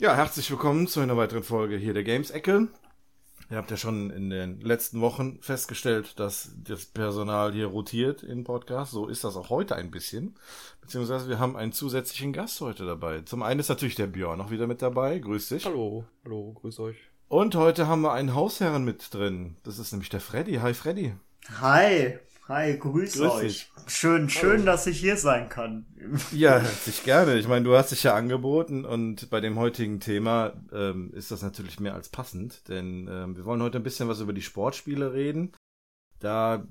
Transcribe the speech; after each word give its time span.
Ja, 0.00 0.16
herzlich 0.16 0.50
willkommen 0.50 0.88
zu 0.88 1.00
einer 1.00 1.16
weiteren 1.16 1.42
Folge 1.42 1.76
hier 1.76 1.92
der 1.92 2.02
Games 2.02 2.30
Ecke. 2.30 2.68
Ihr 3.50 3.56
habt 3.56 3.70
ja 3.72 3.76
schon 3.76 4.10
in 4.10 4.30
den 4.30 4.60
letzten 4.60 5.00
Wochen 5.00 5.40
festgestellt, 5.42 6.20
dass 6.20 6.52
das 6.62 6.86
Personal 6.86 7.52
hier 7.52 7.66
rotiert 7.66 8.22
in 8.22 8.44
Podcast. 8.44 8.92
So 8.92 9.08
ist 9.08 9.24
das 9.24 9.36
auch 9.36 9.50
heute 9.50 9.74
ein 9.74 9.90
bisschen. 9.90 10.36
Beziehungsweise 10.80 11.28
wir 11.28 11.40
haben 11.40 11.56
einen 11.56 11.72
zusätzlichen 11.72 12.32
Gast 12.32 12.60
heute 12.60 12.86
dabei. 12.86 13.22
Zum 13.22 13.42
einen 13.42 13.58
ist 13.58 13.68
natürlich 13.68 13.96
der 13.96 14.06
Björn 14.06 14.38
noch 14.38 14.52
wieder 14.52 14.68
mit 14.68 14.82
dabei. 14.82 15.18
Grüß 15.18 15.48
dich. 15.48 15.66
Hallo, 15.66 16.04
hallo, 16.24 16.52
grüß 16.60 16.78
euch. 16.78 16.96
Und 17.26 17.56
heute 17.56 17.88
haben 17.88 18.02
wir 18.02 18.12
einen 18.12 18.36
Hausherren 18.36 18.84
mit 18.84 19.12
drin. 19.12 19.56
Das 19.64 19.80
ist 19.80 19.90
nämlich 19.90 20.10
der 20.10 20.20
Freddy. 20.20 20.54
Hi 20.54 20.72
Freddy. 20.72 21.14
Hi. 21.60 22.18
Hi, 22.50 22.76
grüß, 22.76 23.12
grüß 23.12 23.30
euch. 23.30 23.42
Dich. 23.42 23.72
Schön, 23.86 24.28
schön, 24.28 24.50
Hallo. 24.50 24.64
dass 24.64 24.88
ich 24.88 24.98
hier 24.98 25.16
sein 25.16 25.48
kann. 25.48 25.86
Ja, 26.32 26.58
herzlich 26.58 27.04
gerne. 27.04 27.38
Ich 27.38 27.46
meine, 27.46 27.64
du 27.64 27.76
hast 27.76 27.92
dich 27.92 28.02
ja 28.02 28.16
angeboten 28.16 28.84
und 28.84 29.30
bei 29.30 29.40
dem 29.40 29.56
heutigen 29.56 30.00
Thema 30.00 30.54
ähm, 30.72 31.12
ist 31.14 31.30
das 31.30 31.42
natürlich 31.42 31.78
mehr 31.78 31.94
als 31.94 32.08
passend, 32.08 32.68
denn 32.68 33.08
ähm, 33.08 33.36
wir 33.36 33.44
wollen 33.44 33.62
heute 33.62 33.78
ein 33.78 33.84
bisschen 33.84 34.08
was 34.08 34.18
über 34.18 34.32
die 34.32 34.42
Sportspiele 34.42 35.12
reden. 35.12 35.52
Da 36.18 36.66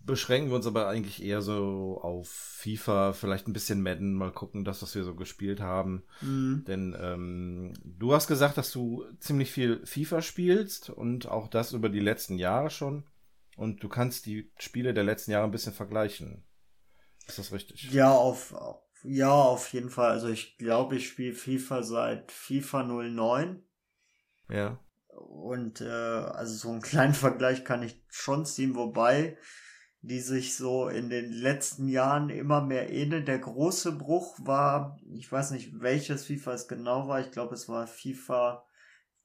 beschränken 0.00 0.50
wir 0.50 0.56
uns 0.56 0.66
aber 0.66 0.88
eigentlich 0.88 1.22
eher 1.22 1.42
so 1.42 2.00
auf 2.02 2.28
FIFA, 2.28 3.12
vielleicht 3.12 3.46
ein 3.46 3.52
bisschen 3.52 3.84
Madden, 3.84 4.14
mal 4.14 4.32
gucken, 4.32 4.64
das, 4.64 4.82
was 4.82 4.96
wir 4.96 5.04
so 5.04 5.14
gespielt 5.14 5.60
haben. 5.60 6.02
Mhm. 6.22 6.64
Denn 6.66 6.96
ähm, 7.00 7.72
du 7.84 8.12
hast 8.12 8.26
gesagt, 8.26 8.58
dass 8.58 8.72
du 8.72 9.04
ziemlich 9.20 9.52
viel 9.52 9.80
FIFA 9.84 10.22
spielst 10.22 10.90
und 10.90 11.28
auch 11.28 11.46
das 11.46 11.72
über 11.72 11.88
die 11.88 12.00
letzten 12.00 12.36
Jahre 12.36 12.70
schon 12.70 13.04
und 13.60 13.82
du 13.82 13.90
kannst 13.90 14.24
die 14.24 14.50
Spiele 14.56 14.94
der 14.94 15.04
letzten 15.04 15.32
Jahre 15.32 15.44
ein 15.44 15.50
bisschen 15.50 15.74
vergleichen. 15.74 16.46
Ist 17.26 17.38
das 17.38 17.52
richtig? 17.52 17.92
Ja, 17.92 18.10
auf, 18.10 18.54
ja, 19.04 19.30
auf 19.30 19.70
jeden 19.74 19.90
Fall. 19.90 20.12
Also 20.12 20.28
ich 20.28 20.56
glaube, 20.56 20.96
ich 20.96 21.08
spiele 21.08 21.34
FIFA 21.34 21.82
seit 21.82 22.32
FIFA 22.32 22.84
09. 22.84 23.62
Ja. 24.48 24.82
Und 25.08 25.82
äh, 25.82 25.90
also 25.90 26.54
so 26.54 26.70
einen 26.70 26.80
kleinen 26.90 27.12
Vergleich 27.12 27.62
kann 27.62 27.82
ich 27.82 28.02
schon 28.08 28.46
ziehen, 28.46 28.74
wobei 28.76 29.36
die 30.00 30.20
sich 30.20 30.56
so 30.56 30.88
in 30.88 31.10
den 31.10 31.30
letzten 31.30 31.86
Jahren 31.86 32.30
immer 32.30 32.62
mehr 32.62 32.90
ähneln. 32.90 33.26
Der 33.26 33.40
große 33.40 33.92
Bruch 33.92 34.38
war, 34.40 34.98
ich 35.12 35.30
weiß 35.30 35.50
nicht, 35.50 35.82
welches 35.82 36.24
FIFA 36.24 36.54
es 36.54 36.66
genau 36.66 37.08
war, 37.08 37.20
ich 37.20 37.30
glaube, 37.30 37.52
es 37.52 37.68
war 37.68 37.86
FIFA 37.86 38.64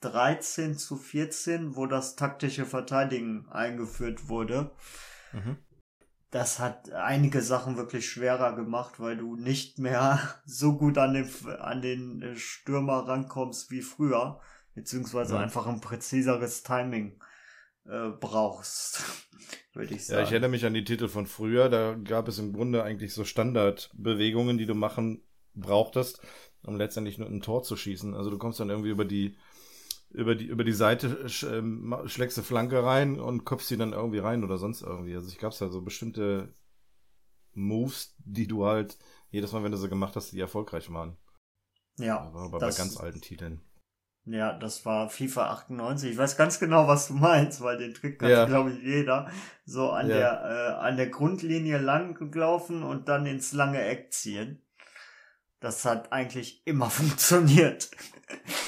13 0.01 0.77
zu 0.77 0.97
14, 0.97 1.75
wo 1.75 1.85
das 1.85 2.15
taktische 2.15 2.65
Verteidigen 2.65 3.47
eingeführt 3.49 4.29
wurde. 4.29 4.71
Mhm. 5.33 5.57
Das 6.31 6.59
hat 6.59 6.91
einige 6.91 7.41
Sachen 7.41 7.77
wirklich 7.77 8.09
schwerer 8.09 8.55
gemacht, 8.55 8.99
weil 8.99 9.15
du 9.15 9.35
nicht 9.35 9.79
mehr 9.79 10.19
so 10.45 10.77
gut 10.77 10.97
an 10.97 11.13
den, 11.13 11.29
an 11.59 11.81
den 11.81 12.35
Stürmer 12.35 13.07
rankommst 13.07 13.71
wie 13.71 13.81
früher, 13.81 14.41
beziehungsweise 14.73 15.35
ja. 15.35 15.41
einfach 15.41 15.65
ein 15.67 15.81
präziseres 15.81 16.63
Timing 16.63 17.19
äh, 17.85 18.09
brauchst, 18.09 19.03
würde 19.73 19.93
ich 19.93 20.05
sagen. 20.05 20.19
Ja, 20.19 20.25
ich 20.25 20.31
erinnere 20.31 20.49
mich 20.49 20.65
an 20.65 20.73
die 20.73 20.83
Titel 20.83 21.07
von 21.07 21.25
früher, 21.25 21.69
da 21.69 21.93
gab 21.93 22.27
es 22.27 22.39
im 22.39 22.51
Grunde 22.53 22.83
eigentlich 22.83 23.13
so 23.13 23.23
Standardbewegungen, 23.23 24.57
die 24.57 24.65
du 24.65 24.75
machen 24.75 25.23
brauchtest, 25.53 26.21
um 26.63 26.77
letztendlich 26.77 27.17
nur 27.17 27.29
ein 27.29 27.41
Tor 27.41 27.63
zu 27.63 27.77
schießen. 27.77 28.13
Also 28.13 28.29
du 28.29 28.37
kommst 28.37 28.59
dann 28.59 28.69
irgendwie 28.69 28.89
über 28.89 29.05
die 29.05 29.37
über 30.15 30.35
die, 30.35 30.45
über 30.45 30.63
die 30.63 30.71
Seite 30.71 31.27
sch, 31.29 31.43
ähm, 31.43 31.95
schlägst 32.05 32.37
du 32.37 32.41
Flanke 32.41 32.83
rein 32.83 33.19
und 33.19 33.45
kopfst 33.45 33.67
sie 33.67 33.77
dann 33.77 33.93
irgendwie 33.93 34.19
rein 34.19 34.43
oder 34.43 34.57
sonst 34.57 34.81
irgendwie. 34.81 35.15
Also 35.15 35.29
ich 35.29 35.37
gab's 35.37 35.59
da 35.59 35.69
so 35.69 35.81
bestimmte 35.81 36.53
Moves, 37.53 38.15
die 38.19 38.47
du 38.47 38.65
halt 38.65 38.97
jedes 39.29 39.51
Mal, 39.51 39.63
wenn 39.63 39.71
du 39.71 39.77
sie 39.77 39.89
gemacht 39.89 40.15
hast, 40.15 40.31
die 40.31 40.39
erfolgreich 40.39 40.91
waren. 40.91 41.17
Ja. 41.97 42.19
Aber 42.19 42.59
das, 42.59 42.77
bei 42.77 42.83
ganz 42.83 42.97
alten 42.97 43.21
Titeln. 43.21 43.61
Ja, 44.25 44.57
das 44.57 44.85
war 44.85 45.09
FIFA 45.09 45.51
98. 45.51 46.11
Ich 46.11 46.17
weiß 46.17 46.35
ganz 46.35 46.59
genau, 46.59 46.87
was 46.87 47.07
du 47.09 47.13
meinst, 47.13 47.61
weil 47.61 47.77
den 47.77 47.93
Trick 47.93 48.19
kann, 48.19 48.29
ja. 48.29 48.45
glaube 48.45 48.71
ich, 48.71 48.81
jeder. 48.81 49.29
So 49.65 49.91
an 49.91 50.09
ja. 50.09 50.15
der, 50.15 50.43
äh, 50.43 50.85
an 50.85 50.97
der 50.97 51.09
Grundlinie 51.09 51.77
lang 51.77 52.17
laufen 52.33 52.83
und 52.83 53.07
dann 53.07 53.25
ins 53.25 53.53
lange 53.53 53.81
Eck 53.81 54.11
ziehen. 54.11 54.64
Das 55.65 55.83
hat 55.83 56.11
eigentlich 56.11 56.61
immer 56.65 56.89
funktioniert. 56.91 57.89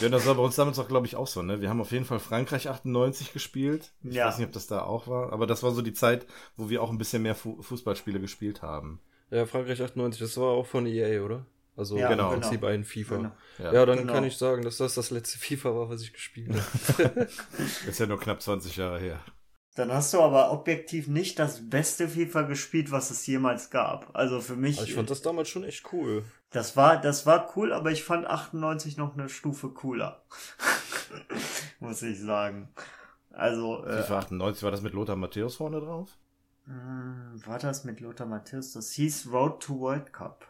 Ja, 0.02 0.10
das 0.10 0.26
war 0.26 0.34
bei 0.34 0.42
uns 0.42 0.56
damals 0.56 0.80
auch, 0.80 0.88
glaube 0.88 1.06
ich, 1.06 1.16
auch 1.16 1.28
so, 1.28 1.44
ne? 1.44 1.62
Wir 1.62 1.70
haben 1.70 1.80
auf 1.80 1.92
jeden 1.92 2.06
Fall 2.06 2.18
Frankreich 2.18 2.70
98 2.70 3.34
gespielt. 3.34 3.92
Ich 4.04 4.16
ja. 4.16 4.26
weiß 4.26 4.40
nicht, 4.40 4.48
ob 4.48 4.54
das 4.54 4.66
da 4.66 4.82
auch 4.82 5.08
war, 5.08 5.32
aber 5.32 5.46
das 5.46 5.62
war 5.62 5.70
so 5.70 5.84
die 5.84 5.94
Zeit, 5.94 6.26
wo 6.56 6.72
wir 6.72 6.82
auch 6.82 6.90
ein 6.90 6.98
bisschen 6.98 7.22
mehr 7.22 7.36
Fu 7.36 7.62
Fußballspiele 7.62 8.20
gespielt 8.20 8.64
haben. 8.64 9.00
Ja, 9.30 9.46
Frankreich 9.46 9.80
98, 9.80 10.20
das 10.20 10.38
war 10.38 10.48
auch 10.48 10.66
von 10.66 10.88
EA, 10.88 11.22
oder? 11.22 11.46
Also 11.76 11.98
ja, 12.00 12.10
genau. 12.10 12.34
im 12.34 12.40
Prinzip 12.40 12.64
ein 12.64 12.84
FIFA. 12.84 13.18
Genau. 13.18 13.32
Ja. 13.60 13.74
ja, 13.74 13.86
dann 13.86 14.00
genau. 14.00 14.14
kann 14.14 14.24
ich 14.24 14.36
sagen, 14.36 14.64
dass 14.64 14.78
das 14.78 14.96
das 14.96 15.12
letzte 15.12 15.38
FIFA 15.38 15.76
war, 15.76 15.90
was 15.90 16.02
ich 16.02 16.14
gespielt 16.14 16.50
habe. 16.98 17.28
ist 17.88 18.00
ja 18.00 18.08
nur 18.08 18.20
knapp 18.20 18.42
20 18.42 18.76
Jahre 18.76 19.00
her. 19.00 19.20
Dann 19.78 19.94
hast 19.94 20.12
du 20.12 20.22
aber 20.22 20.52
objektiv 20.52 21.08
nicht 21.08 21.38
das 21.38 21.70
beste 21.70 22.08
FIFA 22.08 22.42
gespielt, 22.42 22.90
was 22.90 23.12
es 23.12 23.28
jemals 23.28 23.70
gab. 23.70 24.10
Also 24.16 24.42
für 24.42 24.56
mich. 24.56 24.80
Also 24.80 24.90
ich 24.90 24.96
fand 24.96 25.12
das 25.12 25.22
damals 25.22 25.50
schon 25.50 25.64
echt 25.64 25.94
cool. 25.94 26.24
Das 26.50 26.76
war, 26.76 27.00
das 27.00 27.28
war 27.28 27.56
cool, 27.56 27.72
aber 27.72 27.92
ich 27.92 28.04
fand 28.04 28.26
98 28.26 28.98
noch 28.98 29.14
eine 29.14 29.30
Stufe 29.30 29.70
cooler. 29.70 30.24
Muss 31.80 32.02
ich 32.02 32.20
sagen. 32.20 32.70
Also. 33.30 33.86
Äh, 33.86 34.02
FIFA 34.02 34.18
98 34.18 34.64
war 34.64 34.72
das 34.72 34.82
mit 34.82 34.94
Lothar 34.94 35.16
Matthäus 35.16 35.58
vorne 35.58 35.80
drauf? 35.80 36.18
Äh, 36.66 37.48
war 37.48 37.60
das 37.60 37.84
mit 37.84 38.00
Lothar 38.00 38.26
Matthäus? 38.26 38.74
Das 38.74 38.94
hieß 38.94 39.32
Road 39.32 39.62
to 39.62 39.80
World 39.80 40.12
Cup. 40.12 40.48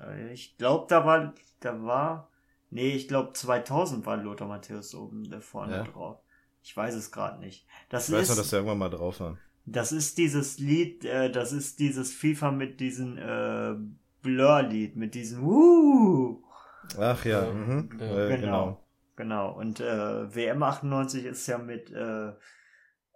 Äh, 0.00 0.32
ich 0.32 0.56
glaube, 0.56 0.86
da 0.88 1.04
war, 1.04 1.34
da 1.58 1.82
war, 1.82 2.30
nee, 2.70 2.92
ich 2.92 3.08
glaube 3.08 3.32
2000 3.32 4.06
war 4.06 4.18
Lothar 4.18 4.46
Matthäus 4.46 4.94
oben 4.94 5.28
da 5.28 5.40
vorne 5.40 5.78
ja. 5.78 5.82
drauf. 5.82 6.20
Ich 6.68 6.76
weiß 6.76 6.94
es 6.96 7.10
gerade 7.10 7.40
nicht. 7.40 7.66
Das 7.88 8.10
ich 8.10 8.14
weiß 8.14 8.24
ist, 8.24 8.28
nur, 8.28 8.36
dass 8.36 8.52
wir 8.52 8.58
irgendwann 8.58 8.76
mal 8.76 8.90
drauf 8.90 9.20
waren. 9.20 9.38
Das 9.64 9.90
ist 9.90 10.18
dieses 10.18 10.58
Lied, 10.58 11.02
äh, 11.02 11.32
das 11.32 11.52
ist 11.52 11.78
dieses 11.78 12.12
FIFA 12.12 12.50
mit 12.50 12.78
diesen 12.78 13.16
äh, 13.16 13.74
Blur-Lied, 14.20 14.94
mit 14.94 15.14
diesem 15.14 15.40
Wuh. 15.40 16.42
Ach 16.98 17.24
ja, 17.24 17.50
mhm. 17.50 17.88
äh, 17.94 17.96
genau. 17.96 18.36
genau. 18.36 18.84
Genau. 19.16 19.58
Und 19.58 19.80
äh, 19.80 20.34
WM 20.34 20.62
98 20.62 21.24
ist 21.24 21.46
ja 21.46 21.56
mit 21.56 21.90
äh, 21.90 22.28
äh, 22.28 22.34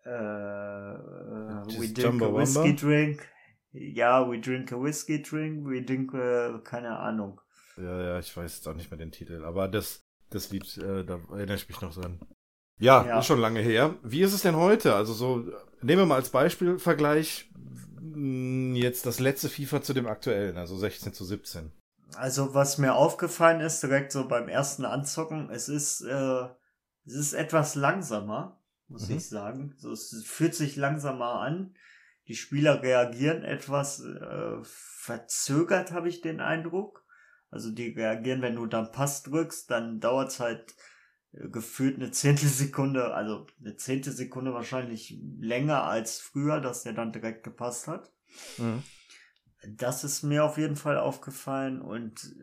We 0.06 1.92
drink 1.92 2.22
a 2.22 2.34
whiskey 2.34 2.74
drink. 2.74 3.28
Ja, 3.72 4.26
we 4.26 4.40
drink 4.40 4.72
a 4.72 4.82
whiskey 4.82 5.22
drink, 5.22 5.66
we 5.66 5.82
drink, 5.82 6.14
äh, 6.14 6.58
keine 6.64 6.98
Ahnung. 6.98 7.38
Ja, 7.76 8.02
ja, 8.02 8.19
ich 8.19 8.34
weiß 8.34 8.56
jetzt 8.56 8.66
auch 8.66 8.74
nicht 8.74 8.90
mehr 8.90 8.98
den 8.98 9.12
Titel, 9.12 9.44
aber 9.44 9.69
das, 9.69 10.06
das 10.30 10.50
Lied, 10.50 10.78
äh, 10.78 11.04
da 11.04 11.20
erinnere 11.30 11.56
ich 11.56 11.69
mich 11.69 11.82
noch 11.82 11.94
dran. 11.94 12.19
Ja, 12.82 13.06
ja, 13.06 13.19
ist 13.20 13.26
schon 13.26 13.38
lange 13.38 13.60
her. 13.60 13.94
Wie 14.03 14.22
ist 14.22 14.32
es 14.32 14.43
denn 14.43 14.56
heute? 14.56 14.97
Also 14.97 15.12
so, 15.12 15.37
nehmen 15.82 16.03
wir 16.03 16.06
mal 16.06 16.16
als 16.16 16.31
Beispiel 16.31 16.81
Vergleich 16.81 17.48
hm, 18.00 18.75
jetzt 18.75 19.06
das 19.06 19.20
letzte 19.20 19.48
FIFA 19.48 19.82
zu 19.82 19.94
dem 19.94 20.09
aktuellen, 20.09 20.56
also 20.56 20.76
16 20.76 21.12
zu 21.12 21.25
17. 21.25 21.70
Also 22.16 22.54
was 22.54 22.78
mir 22.78 22.94
aufgefallen 22.94 23.60
ist, 23.60 23.84
direkt 23.84 24.10
so 24.10 24.26
beim 24.26 24.48
ersten 24.48 24.84
Anzocken, 24.84 25.48
es 25.50 25.69
ist, 25.69 26.00
äh, 26.03 26.48
es 27.06 27.15
ist 27.15 27.32
etwas 27.34 27.76
langsamer, 27.76 28.60
muss 28.88 29.09
mhm. 29.09 29.16
ich 29.16 29.28
sagen. 29.28 29.75
So, 29.78 29.93
es 29.93 30.22
fühlt 30.26 30.56
sich 30.56 30.75
langsamer 30.75 31.41
an. 31.41 31.76
Die 32.26 32.34
Spieler 32.34 32.82
reagieren 32.82 33.44
etwas 33.44 34.04
äh, 34.04 34.56
verzögert, 34.62 35.93
habe 35.93 36.09
ich 36.09 36.20
den 36.20 36.41
Eindruck. 36.41 37.04
Also 37.49 37.70
die 37.70 37.91
reagieren, 37.91 38.43
wenn 38.43 38.56
du 38.56 38.66
dann 38.66 38.91
Pass 38.91 39.22
drückst, 39.22 39.70
dann 39.70 40.00
dauert 40.00 40.31
es 40.31 40.40
halt 40.40 40.75
gefühlt 41.32 41.96
eine 41.96 42.11
Zehntelsekunde, 42.11 43.14
also 43.14 43.46
eine 43.61 43.76
zehnte 43.76 44.12
Sekunde 44.12 44.52
wahrscheinlich 44.52 45.19
länger 45.38 45.84
als 45.84 46.19
früher, 46.19 46.61
dass 46.61 46.82
der 46.82 46.93
dann 46.93 47.12
direkt 47.12 47.43
gepasst 47.43 47.88
hat. 47.88 48.12
Mhm. 48.58 48.82
Das 49.67 50.02
ist 50.02 50.25
mir 50.25 50.44
auf 50.44 50.58
jeden 50.58 50.76
Fall 50.76 50.99
aufgefallen 50.99 51.81
und 51.81 52.34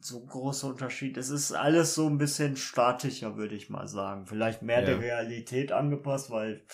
so 0.00 0.24
großer 0.24 0.68
Unterschied. 0.68 1.16
Es 1.16 1.30
ist 1.30 1.52
alles 1.52 1.94
so 1.94 2.06
ein 2.06 2.18
bisschen 2.18 2.56
statischer, 2.56 3.36
würde 3.36 3.54
ich 3.54 3.70
mal 3.70 3.88
sagen. 3.88 4.26
Vielleicht 4.26 4.62
mehr 4.62 4.80
ja. 4.80 4.86
der 4.86 5.00
Realität 5.00 5.72
angepasst, 5.72 6.30
weil 6.30 6.64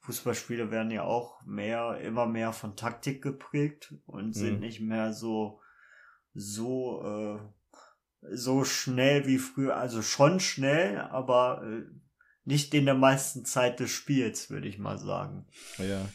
Fußballspiele 0.00 0.70
werden 0.70 0.90
ja 0.90 1.02
auch 1.02 1.42
mehr, 1.44 1.98
immer 2.02 2.26
mehr 2.26 2.52
von 2.52 2.76
Taktik 2.76 3.22
geprägt 3.22 3.94
und 4.06 4.34
sind 4.34 4.54
mhm. 4.54 4.60
nicht 4.60 4.80
mehr 4.80 5.12
so, 5.12 5.60
so, 6.34 7.02
äh, 7.04 7.38
so 8.32 8.64
schnell 8.64 9.26
wie 9.26 9.38
früher, 9.38 9.76
also 9.76 10.02
schon 10.02 10.40
schnell, 10.40 10.98
aber 10.98 11.62
äh, 11.64 11.82
nicht 12.44 12.74
in 12.74 12.84
der 12.84 12.94
meisten 12.94 13.44
Zeit 13.44 13.80
des 13.80 13.90
Spiels, 13.90 14.50
würde 14.50 14.68
ich 14.68 14.78
mal 14.78 14.98
sagen. 14.98 15.46
Ja. 15.78 16.06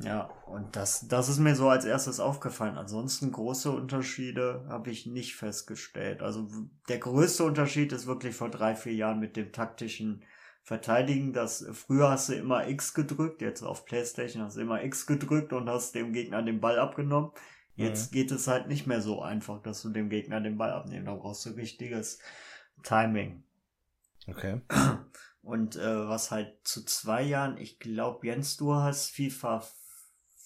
Ja, 0.00 0.30
und 0.46 0.76
das, 0.76 1.08
das 1.08 1.28
ist 1.28 1.40
mir 1.40 1.56
so 1.56 1.68
als 1.68 1.84
erstes 1.84 2.20
aufgefallen. 2.20 2.76
Ansonsten 2.76 3.32
große 3.32 3.70
Unterschiede 3.70 4.64
habe 4.68 4.90
ich 4.90 5.06
nicht 5.06 5.34
festgestellt. 5.34 6.22
Also 6.22 6.46
der 6.88 6.98
größte 6.98 7.42
Unterschied 7.42 7.92
ist 7.92 8.06
wirklich 8.06 8.36
vor 8.36 8.48
drei, 8.48 8.76
vier 8.76 8.94
Jahren 8.94 9.18
mit 9.18 9.36
dem 9.36 9.50
taktischen 9.50 10.22
Verteidigen. 10.62 11.32
Das 11.32 11.66
früher 11.72 12.10
hast 12.10 12.28
du 12.28 12.34
immer 12.34 12.68
X 12.68 12.94
gedrückt, 12.94 13.42
jetzt 13.42 13.62
auf 13.62 13.86
PlayStation 13.86 14.44
hast 14.44 14.56
du 14.56 14.60
immer 14.60 14.84
X 14.84 15.04
gedrückt 15.06 15.52
und 15.52 15.68
hast 15.68 15.96
dem 15.96 16.12
Gegner 16.12 16.42
den 16.42 16.60
Ball 16.60 16.78
abgenommen. 16.78 17.32
Jetzt 17.78 18.10
mhm. 18.10 18.16
geht 18.16 18.32
es 18.32 18.48
halt 18.48 18.66
nicht 18.66 18.88
mehr 18.88 19.00
so 19.00 19.22
einfach, 19.22 19.62
dass 19.62 19.82
du 19.82 19.90
dem 19.90 20.10
Gegner 20.10 20.40
den 20.40 20.58
Ball 20.58 20.72
abnimmst. 20.72 21.06
Da 21.06 21.14
brauchst 21.14 21.46
du 21.46 21.50
richtiges 21.50 22.18
Timing. 22.82 23.44
Okay. 24.26 24.60
Und 25.42 25.76
äh, 25.76 26.08
was 26.08 26.32
halt 26.32 26.56
zu 26.64 26.84
zwei 26.84 27.22
Jahren, 27.22 27.56
ich 27.56 27.78
glaube, 27.78 28.26
Jens, 28.26 28.56
du 28.56 28.74
hast 28.74 29.10
FIFA 29.10 29.64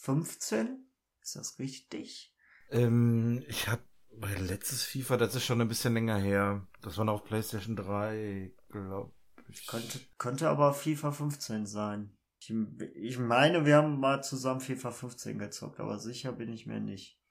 15? 0.00 0.84
Ist 1.22 1.36
das 1.36 1.58
richtig? 1.58 2.34
Ähm, 2.70 3.42
ich 3.48 3.66
habe 3.66 3.82
mein 4.14 4.46
letztes 4.46 4.84
FIFA, 4.84 5.16
das 5.16 5.34
ist 5.34 5.46
schon 5.46 5.60
ein 5.62 5.68
bisschen 5.68 5.94
länger 5.94 6.18
her. 6.18 6.66
Das 6.82 6.98
war 6.98 7.06
noch 7.06 7.14
auf 7.14 7.24
PlayStation 7.24 7.76
3, 7.76 8.52
glaube 8.68 9.10
ich. 9.48 9.66
Könnte, 9.66 10.00
könnte 10.18 10.50
aber 10.50 10.74
FIFA 10.74 11.12
15 11.12 11.64
sein. 11.64 12.14
Ich, 12.38 12.52
ich 12.94 13.18
meine, 13.18 13.64
wir 13.64 13.76
haben 13.76 13.98
mal 13.98 14.22
zusammen 14.22 14.60
FIFA 14.60 14.90
15 14.90 15.38
gezockt, 15.38 15.80
aber 15.80 15.98
sicher 15.98 16.32
bin 16.32 16.52
ich 16.52 16.66
mir 16.66 16.80
nicht. 16.80 17.21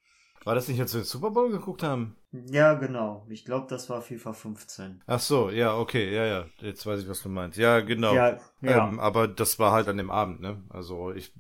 War 0.44 0.56
das 0.56 0.68
nicht, 0.68 0.80
als 0.80 0.94
wir 0.94 1.02
den 1.02 1.06
Super 1.06 1.30
Bowl 1.30 1.52
geguckt 1.52 1.84
haben? 1.84 2.16
Ja, 2.32 2.74
genau. 2.74 3.26
Ich 3.30 3.46
glaube, 3.46 3.68
das 3.70 3.90
war 3.90 4.02
FIFA 4.02 4.34
15. 4.34 5.04
Ach 5.06 5.20
so, 5.20 5.50
ja, 5.50 5.78
okay, 5.78 6.14
ja, 6.14 6.26
ja. 6.26 6.46
Jetzt 6.60 6.86
weiß 6.86 7.02
ich, 7.02 7.10
was 7.10 7.22
du 7.22 7.30
meinst. 7.30 7.58
Ja, 7.58 7.82
genau. 7.82 8.16
Ja, 8.16 8.40
ja. 8.62 8.88
Ähm, 8.88 9.00
aber 9.00 9.28
das 9.28 9.60
war 9.60 9.72
halt 9.72 9.88
an 9.88 9.98
dem 9.98 10.10
Abend, 10.10 10.42
ne? 10.42 10.64
Also 10.70 11.12
ich 11.12 11.34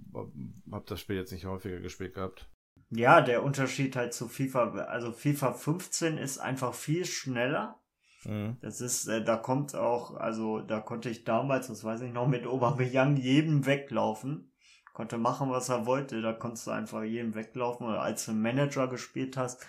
habe 0.71 0.85
das 0.85 0.99
Spiel 0.99 1.15
jetzt 1.15 1.31
nicht 1.31 1.45
häufiger 1.45 1.79
gespielt 1.79 2.13
gehabt. 2.13 2.47
Ja, 2.91 3.21
der 3.21 3.43
Unterschied 3.43 3.95
halt 3.95 4.13
zu 4.13 4.27
FIFA, 4.27 4.73
also 4.83 5.13
FIFA 5.13 5.53
15 5.53 6.17
ist 6.17 6.39
einfach 6.39 6.73
viel 6.73 7.05
schneller. 7.05 7.79
Mhm. 8.25 8.57
Das 8.61 8.81
ist, 8.81 9.07
äh, 9.07 9.23
da 9.23 9.37
kommt 9.37 9.73
auch, 9.75 10.15
also 10.15 10.59
da 10.59 10.79
konnte 10.79 11.09
ich 11.09 11.23
damals, 11.23 11.67
das 11.67 11.83
weiß 11.83 12.01
ich 12.01 12.11
noch, 12.11 12.27
mit 12.27 12.45
Aubameyang 12.45 13.15
jedem 13.15 13.65
weglaufen 13.65 14.50
konnte 14.93 15.17
machen, 15.17 15.49
was 15.49 15.69
er 15.69 15.85
wollte. 15.85 16.21
Da 16.21 16.33
konntest 16.33 16.67
du 16.67 16.71
einfach 16.71 17.03
jedem 17.03 17.35
weglaufen. 17.35 17.87
Oder 17.87 18.01
als 18.01 18.25
du 18.25 18.33
Manager 18.33 18.87
gespielt 18.87 19.37
hast, 19.37 19.65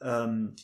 ähm, 0.00 0.56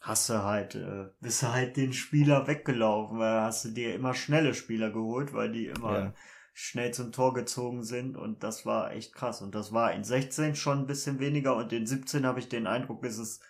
hast 0.00 0.30
du 0.30 0.42
halt, 0.42 0.74
äh, 0.74 1.08
bist 1.20 1.42
du 1.42 1.48
halt 1.48 1.76
den 1.76 1.92
Spieler 1.92 2.46
weggelaufen, 2.46 3.18
weil 3.18 3.40
hast 3.42 3.64
du 3.64 3.70
dir 3.70 3.94
immer 3.94 4.14
schnelle 4.14 4.54
Spieler 4.54 4.90
geholt, 4.90 5.32
weil 5.32 5.52
die 5.52 5.66
immer 5.66 5.98
ja. 5.98 6.14
schnell 6.52 6.92
zum 6.92 7.12
Tor 7.12 7.34
gezogen 7.34 7.84
sind 7.84 8.16
und 8.16 8.42
das 8.42 8.64
war 8.64 8.92
echt 8.92 9.14
krass. 9.14 9.42
Und 9.42 9.54
das 9.54 9.72
war 9.72 9.92
in 9.92 10.04
16 10.04 10.56
schon 10.56 10.80
ein 10.80 10.86
bisschen 10.86 11.20
weniger 11.20 11.56
und 11.56 11.72
in 11.72 11.86
17 11.86 12.24
habe 12.26 12.40
ich 12.40 12.48
den 12.48 12.66
Eindruck, 12.66 13.04
ist 13.04 13.18
es 13.18 13.40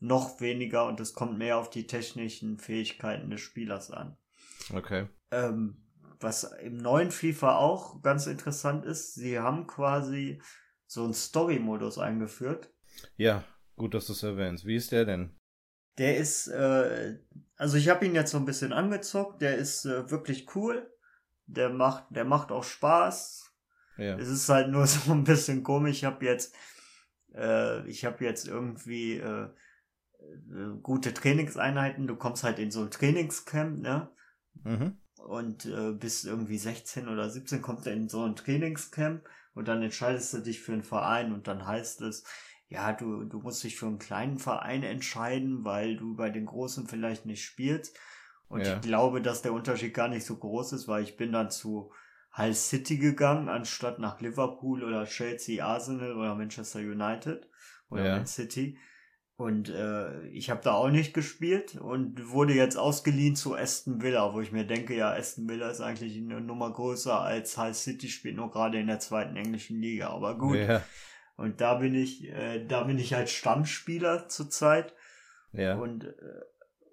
noch 0.00 0.40
weniger 0.40 0.86
und 0.86 0.98
es 0.98 1.14
kommt 1.14 1.38
mehr 1.38 1.58
auf 1.58 1.70
die 1.70 1.86
technischen 1.86 2.58
Fähigkeiten 2.58 3.30
des 3.30 3.40
Spielers 3.40 3.92
an. 3.92 4.16
Okay. 4.74 5.06
Ähm, 5.30 5.81
was 6.22 6.44
im 6.44 6.76
neuen 6.76 7.10
FIFA 7.10 7.56
auch 7.56 8.02
ganz 8.02 8.26
interessant 8.26 8.84
ist, 8.84 9.14
sie 9.14 9.38
haben 9.38 9.66
quasi 9.66 10.40
so 10.86 11.04
einen 11.04 11.14
Story-Modus 11.14 11.98
eingeführt. 11.98 12.72
Ja, 13.16 13.44
gut, 13.76 13.94
dass 13.94 14.06
du 14.06 14.12
es 14.12 14.22
erwähnst. 14.22 14.66
Wie 14.66 14.76
ist 14.76 14.92
der 14.92 15.04
denn? 15.04 15.34
Der 15.98 16.16
ist, 16.16 16.48
äh, 16.48 17.18
also 17.56 17.76
ich 17.76 17.88
habe 17.88 18.06
ihn 18.06 18.14
jetzt 18.14 18.30
so 18.30 18.38
ein 18.38 18.44
bisschen 18.44 18.72
angezockt, 18.72 19.42
der 19.42 19.56
ist 19.56 19.84
äh, 19.84 20.10
wirklich 20.10 20.54
cool. 20.54 20.90
Der 21.46 21.70
macht, 21.70 22.04
der 22.10 22.24
macht 22.24 22.50
auch 22.50 22.64
Spaß. 22.64 23.52
Ja. 23.98 24.16
Es 24.16 24.28
ist 24.28 24.48
halt 24.48 24.70
nur 24.70 24.86
so 24.88 25.12
ein 25.12 25.24
bisschen 25.24 25.62
komisch. 25.62 25.98
Ich 25.98 26.04
habe 26.04 26.24
jetzt, 26.24 26.54
äh, 27.34 27.86
ich 27.88 28.04
habe 28.04 28.24
jetzt 28.24 28.48
irgendwie 28.48 29.18
äh, 29.18 29.48
äh, 29.48 30.78
gute 30.82 31.12
Trainingseinheiten. 31.12 32.06
Du 32.06 32.16
kommst 32.16 32.44
halt 32.44 32.58
in 32.58 32.70
so 32.70 32.82
ein 32.82 32.90
Trainingscamp, 32.90 33.80
ne? 33.80 34.10
Mhm 34.64 35.01
und 35.26 35.66
äh, 35.66 35.92
bis 35.92 36.24
irgendwie 36.24 36.58
16 36.58 37.08
oder 37.08 37.28
17 37.30 37.62
kommt 37.62 37.86
er 37.86 37.94
in 37.94 38.08
so 38.08 38.24
ein 38.24 38.36
Trainingscamp 38.36 39.24
und 39.54 39.68
dann 39.68 39.82
entscheidest 39.82 40.32
du 40.34 40.38
dich 40.38 40.60
für 40.60 40.72
einen 40.72 40.82
Verein 40.82 41.32
und 41.32 41.46
dann 41.46 41.66
heißt 41.66 42.00
es, 42.02 42.24
ja, 42.68 42.92
du, 42.92 43.24
du 43.24 43.40
musst 43.40 43.62
dich 43.64 43.76
für 43.76 43.86
einen 43.86 43.98
kleinen 43.98 44.38
Verein 44.38 44.82
entscheiden, 44.82 45.64
weil 45.64 45.96
du 45.96 46.16
bei 46.16 46.30
den 46.30 46.46
Großen 46.46 46.86
vielleicht 46.86 47.26
nicht 47.26 47.44
spielst. 47.44 47.96
Und 48.48 48.66
ja. 48.66 48.74
ich 48.74 48.80
glaube, 48.80 49.20
dass 49.20 49.42
der 49.42 49.52
Unterschied 49.52 49.92
gar 49.92 50.08
nicht 50.08 50.24
so 50.24 50.36
groß 50.36 50.72
ist, 50.72 50.88
weil 50.88 51.02
ich 51.02 51.16
bin 51.18 51.32
dann 51.32 51.50
zu 51.50 51.92
Hull 52.36 52.54
City 52.54 52.96
gegangen, 52.96 53.50
anstatt 53.50 53.98
nach 53.98 54.20
Liverpool 54.20 54.82
oder 54.82 55.04
Chelsea, 55.04 55.64
Arsenal 55.64 56.16
oder 56.16 56.34
Manchester 56.34 56.80
United 56.80 57.46
oder 57.90 58.04
ja. 58.04 58.16
Man 58.16 58.26
City. 58.26 58.78
Und 59.42 59.70
äh, 59.70 60.24
ich 60.28 60.50
habe 60.50 60.60
da 60.62 60.74
auch 60.74 60.88
nicht 60.88 61.14
gespielt 61.14 61.74
und 61.74 62.30
wurde 62.30 62.54
jetzt 62.54 62.76
ausgeliehen 62.76 63.34
zu 63.34 63.56
Aston 63.56 64.00
Villa, 64.00 64.32
wo 64.34 64.40
ich 64.40 64.52
mir 64.52 64.64
denke, 64.64 64.94
ja, 64.94 65.10
Aston 65.10 65.48
Villa 65.48 65.68
ist 65.68 65.80
eigentlich 65.80 66.16
eine 66.16 66.40
Nummer 66.40 66.72
größer 66.72 67.20
als 67.20 67.58
Hull 67.58 67.74
City, 67.74 68.08
spielt 68.08 68.36
nur 68.36 68.52
gerade 68.52 68.78
in 68.78 68.86
der 68.86 69.00
zweiten 69.00 69.34
englischen 69.34 69.80
Liga. 69.80 70.10
Aber 70.10 70.38
gut. 70.38 70.58
Ja. 70.58 70.80
Und 71.34 71.60
da 71.60 71.74
bin 71.74 71.92
ich, 71.96 72.22
äh, 72.28 72.64
da 72.64 72.84
bin 72.84 73.00
ich 73.00 73.16
als 73.16 73.32
Stammspieler 73.32 74.28
zurzeit. 74.28 74.94
Ja. 75.52 75.74
Und 75.74 76.04
äh, 76.04 76.40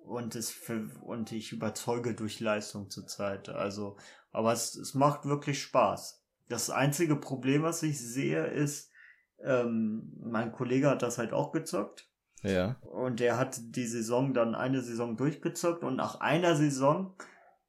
und 0.05 0.33
es 0.33 0.49
für, 0.49 0.89
und 1.03 1.31
ich 1.31 1.51
überzeuge 1.51 2.15
durch 2.15 2.39
Leistung 2.39 2.89
zurzeit. 2.89 3.49
Also, 3.49 3.95
aber 4.31 4.53
es, 4.53 4.73
es 4.73 4.95
macht 4.95 5.25
wirklich 5.25 5.61
Spaß. 5.61 6.25
Das 6.47 6.71
einzige 6.71 7.15
Problem, 7.15 7.61
was 7.61 7.83
ich 7.83 7.99
sehe, 7.99 8.43
ist, 8.47 8.91
ähm, 9.43 10.13
mein 10.19 10.51
Kollege 10.51 10.89
hat 10.89 11.03
das 11.03 11.19
halt 11.19 11.31
auch 11.31 11.51
gezockt 11.51 12.08
ja. 12.43 12.75
Und 12.81 13.21
er 13.21 13.37
hat 13.37 13.59
die 13.75 13.85
Saison 13.85 14.33
dann 14.33 14.55
eine 14.55 14.81
Saison 14.81 15.17
durchgezockt 15.17 15.83
und 15.83 15.95
nach 15.95 16.19
einer 16.19 16.55
Saison 16.55 17.15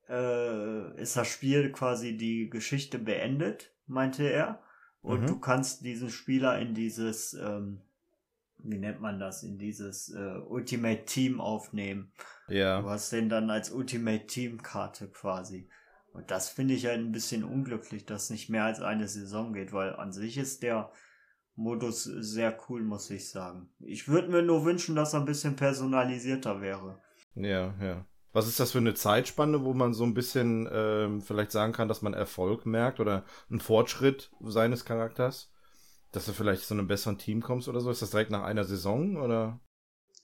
äh, 0.09 1.01
ist 1.01 1.17
das 1.17 1.29
Spiel 1.29 1.73
quasi 1.73 2.17
die 2.17 2.51
Geschichte 2.51 2.99
beendet, 2.99 3.73
meinte 3.87 4.25
er. 4.25 4.61
Und 5.03 5.23
mhm. 5.23 5.27
du 5.27 5.41
kannst 5.41 5.85
diesen 5.85 6.11
Spieler 6.11 6.59
in 6.59 6.75
dieses, 6.75 7.33
ähm, 7.35 7.81
wie 8.59 8.79
nennt 8.79 9.01
man 9.01 9.19
das, 9.19 9.43
in 9.43 9.59
dieses 9.59 10.11
äh, 10.11 10.39
Ultimate 10.47 11.05
Team 11.05 11.41
aufnehmen. 11.41 12.13
Ja. 12.49 12.83
Du 12.83 12.91
hast 12.91 13.11
den 13.13 13.29
dann 13.29 13.51
als 13.51 13.71
Ultimate 13.71 14.27
Team 14.27 14.63
Karte 14.63 15.09
quasi. 15.09 15.69
Und 16.13 16.31
das 16.31 16.49
finde 16.49 16.75
ich 16.75 16.87
halt 16.87 16.99
ein 16.99 17.13
bisschen 17.13 17.45
unglücklich, 17.45 18.05
dass 18.05 18.31
nicht 18.31 18.51
mehr 18.51 18.65
als 18.65 18.81
eine 18.81 19.09
Saison 19.09 19.53
geht, 19.53 19.73
weil 19.73 19.95
an 19.95 20.13
sich 20.13 20.37
ist 20.39 20.63
der 20.63 20.91
Modus 21.61 22.05
sehr 22.05 22.59
cool, 22.69 22.83
muss 22.83 23.11
ich 23.11 23.29
sagen. 23.29 23.69
Ich 23.81 24.09
würde 24.09 24.29
mir 24.29 24.43
nur 24.43 24.65
wünschen, 24.65 24.97
dass 24.97 25.13
er 25.13 25.21
ein 25.21 25.27
bisschen 25.27 25.57
personalisierter 25.57 26.63
wäre. 26.63 26.99
Ja, 27.35 27.75
ja. 27.81 28.07
Was 28.33 28.49
ist 28.49 28.61
das 28.61 28.73
für 28.73 28.79
eine 28.79 28.95
Zeitspanne, 28.95 29.63
wo 29.63 29.75
man 29.75 29.93
so 29.93 30.05
ein 30.05 30.15
bisschen 30.15 30.67
ähm, 30.73 31.21
vielleicht 31.21 31.53
sagen 31.53 31.73
kann, 31.75 31.89
dass 31.89 32.01
man 32.01 32.15
Erfolg 32.15 32.65
merkt 32.65 32.99
oder 32.99 33.25
einen 33.51 33.61
Fortschritt 33.61 34.31
seines 34.41 34.87
Charakters? 34.87 35.53
Dass 36.13 36.25
du 36.25 36.33
vielleicht 36.33 36.63
zu 36.63 36.73
einem 36.73 36.89
besseren 36.89 37.19
Team 37.19 37.43
kommst 37.43 37.69
oder 37.69 37.81
so? 37.81 37.91
Ist 37.91 38.01
das 38.01 38.11
direkt 38.11 38.31
nach 38.31 38.43
einer 38.43 38.65
Saison 38.65 39.17
oder? 39.19 39.61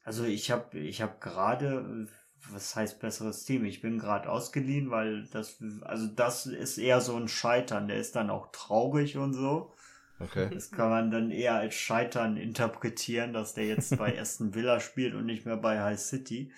Also 0.04 0.24
ich 0.24 0.50
habe 0.50 0.78
ich 0.78 1.02
hab 1.02 1.20
gerade, 1.20 2.08
was 2.50 2.74
heißt 2.74 2.98
besseres 2.98 3.44
Team? 3.44 3.66
Ich 3.66 3.82
bin 3.82 3.98
gerade 3.98 4.30
ausgeliehen, 4.30 4.90
weil 4.90 5.28
das, 5.32 5.62
also 5.82 6.06
das 6.06 6.46
ist 6.46 6.78
eher 6.78 7.02
so 7.02 7.14
ein 7.16 7.28
Scheitern. 7.28 7.88
Der 7.88 7.98
ist 7.98 8.16
dann 8.16 8.30
auch 8.30 8.50
traurig 8.52 9.18
und 9.18 9.34
so. 9.34 9.74
Okay. 10.18 10.48
Das 10.52 10.70
kann 10.70 10.88
man 10.88 11.10
dann 11.10 11.30
eher 11.30 11.56
als 11.56 11.74
Scheitern 11.74 12.36
interpretieren, 12.36 13.32
dass 13.32 13.54
der 13.54 13.66
jetzt 13.66 13.98
bei 13.98 14.18
Aston 14.20 14.54
Villa 14.54 14.80
spielt 14.80 15.14
und 15.14 15.26
nicht 15.26 15.44
mehr 15.44 15.56
bei 15.56 15.80
High 15.80 15.98
City. 15.98 16.52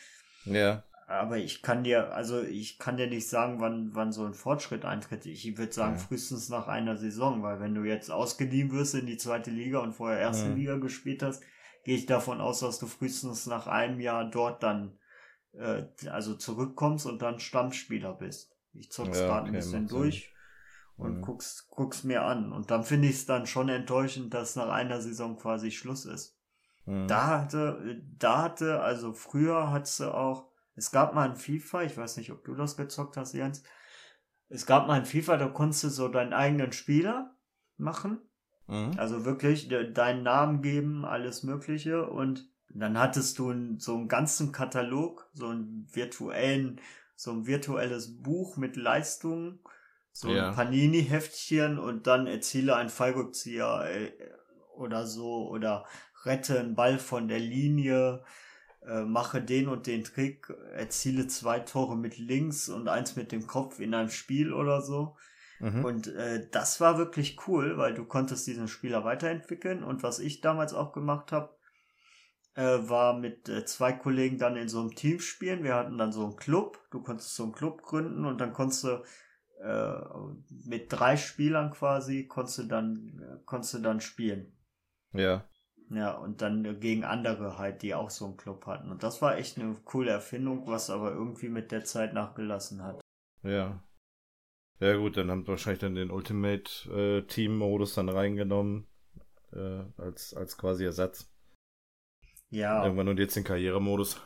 Ja. 0.45 0.85
Aber 1.09 1.38
ich 1.38 1.62
kann 1.62 1.85
dir, 1.85 2.15
also 2.15 2.43
ich 2.43 2.79
kann 2.79 2.99
dir 2.99 3.07
nicht 3.07 3.29
sagen, 3.29 3.61
wann, 3.61 3.95
wann 3.95 4.12
so 4.12 4.27
ein 4.27 4.35
Fortschritt 4.35 4.85
eintritt. 4.85 5.25
Ich 5.25 5.57
würde 5.57 5.73
sagen, 5.73 5.95
ja. 5.95 5.99
frühestens 5.99 6.50
nach 6.50 6.69
einer 6.69 6.99
Saison, 6.99 7.43
weil 7.43 7.61
wenn 7.61 7.75
du 7.75 7.83
jetzt 7.83 8.11
ausgeliehen 8.11 8.71
wirst 8.73 8.95
in 8.95 9.07
die 9.07 9.17
zweite 9.17 9.50
Liga 9.50 9.79
und 9.79 9.95
vorher 9.95 10.21
erste 10.21 10.50
ja. 10.50 10.55
Liga 10.55 10.77
gespielt 10.77 11.23
hast, 11.23 11.43
gehe 11.85 11.97
ich 11.97 12.05
davon 12.05 12.41
aus, 12.43 12.61
dass 12.61 12.79
du 12.79 12.87
frühestens 12.87 13.47
nach 13.47 13.67
einem 13.67 14.00
Jahr 14.00 14.31
dort 14.31 14.62
dann 14.62 14.99
äh, 15.53 15.85
also 16.11 16.35
zurückkommst 16.35 17.07
und 17.07 17.23
dann 17.23 17.41
Stammspieler 17.41 18.12
bist. 18.12 18.55
Ich 18.75 18.93
zock's 18.93 19.19
ja, 19.19 19.27
gerade 19.27 19.49
okay, 19.49 19.49
ein 19.49 19.55
bisschen 19.55 19.88
durch 19.88 20.35
und 20.99 21.19
mhm. 21.19 21.23
guck's, 21.23 21.69
guck's 21.71 22.05
mir 22.05 22.25
an. 22.25 22.52
Und 22.52 22.71
dann 22.71 22.83
finde 22.83 23.09
ich 23.09 23.17
es 23.17 23.26
dann 23.26 23.47
schon 23.47 23.69
enttäuschend, 23.69 24.35
dass 24.35 24.57
nach 24.57 24.69
einer 24.69 25.00
Saison 25.00 25.37
quasi 25.37 25.71
Schluss 25.71 26.05
ist. 26.05 26.37
Mhm. 26.85 27.07
Da 27.07 27.40
hatte, 27.43 28.02
da 28.19 28.43
hatte, 28.43 28.81
also 28.81 29.12
früher 29.12 29.71
hat's 29.71 30.00
auch, 30.00 30.50
es 30.75 30.90
gab 30.90 31.14
mal 31.14 31.28
ein 31.28 31.37
FIFA, 31.37 31.83
ich 31.85 31.97
weiß 31.97 32.17
nicht, 32.19 32.33
ob 32.33 32.45
du 32.45 32.55
das 32.55 32.76
gezockt 32.76 33.17
hast, 33.17 33.33
Jens. 33.33 33.62
Es 34.49 34.67
gab 34.67 34.87
mal 34.87 34.95
ein 34.95 35.07
FIFA, 35.07 35.37
da 35.37 35.49
konntest 35.49 35.85
du 35.85 35.88
so 35.88 36.09
deinen 36.09 36.33
eigenen 36.33 36.73
Spieler 36.73 37.37
machen. 37.76 38.19
Mhm. 38.67 38.93
Also 38.97 39.25
wirklich 39.25 39.69
deinen 39.69 40.23
Namen 40.23 40.62
geben, 40.62 41.05
alles 41.05 41.43
Mögliche. 41.43 42.09
Und 42.09 42.50
dann 42.71 42.99
hattest 42.99 43.38
du 43.38 43.78
so 43.78 43.97
einen 43.97 44.09
ganzen 44.09 44.52
Katalog, 44.52 45.31
so 45.33 45.49
einen 45.49 45.87
virtuellen, 45.93 46.81
so 47.14 47.33
ein 47.33 47.47
virtuelles 47.47 48.21
Buch 48.23 48.57
mit 48.57 48.76
Leistungen 48.76 49.61
So 50.19 50.35
ja. 50.35 50.49
ein 50.49 50.55
Panini-Heftchen 50.57 51.79
und 51.79 52.09
dann 52.09 52.27
erziele 52.27 52.75
einen 52.75 52.89
Fallrückzieher 52.89 53.85
äh, 53.89 54.11
oder 54.75 55.07
so 55.07 55.49
oder 55.49 55.87
rette 56.25 56.59
einen 56.59 56.75
Ball 56.75 56.99
von 56.99 57.29
der 57.29 57.39
Linie, 57.39 58.25
äh, 58.85 59.03
mache 59.03 59.41
den 59.41 59.69
und 59.69 59.87
den 59.87 60.03
Trick, 60.03 60.53
erziele 60.75 61.29
zwei 61.29 61.61
Tore 61.61 61.97
mit 61.97 62.19
links 62.19 62.69
und 62.69 62.89
eins 62.89 63.15
mit 63.15 63.31
dem 63.31 63.47
Kopf 63.47 63.79
in 63.79 63.95
einem 63.95 64.11
Spiel 64.11 64.53
oder 64.53 64.83
so. 64.83 65.17
Mhm. 65.61 65.85
Und 65.85 66.09
äh, 66.09 66.49
das 66.51 66.81
war 66.81 66.99
wirklich 66.99 67.37
cool, 67.47 67.79
weil 67.79 67.95
du 67.95 68.05
konntest 68.05 68.45
diesen 68.49 68.67
Spieler 68.67 69.05
weiterentwickeln. 69.05 69.85
Und 69.85 70.03
was 70.03 70.19
ich 70.19 70.41
damals 70.41 70.75
auch 70.75 70.93
gemacht 70.93 71.31
habe, 71.31 71.57
äh, 72.55 72.89
war 72.89 73.17
mit 73.17 73.49
äh, 73.49 73.65
zwei 73.65 73.93
Kollegen 73.93 74.37
dann 74.37 74.57
in 74.57 74.69
so 74.69 74.81
einem 74.81 74.97
Team 74.97 75.21
spielen. 75.21 75.63
Wir 75.63 75.77
hatten 75.77 75.97
dann 75.97 76.11
so 76.11 76.25
einen 76.25 76.35
Club. 76.35 76.81
Du 76.91 77.05
konntest 77.05 77.37
so 77.37 77.45
einen 77.45 77.53
Club 77.53 77.83
gründen 77.83 78.25
und 78.25 78.41
dann 78.41 78.53
konntest 78.53 78.83
du 78.83 79.05
äh, 79.61 80.00
mit 80.67 80.93
drei 80.93 81.17
Spielern 81.17 81.71
quasi 81.71 82.27
konntest 82.27 82.59
du 82.59 82.62
dann 82.65 83.41
konntest 83.45 83.75
du 83.75 83.79
dann 83.79 84.00
spielen. 84.00 84.53
Ja. 85.12 85.49
Ja, 85.91 86.12
und 86.19 86.43
dann 86.43 86.81
gegen 86.81 87.05
andere 87.05 87.57
halt, 87.57 87.81
die 87.83 87.95
auch 87.95 88.11
so 88.11 88.27
einen 88.27 88.37
Club 88.37 88.67
hatten. 88.67 88.91
Und 88.91 89.03
das 89.03 89.23
war 89.23 89.38
echt 89.38 89.59
eine 89.59 89.75
coole 89.85 90.11
Erfindung, 90.11 90.67
was 90.67 90.91
aber 90.91 91.12
irgendwie 91.12 91.49
mit 91.49 91.73
der 91.73 91.85
Zeit 91.85 92.12
nachgelassen 92.12 92.83
hat. 92.83 93.00
Ja. 93.43 93.83
Ja 94.81 94.97
gut, 94.97 95.17
dann 95.17 95.31
haben 95.31 95.43
sie 95.43 95.49
wahrscheinlich 95.49 95.81
dann 95.81 95.95
den 95.95 96.11
Ultimate 96.11 96.71
äh, 96.93 97.27
Team 97.27 97.57
Modus 97.57 97.95
dann 97.95 98.09
reingenommen 98.09 98.87
äh, 99.53 99.83
als 99.97 100.35
als 100.35 100.57
quasi 100.57 100.85
Ersatz. 100.85 101.33
Ja. 102.50 102.85
Irgendwann 102.85 103.09
und 103.09 103.19
jetzt 103.19 103.37
den 103.37 103.45
Karrieremodus. 103.45 104.21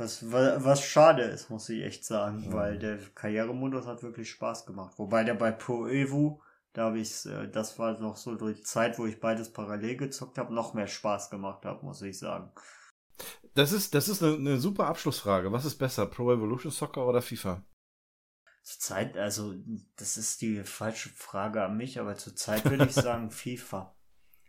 Was, 0.00 0.32
was, 0.32 0.82
schade 0.82 1.22
ist, 1.22 1.50
muss 1.50 1.68
ich 1.68 1.84
echt 1.84 2.04
sagen, 2.04 2.48
mhm. 2.48 2.52
weil 2.52 2.78
der 2.78 2.98
Karrieremodus 3.14 3.86
hat 3.86 4.02
wirklich 4.02 4.30
Spaß 4.30 4.66
gemacht. 4.66 4.94
Wobei 4.96 5.24
der 5.24 5.34
bei 5.34 5.52
Pro 5.52 5.86
Evo 5.86 6.42
da 6.72 6.84
habe 6.84 7.00
ich, 7.00 7.26
äh, 7.26 7.48
das 7.48 7.78
war 7.78 7.98
noch 8.00 8.16
so 8.16 8.34
die 8.34 8.62
Zeit, 8.62 8.98
wo 8.98 9.06
ich 9.06 9.20
beides 9.20 9.52
parallel 9.52 9.96
gezockt 9.96 10.38
habe, 10.38 10.54
noch 10.54 10.74
mehr 10.74 10.86
Spaß 10.86 11.30
gemacht 11.30 11.64
habe, 11.64 11.84
muss 11.84 12.02
ich 12.02 12.18
sagen. 12.18 12.52
Das 13.54 13.72
ist, 13.72 13.94
das 13.94 14.08
ist 14.08 14.22
eine, 14.22 14.36
eine 14.36 14.58
super 14.58 14.86
Abschlussfrage. 14.86 15.50
Was 15.50 15.64
ist 15.64 15.78
besser, 15.78 16.06
Pro 16.06 16.32
Evolution 16.32 16.70
Soccer 16.70 17.06
oder 17.06 17.22
FIFA? 17.22 17.64
Zurzeit, 18.62 19.16
also 19.16 19.54
das 19.96 20.16
ist 20.16 20.42
die 20.42 20.62
falsche 20.62 21.08
Frage 21.08 21.64
an 21.64 21.76
mich, 21.76 21.98
aber 21.98 22.16
zurzeit 22.16 22.64
würde 22.64 22.86
ich 22.86 22.92
sagen 22.94 23.30
FIFA. 23.30 23.96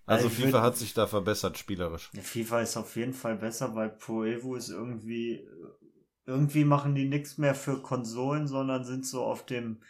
Also, 0.05 0.27
also 0.27 0.41
FIFA 0.41 0.61
hat 0.61 0.77
sich 0.77 0.93
da 0.93 1.07
verbessert 1.07 1.57
spielerisch. 1.57 2.09
FIFA 2.13 2.61
ist 2.61 2.77
auf 2.77 2.95
jeden 2.95 3.13
Fall 3.13 3.37
besser, 3.37 3.75
weil 3.75 3.89
Pro 3.89 4.23
Evo 4.23 4.55
ist 4.55 4.69
irgendwie 4.69 5.47
irgendwie 6.25 6.65
machen 6.65 6.95
die 6.95 7.07
nichts 7.07 7.37
mehr 7.37 7.55
für 7.55 7.81
Konsolen, 7.81 8.47
sondern 8.47 8.83
sind 8.83 9.05
so 9.05 9.23
auf 9.23 9.45
dem 9.45 9.81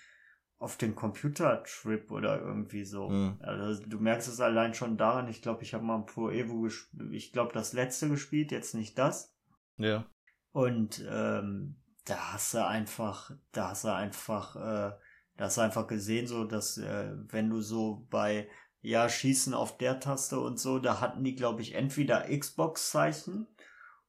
auf 0.58 0.78
den 0.78 0.94
Computertrip 0.94 2.12
oder 2.12 2.40
irgendwie 2.40 2.86
so. 2.86 3.10
Mhm. 3.10 3.40
Also 3.42 3.84
du 3.84 3.98
merkst 3.98 4.28
es 4.28 4.40
allein 4.40 4.76
schon 4.76 4.96
daran, 4.96 5.28
ich 5.28 5.42
glaube, 5.42 5.64
ich 5.64 5.74
habe 5.74 5.84
mal 5.84 5.96
ein 5.96 6.06
Pro 6.06 6.30
Evo 6.30 6.62
gespielt, 6.62 7.14
ich 7.14 7.32
glaube 7.32 7.52
das 7.52 7.74
letzte 7.74 8.10
gespielt, 8.10 8.52
jetzt 8.52 8.76
nicht 8.76 8.98
das. 8.98 9.36
Ja. 9.78 10.06
Und 10.52 11.04
ähm, 11.10 11.78
da 12.06 12.34
hast 12.34 12.54
du 12.54 12.66
einfach, 12.66 13.32
da 13.52 13.70
hast 13.70 13.86
du 13.86 13.94
einfach, 13.94 14.56
äh, 14.56 14.92
da 15.38 15.46
hast 15.46 15.58
du 15.58 15.62
einfach 15.62 15.88
gesehen, 15.88 16.28
so 16.28 16.44
dass 16.44 16.78
äh, 16.78 17.12
wenn 17.30 17.50
du 17.50 17.62
so 17.62 18.06
bei 18.12 18.48
ja, 18.82 19.08
schießen 19.08 19.54
auf 19.54 19.78
der 19.78 20.00
Taste 20.00 20.40
und 20.40 20.60
so, 20.60 20.80
da 20.80 21.00
hatten 21.00 21.24
die, 21.24 21.36
glaube 21.36 21.62
ich, 21.62 21.76
entweder 21.76 22.28
Xbox-Zeichen 22.28 23.48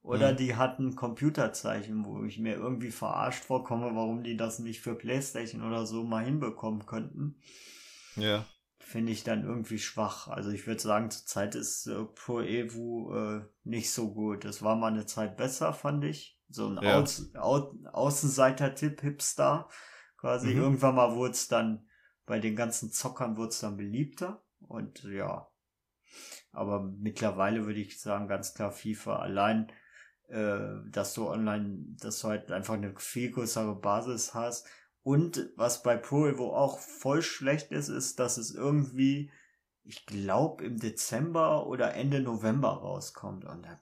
oder 0.01 0.33
mhm. 0.33 0.37
die 0.37 0.55
hatten 0.55 0.95
Computerzeichen, 0.95 2.03
wo 2.05 2.23
ich 2.23 2.37
mir 2.37 2.55
irgendwie 2.55 2.91
verarscht 2.91 3.45
vorkomme, 3.45 3.95
warum 3.95 4.23
die 4.23 4.35
das 4.35 4.59
nicht 4.59 4.81
für 4.81 4.95
Playstation 4.95 5.63
oder 5.63 5.85
so 5.85 6.03
mal 6.03 6.25
hinbekommen 6.25 6.85
könnten. 6.85 7.37
Ja. 8.15 8.45
Finde 8.79 9.13
ich 9.13 9.23
dann 9.23 9.45
irgendwie 9.45 9.79
schwach. 9.79 10.27
Also 10.27 10.51
ich 10.51 10.67
würde 10.67 10.81
sagen, 10.81 11.09
zurzeit 11.09 11.55
ist 11.55 11.87
äh, 11.87 12.03
Pro 12.03 12.41
Evo 12.41 13.15
äh, 13.15 13.41
nicht 13.63 13.91
so 13.91 14.13
gut. 14.13 14.43
Es 14.43 14.61
war 14.61 14.75
mal 14.75 14.91
eine 14.91 15.05
Zeit 15.05 15.37
besser, 15.37 15.71
fand 15.71 16.03
ich. 16.03 16.37
So 16.49 16.67
ein 16.67 16.79
ja. 16.83 16.99
Aus, 16.99 17.33
Au 17.35 17.73
Außenseiter-Tipp, 17.93 19.01
Hipster. 19.01 19.69
Quasi. 20.17 20.53
Mhm. 20.53 20.61
Irgendwann 20.61 20.95
mal 20.95 21.15
wurde 21.15 21.31
es 21.31 21.47
dann, 21.47 21.87
bei 22.25 22.39
den 22.39 22.57
ganzen 22.57 22.91
Zockern 22.91 23.37
wurde 23.37 23.49
es 23.49 23.59
dann 23.59 23.77
beliebter. 23.77 24.43
Und 24.73 25.03
ja. 25.03 25.47
Aber 26.51 26.83
mittlerweile 26.83 27.65
würde 27.65 27.79
ich 27.79 27.99
sagen, 27.99 28.27
ganz 28.27 28.53
klar 28.53 28.71
FIFA. 28.71 29.17
Allein 29.17 29.71
äh, 30.29 30.89
dass 30.89 31.13
du 31.13 31.29
online, 31.29 31.95
dass 31.99 32.19
du 32.19 32.29
halt 32.29 32.51
einfach 32.51 32.73
eine 32.73 32.95
viel 32.97 33.31
größere 33.31 33.75
Basis 33.75 34.33
hast. 34.33 34.67
Und 35.03 35.51
was 35.57 35.83
bei 35.83 35.97
Pro 35.97 36.27
Evo 36.27 36.55
auch 36.55 36.79
voll 36.79 37.21
schlecht 37.21 37.71
ist, 37.71 37.89
ist, 37.89 38.19
dass 38.19 38.37
es 38.37 38.51
irgendwie, 38.51 39.29
ich 39.83 40.05
glaube, 40.05 40.63
im 40.63 40.79
Dezember 40.79 41.67
oder 41.67 41.93
Ende 41.93 42.21
November 42.21 42.69
rauskommt. 42.69 43.45
Und 43.45 43.63
da, 43.63 43.79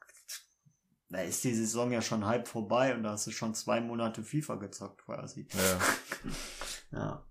da 1.09 1.21
ist 1.21 1.43
die 1.43 1.53
Saison 1.53 1.91
ja 1.91 2.01
schon 2.01 2.25
halb 2.25 2.47
vorbei 2.47 2.95
und 2.95 3.03
da 3.03 3.11
hast 3.11 3.27
du 3.27 3.31
schon 3.31 3.53
zwei 3.53 3.79
Monate 3.79 4.23
FIFA 4.23 4.55
gezockt 4.55 5.05
quasi. 5.05 5.47
Ja. 5.53 5.79
ja. 6.97 7.25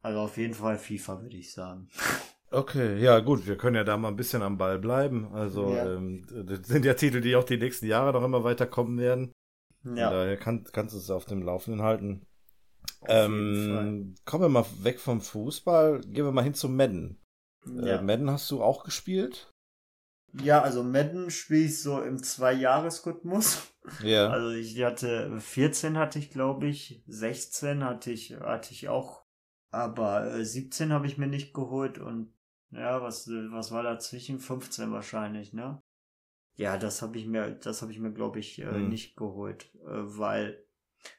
Also 0.00 0.20
auf 0.20 0.36
jeden 0.36 0.54
Fall 0.54 0.78
FIFA, 0.78 1.22
würde 1.22 1.36
ich 1.36 1.52
sagen. 1.52 1.88
Okay, 2.52 2.98
ja 2.98 3.20
gut, 3.20 3.46
wir 3.46 3.56
können 3.56 3.76
ja 3.76 3.84
da 3.84 3.96
mal 3.96 4.08
ein 4.08 4.16
bisschen 4.16 4.42
am 4.42 4.58
Ball 4.58 4.78
bleiben. 4.78 5.32
Also 5.32 5.74
ja. 5.74 5.94
ähm, 5.94 6.26
das 6.30 6.68
sind 6.68 6.84
ja 6.84 6.94
Titel, 6.94 7.20
die 7.20 7.34
auch 7.34 7.44
die 7.44 7.56
nächsten 7.56 7.86
Jahre 7.86 8.12
noch 8.12 8.24
immer 8.24 8.44
weiterkommen 8.44 8.98
werden. 8.98 9.32
Ja. 9.84 10.10
daher 10.10 10.36
kann, 10.36 10.64
kannst 10.72 10.94
du 10.94 10.98
es 10.98 11.10
auf 11.10 11.24
dem 11.24 11.42
Laufenden 11.42 11.82
halten. 11.82 12.26
Ähm, 13.06 14.14
kommen 14.24 14.44
wir 14.44 14.48
mal 14.48 14.66
weg 14.82 15.00
vom 15.00 15.20
Fußball, 15.20 16.00
gehen 16.02 16.24
wir 16.24 16.32
mal 16.32 16.44
hin 16.44 16.54
zum 16.54 16.76
Madden. 16.76 17.20
Äh, 17.66 17.88
ja. 17.88 17.96
Äh, 17.96 18.02
Madden 18.02 18.30
hast 18.30 18.50
du 18.50 18.62
auch 18.62 18.84
gespielt? 18.84 19.50
Ja, 20.40 20.62
also 20.62 20.82
Madden 20.82 21.30
spiele 21.30 21.64
ich 21.64 21.82
so 21.82 22.00
im 22.00 22.22
Zwei-Jahres-Rhythmus. 22.22 23.72
Ja. 24.02 24.28
Also 24.32 24.50
ich 24.50 24.80
hatte 24.82 25.40
14 25.40 25.98
hatte 25.98 26.18
ich, 26.18 26.30
glaube 26.30 26.68
ich, 26.68 27.02
16 27.06 27.82
hatte 27.82 28.12
ich, 28.12 28.34
hatte 28.34 28.72
ich 28.72 28.88
auch, 28.88 29.24
aber 29.70 30.34
äh, 30.34 30.44
17 30.44 30.92
habe 30.92 31.06
ich 31.06 31.18
mir 31.18 31.26
nicht 31.26 31.52
geholt 31.52 31.98
und 31.98 32.32
ja, 32.72 33.02
was, 33.02 33.28
was 33.28 33.70
war 33.70 33.82
dazwischen? 33.82 34.38
15 34.38 34.92
wahrscheinlich, 34.92 35.52
ne? 35.52 35.82
Ja, 36.54 36.76
das 36.76 37.02
habe 37.02 37.18
ich 37.18 37.26
mir, 37.26 37.50
das 37.50 37.82
habe 37.82 37.92
ich 37.92 37.98
mir, 37.98 38.12
glaube 38.12 38.38
ich, 38.38 38.60
äh, 38.60 38.70
hm. 38.70 38.88
nicht 38.88 39.16
geholt, 39.16 39.70
äh, 39.84 39.88
weil 39.88 40.64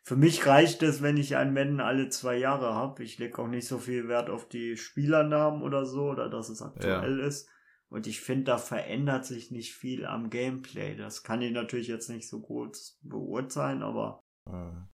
für 0.04 0.16
mich 0.16 0.46
reicht 0.46 0.82
es, 0.84 1.02
wenn 1.02 1.18
ich 1.18 1.36
einen 1.36 1.54
Madden 1.54 1.80
alle 1.80 2.10
zwei 2.10 2.38
Jahre 2.38 2.74
habe. 2.74 3.04
Ich 3.04 3.18
lege 3.18 3.38
auch 3.40 3.48
nicht 3.48 3.68
so 3.68 3.80
viel 3.80 4.08
Wert 4.08 4.30
auf 4.30 4.48
die 4.48 4.78
Spielernamen 4.78 5.62
oder 5.62 5.86
so, 5.86 6.10
oder 6.10 6.30
dass 6.30 6.50
es 6.50 6.62
aktuell 6.62 7.20
ja. 7.20 7.26
ist. 7.26 7.50
Und 7.90 8.08
ich 8.08 8.22
finde, 8.22 8.46
da 8.46 8.58
verändert 8.58 9.26
sich 9.26 9.52
nicht 9.52 9.76
viel 9.76 10.06
am 10.06 10.30
Gameplay. 10.30 10.96
Das 10.96 11.22
kann 11.22 11.42
ich 11.42 11.52
natürlich 11.52 11.88
jetzt 11.88 12.10
nicht 12.10 12.28
so 12.28 12.42
gut 12.42 12.78
beurteilen, 13.02 13.84
aber 13.84 14.24
mhm. 14.46 14.88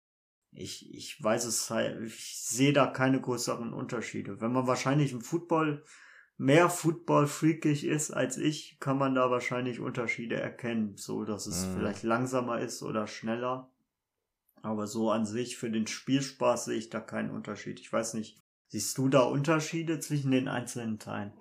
ich, 0.52 0.94
ich 0.94 1.22
weiß 1.22 1.44
es 1.44 1.68
halt, 1.68 2.00
ich 2.02 2.40
sehe 2.46 2.72
da 2.72 2.86
keine 2.86 3.20
größeren 3.20 3.72
Unterschiede. 3.72 4.40
Wenn 4.40 4.52
man 4.52 4.66
wahrscheinlich 4.66 5.12
im 5.12 5.20
Football 5.20 5.84
mehr 6.38 6.68
Football-freakig 6.68 7.84
ist 7.84 8.10
als 8.10 8.36
ich, 8.36 8.78
kann 8.80 8.98
man 8.98 9.14
da 9.14 9.30
wahrscheinlich 9.30 9.80
Unterschiede 9.80 10.36
erkennen, 10.36 10.96
so 10.96 11.24
dass 11.24 11.46
es 11.46 11.66
mhm. 11.66 11.74
vielleicht 11.74 12.02
langsamer 12.02 12.60
ist 12.60 12.82
oder 12.82 13.06
schneller. 13.06 13.70
Aber 14.62 14.86
so 14.86 15.10
an 15.10 15.26
sich 15.26 15.56
für 15.56 15.70
den 15.70 15.86
Spielspaß 15.86 16.66
sehe 16.66 16.78
ich 16.78 16.90
da 16.90 17.00
keinen 17.00 17.30
Unterschied. 17.30 17.78
Ich 17.80 17.92
weiß 17.92 18.14
nicht, 18.14 18.42
siehst 18.68 18.98
du 18.98 19.08
da 19.08 19.20
Unterschiede 19.20 20.00
zwischen 20.00 20.32
den 20.32 20.48
einzelnen 20.48 20.98
Teilen? 20.98 21.32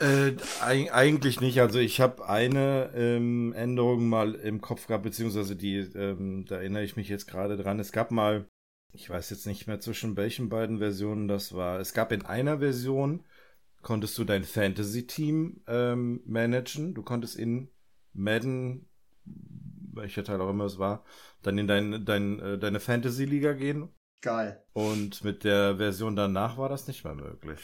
Äh, 0.00 0.32
eigentlich 0.62 1.40
nicht. 1.40 1.60
Also 1.60 1.78
ich 1.78 2.00
habe 2.00 2.26
eine 2.28 2.90
ähm, 2.94 3.52
Änderung 3.52 4.08
mal 4.08 4.34
im 4.34 4.60
Kopf 4.60 4.86
gehabt, 4.86 5.04
beziehungsweise 5.04 5.54
die, 5.54 5.76
ähm, 5.76 6.46
da 6.48 6.56
erinnere 6.56 6.82
ich 6.82 6.96
mich 6.96 7.08
jetzt 7.08 7.26
gerade 7.26 7.56
dran. 7.56 7.78
Es 7.78 7.92
gab 7.92 8.10
mal, 8.10 8.48
ich 8.92 9.08
weiß 9.08 9.30
jetzt 9.30 9.46
nicht 9.46 9.66
mehr 9.66 9.78
zwischen 9.78 10.16
welchen 10.16 10.48
beiden 10.48 10.78
Versionen 10.78 11.28
das 11.28 11.54
war. 11.54 11.78
Es 11.78 11.92
gab 11.92 12.10
in 12.10 12.24
einer 12.24 12.58
Version 12.58 13.24
konntest 13.84 14.18
du 14.18 14.24
dein 14.24 14.42
Fantasy-Team 14.42 15.62
ähm, 15.68 16.22
managen. 16.26 16.94
Du 16.94 17.02
konntest 17.02 17.36
in 17.36 17.68
Madden, 18.12 18.88
welcher 19.92 20.24
Teil 20.24 20.40
auch 20.40 20.50
immer 20.50 20.64
es 20.64 20.78
war, 20.78 21.04
dann 21.42 21.56
in 21.58 21.68
dein, 21.68 22.04
dein, 22.04 22.40
äh, 22.40 22.58
deine 22.58 22.80
Fantasy-Liga 22.80 23.52
gehen. 23.52 23.94
Geil. 24.22 24.64
Und 24.72 25.22
mit 25.22 25.44
der 25.44 25.76
Version 25.76 26.16
danach 26.16 26.58
war 26.58 26.68
das 26.68 26.88
nicht 26.88 27.04
mehr 27.04 27.14
möglich. 27.14 27.60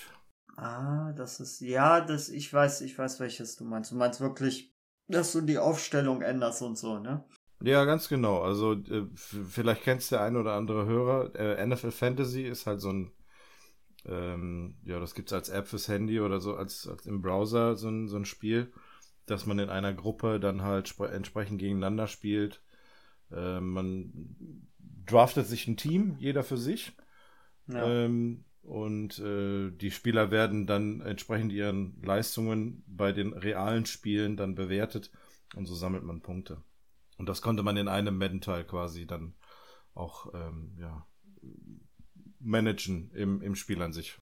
Ah, 0.57 1.13
das 1.13 1.41
ist, 1.41 1.61
ja, 1.61 2.01
das, 2.03 2.29
ich 2.29 2.53
weiß, 2.53 2.83
ich 2.83 2.97
weiß, 2.97 3.19
welches 3.19 3.57
du 3.57 3.65
meinst. 3.65 3.91
Du 3.91 3.97
meinst 3.97 4.21
wirklich, 4.21 4.75
dass 5.09 5.33
du 5.33 5.41
die 5.41 5.59
Aufstellung 5.59 6.21
änderst 6.21 6.61
und 6.63 6.77
so, 6.77 6.99
ne? 6.99 7.25
Ja, 7.63 7.85
ganz 7.85 8.09
genau. 8.09 8.43
Also, 8.43 8.75
äh, 8.75 9.07
vielleicht 9.15 9.83
kennst 9.83 10.13
der 10.13 10.23
ein 10.23 10.37
oder 10.37 10.55
andere 10.55 10.87
Hörer. 10.87 11.35
Äh, 11.35 11.67
NFL 11.67 11.91
Fantasy 11.91 12.43
ist 12.43 12.67
halt 12.67 12.81
so 12.81 12.91
ein 12.91 13.13
ähm, 14.07 14.77
ja, 14.85 14.99
das 14.99 15.15
gibt's 15.15 15.33
als 15.33 15.49
App 15.49 15.67
fürs 15.67 15.89
Handy 15.89 16.21
oder 16.21 16.41
so, 16.41 16.57
als, 16.57 16.87
als 16.87 17.07
im 17.07 17.23
Browser 17.23 17.77
so 17.77 17.89
ein, 17.89 18.09
so 18.09 18.17
ein 18.17 18.25
Spiel, 18.25 18.73
dass 19.27 19.47
man 19.47 19.59
in 19.59 19.69
einer 19.69 19.93
Gruppe 19.93 20.41
dann 20.41 20.63
halt 20.63 20.95
entsprechend 20.99 21.59
gegeneinander 21.59 22.07
spielt. 22.07 22.63
Äh, 23.31 23.61
man 23.61 24.67
draftet 25.07 25.47
sich 25.47 25.67
ein 25.67 25.77
Team, 25.77 26.17
jeder 26.19 26.43
für 26.43 26.57
sich. 26.57 26.93
Ja. 27.67 27.87
Ähm, 27.87 28.45
und 28.63 29.19
äh, 29.19 29.71
die 29.71 29.91
Spieler 29.91 30.31
werden 30.31 30.67
dann 30.67 31.01
entsprechend 31.01 31.53
ihren 31.53 32.01
Leistungen 32.03 32.85
bei 32.87 33.13
den 33.13 33.33
realen 33.33 33.87
Spielen 33.87 34.37
dann 34.37 34.55
bewertet 34.55 35.11
und 35.55 35.67
so 35.67 35.75
sammelt 35.75 36.05
man 36.05 36.21
Punkte. 36.21 36.63
Und 37.17 37.29
das 37.29 37.43
konnte 37.43 37.63
man 37.63 37.77
in 37.77 37.89
einem 37.89 38.19
Madden-Teil 38.19 38.65
quasi 38.65 39.07
dann 39.07 39.35
auch 39.95 40.33
ähm, 40.35 40.77
ja, 40.79 41.07
managen 42.41 43.11
im, 43.13 43.43
im 43.43 43.55
Spiel 43.55 43.81
an 43.83 43.93
sich. 43.93 44.19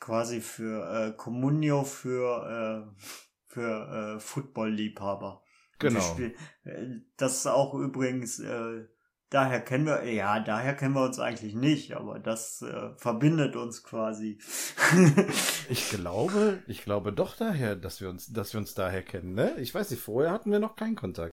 Quasi 0.00 0.40
für 0.40 1.08
äh, 1.08 1.12
Communio 1.16 1.84
für, 1.84 2.88
äh, 2.96 3.02
für 3.46 4.16
äh, 4.16 4.20
Football-Liebhaber. 4.20 5.42
Genau. 5.78 6.18
Äh, 6.18 7.00
das 7.16 7.38
ist 7.38 7.46
auch 7.46 7.74
übrigens 7.74 8.38
äh, 8.38 8.86
daher 9.30 9.60
kennen 9.60 9.86
wir, 9.86 10.04
ja, 10.12 10.40
daher 10.40 10.74
kennen 10.74 10.94
wir 10.94 11.04
uns 11.04 11.18
eigentlich 11.18 11.54
nicht, 11.54 11.92
aber 11.94 12.18
das 12.18 12.62
äh, 12.62 12.90
verbindet 12.96 13.56
uns 13.56 13.82
quasi. 13.82 14.38
ich 15.68 15.88
glaube, 15.88 16.62
ich 16.66 16.82
glaube 16.82 17.12
doch 17.12 17.36
daher, 17.36 17.76
dass 17.76 18.00
wir 18.00 18.10
uns, 18.10 18.32
dass 18.32 18.52
wir 18.52 18.58
uns 18.60 18.74
daher 18.74 19.02
kennen, 19.02 19.34
ne? 19.34 19.54
Ich 19.58 19.74
weiß 19.74 19.90
nicht, 19.90 20.02
vorher 20.02 20.32
hatten 20.32 20.50
wir 20.50 20.58
noch 20.58 20.76
keinen 20.76 20.96
Kontakt. 20.96 21.29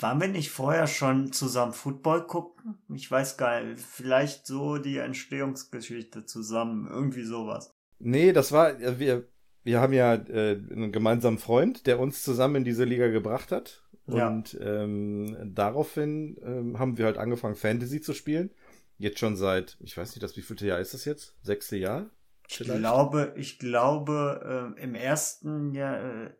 Waren 0.00 0.20
wir 0.20 0.28
nicht 0.28 0.50
vorher 0.50 0.86
schon 0.86 1.32
zusammen 1.32 1.72
Football 1.72 2.26
gucken? 2.26 2.78
Ich 2.94 3.10
weiß 3.10 3.36
gar 3.36 3.62
nicht, 3.62 3.80
vielleicht 3.80 4.46
so 4.46 4.78
die 4.78 4.96
Entstehungsgeschichte 4.96 6.24
zusammen, 6.24 6.88
irgendwie 6.90 7.24
sowas. 7.24 7.74
Nee, 7.98 8.32
das 8.32 8.50
war, 8.50 8.78
wir, 8.98 9.28
wir 9.62 9.80
haben 9.80 9.92
ja 9.92 10.14
äh, 10.14 10.52
einen 10.70 10.90
gemeinsamen 10.90 11.38
Freund, 11.38 11.86
der 11.86 12.00
uns 12.00 12.22
zusammen 12.22 12.56
in 12.56 12.64
diese 12.64 12.84
Liga 12.84 13.08
gebracht 13.08 13.52
hat. 13.52 13.82
Und 14.06 14.54
ja. 14.54 14.82
ähm, 14.82 15.52
daraufhin 15.54 16.40
ähm, 16.42 16.78
haben 16.78 16.96
wir 16.98 17.04
halt 17.04 17.18
angefangen, 17.18 17.54
Fantasy 17.54 18.00
zu 18.00 18.14
spielen. 18.14 18.50
Jetzt 18.96 19.18
schon 19.18 19.36
seit, 19.36 19.76
ich 19.80 19.96
weiß 19.96 20.10
nicht, 20.10 20.22
das 20.22 20.36
wievielte 20.36 20.66
Jahr 20.66 20.80
ist 20.80 20.94
das 20.94 21.04
jetzt? 21.04 21.36
Sechste 21.42 21.76
Jahr? 21.76 22.10
Ich 22.48 22.58
glaube, 22.58 23.34
ich 23.36 23.58
glaube, 23.58 24.74
äh, 24.76 24.82
im 24.82 24.94
ersten 24.94 25.72
Jahr, 25.72 26.02
äh, 26.02 26.30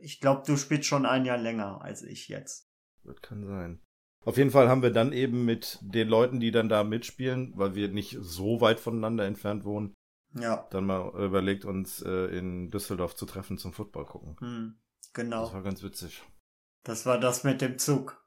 ich 0.00 0.20
glaube, 0.20 0.42
du 0.46 0.56
spielst 0.56 0.86
schon 0.86 1.06
ein 1.06 1.24
Jahr 1.24 1.38
länger 1.38 1.82
als 1.82 2.02
ich 2.02 2.28
jetzt. 2.28 2.69
Das 3.04 3.20
kann 3.22 3.46
sein. 3.46 3.80
Auf 4.24 4.36
jeden 4.36 4.50
Fall 4.50 4.68
haben 4.68 4.82
wir 4.82 4.90
dann 4.90 5.12
eben 5.12 5.44
mit 5.44 5.78
den 5.80 6.08
Leuten, 6.08 6.40
die 6.40 6.50
dann 6.50 6.68
da 6.68 6.84
mitspielen, 6.84 7.52
weil 7.56 7.74
wir 7.74 7.88
nicht 7.88 8.18
so 8.20 8.60
weit 8.60 8.78
voneinander 8.78 9.24
entfernt 9.24 9.64
wohnen, 9.64 9.94
ja. 10.34 10.66
dann 10.70 10.84
mal 10.84 11.08
überlegt, 11.18 11.64
uns 11.64 12.02
äh, 12.02 12.26
in 12.26 12.70
Düsseldorf 12.70 13.16
zu 13.16 13.24
treffen 13.24 13.56
zum 13.56 13.72
Football 13.72 14.04
gucken. 14.04 14.36
Hm, 14.40 14.78
genau. 15.14 15.44
Das 15.44 15.54
war 15.54 15.62
ganz 15.62 15.82
witzig. 15.82 16.22
Das 16.84 17.06
war 17.06 17.18
das 17.18 17.44
mit 17.44 17.62
dem 17.62 17.78
Zug. 17.78 18.22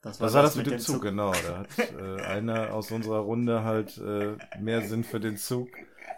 Das 0.00 0.20
war 0.20 0.26
das, 0.26 0.34
war 0.34 0.42
das, 0.42 0.50
das 0.52 0.56
mit, 0.56 0.66
mit, 0.66 0.74
dem 0.74 0.80
Zug, 0.80 0.94
Zug. 0.96 1.02
genau. 1.02 1.32
Da 1.32 1.58
hat 1.58 1.78
äh, 2.00 2.22
einer 2.22 2.72
aus 2.72 2.92
unserer 2.92 3.20
Runde 3.20 3.64
halt 3.64 3.98
äh, 3.98 4.36
mehr 4.60 4.82
Sinn 4.82 5.02
für 5.04 5.20
den 5.20 5.36
Zug 5.36 5.68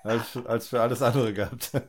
als, 0.03 0.37
als 0.45 0.69
für 0.69 0.81
alles 0.83 1.01
andere 1.03 1.33
gehabt. 1.33 1.73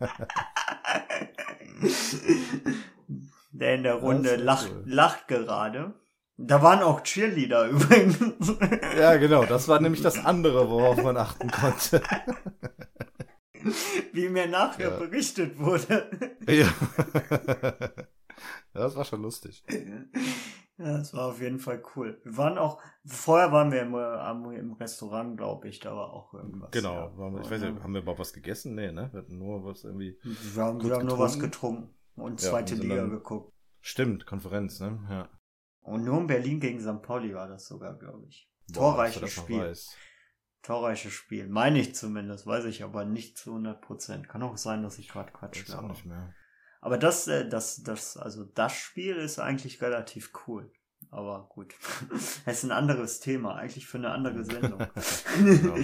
Der 3.51 3.75
in 3.75 3.83
der 3.83 3.95
Runde 3.95 4.35
lacht, 4.35 4.69
cool. 4.69 4.83
lacht 4.85 5.27
gerade. 5.27 5.93
Da 6.37 6.61
waren 6.61 6.81
auch 6.81 7.01
Cheerleader 7.01 7.69
übrigens. 7.69 8.19
Ja, 8.97 9.15
genau. 9.17 9.45
Das 9.45 9.67
war 9.67 9.79
nämlich 9.79 10.01
das 10.01 10.23
andere, 10.23 10.69
worauf 10.69 11.01
man 11.01 11.17
achten 11.17 11.49
konnte. 11.49 12.01
Wie 14.13 14.29
mir 14.29 14.47
nachher 14.47 14.91
ja. 14.91 14.97
berichtet 14.97 15.57
wurde. 15.57 16.09
Ja. 16.47 16.67
Das 18.73 18.95
war 18.95 19.05
schon 19.05 19.21
lustig. 19.21 19.63
Ja, 20.77 20.97
das 20.97 21.13
war 21.13 21.27
auf 21.27 21.41
jeden 21.41 21.59
Fall 21.59 21.81
cool. 21.95 22.19
Wir 22.25 22.35
waren 22.35 22.57
auch, 22.57 22.81
vorher 23.05 23.53
waren 23.53 23.71
wir 23.71 23.81
im, 23.81 23.95
im 24.51 24.73
Restaurant, 24.73 25.37
glaube 25.37 25.69
ich, 25.69 25.79
da 25.79 25.95
war 25.95 26.11
auch 26.11 26.33
irgendwas. 26.33 26.71
Genau, 26.71 26.93
ja. 26.93 27.17
wir, 27.17 27.41
ich 27.41 27.49
weiß 27.49 27.61
nicht, 27.61 27.81
haben 27.81 27.93
wir 27.93 28.01
überhaupt 28.01 28.19
was 28.19 28.33
gegessen? 28.33 28.75
Nee, 28.75 28.91
ne? 28.91 29.09
Wir 29.13 29.21
hatten 29.21 29.37
nur 29.37 29.63
was 29.63 29.85
irgendwie. 29.85 30.19
Wir 30.21 30.63
haben, 30.63 30.83
wir 30.83 30.93
haben 30.93 31.05
nur 31.05 31.17
was 31.17 31.39
getrunken 31.39 31.95
und 32.15 32.41
zweite 32.41 32.75
ja, 32.75 32.81
Liga 32.81 33.05
geguckt. 33.05 33.53
Stimmt, 33.79 34.25
Konferenz, 34.25 34.81
ne? 34.81 34.99
Ja. 35.09 35.29
Und 35.85 36.03
nur 36.03 36.19
in 36.19 36.25
Berlin 36.25 36.59
gegen 36.59 36.79
St. 36.79 37.03
Pauli 37.03 37.35
war 37.35 37.47
das 37.47 37.67
sogar, 37.67 37.93
glaube 37.93 38.25
ich. 38.27 38.49
Torreiches 38.73 39.31
Spiel. 39.31 39.71
Torreiches 40.63 41.13
Spiel. 41.13 41.47
Meine 41.47 41.79
ich 41.79 41.93
zumindest, 41.93 42.47
weiß 42.47 42.65
ich 42.65 42.83
aber 42.83 43.05
nicht 43.05 43.37
zu 43.37 43.51
100 43.51 43.81
Prozent. 43.81 44.27
Kann 44.27 44.41
auch 44.41 44.57
sein, 44.57 44.81
dass 44.81 44.97
ich 44.97 45.09
gerade 45.09 45.31
Quatsch 45.31 45.63
glaube. 45.65 45.89
nicht 45.89 46.05
mehr. 46.05 46.33
Aber 46.81 46.97
das, 46.97 47.27
äh, 47.27 47.47
das, 47.47 47.83
das, 47.83 48.17
also 48.17 48.45
das 48.45 48.73
Spiel 48.73 49.15
ist 49.15 49.37
eigentlich 49.37 49.79
relativ 49.83 50.31
cool. 50.47 50.71
Aber 51.11 51.47
gut. 51.49 51.75
Es 52.47 52.57
ist 52.57 52.63
ein 52.63 52.71
anderes 52.71 53.19
Thema, 53.19 53.53
eigentlich 53.53 53.85
für 53.85 53.99
eine 53.99 54.09
andere 54.09 54.43
Sendung. 54.43 54.79
genau. 55.37 55.75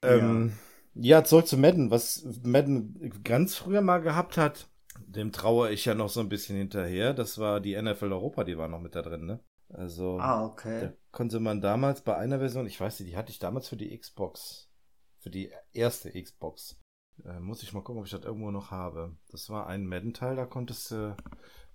ähm, 0.00 0.54
ja, 0.94 1.22
zurück 1.22 1.46
zu 1.46 1.58
Madden. 1.58 1.90
Was 1.90 2.24
Madden 2.42 3.22
ganz 3.24 3.56
früher 3.56 3.82
mal 3.82 3.98
gehabt 3.98 4.38
hat, 4.38 4.70
dem 5.18 5.32
traue 5.32 5.70
ich 5.70 5.84
ja 5.84 5.94
noch 5.94 6.08
so 6.08 6.20
ein 6.20 6.28
bisschen 6.28 6.56
hinterher. 6.56 7.12
Das 7.12 7.38
war 7.38 7.60
die 7.60 7.80
NFL 7.80 8.12
Europa, 8.12 8.44
die 8.44 8.56
war 8.56 8.68
noch 8.68 8.80
mit 8.80 8.94
da 8.94 9.02
drin, 9.02 9.26
ne? 9.26 9.40
Also, 9.68 10.18
ah, 10.18 10.44
okay. 10.46 10.80
da 10.80 10.92
konnte 11.10 11.40
man 11.40 11.60
damals 11.60 12.00
bei 12.00 12.16
einer 12.16 12.38
Version, 12.38 12.66
ich 12.66 12.80
weiß 12.80 13.00
nicht, 13.00 13.12
die 13.12 13.16
hatte 13.16 13.30
ich 13.32 13.38
damals 13.38 13.68
für 13.68 13.76
die 13.76 13.96
Xbox, 13.98 14.70
für 15.18 15.30
die 15.30 15.52
erste 15.72 16.10
Xbox. 16.10 16.80
Äh, 17.24 17.40
muss 17.40 17.62
ich 17.62 17.72
mal 17.72 17.82
gucken, 17.82 18.00
ob 18.00 18.06
ich 18.06 18.12
das 18.12 18.24
irgendwo 18.24 18.50
noch 18.50 18.70
habe. 18.70 19.16
Das 19.30 19.50
war 19.50 19.66
ein 19.66 19.86
Madden-Teil, 19.86 20.36
da 20.36 20.46
konntest 20.46 20.92
du 20.92 21.16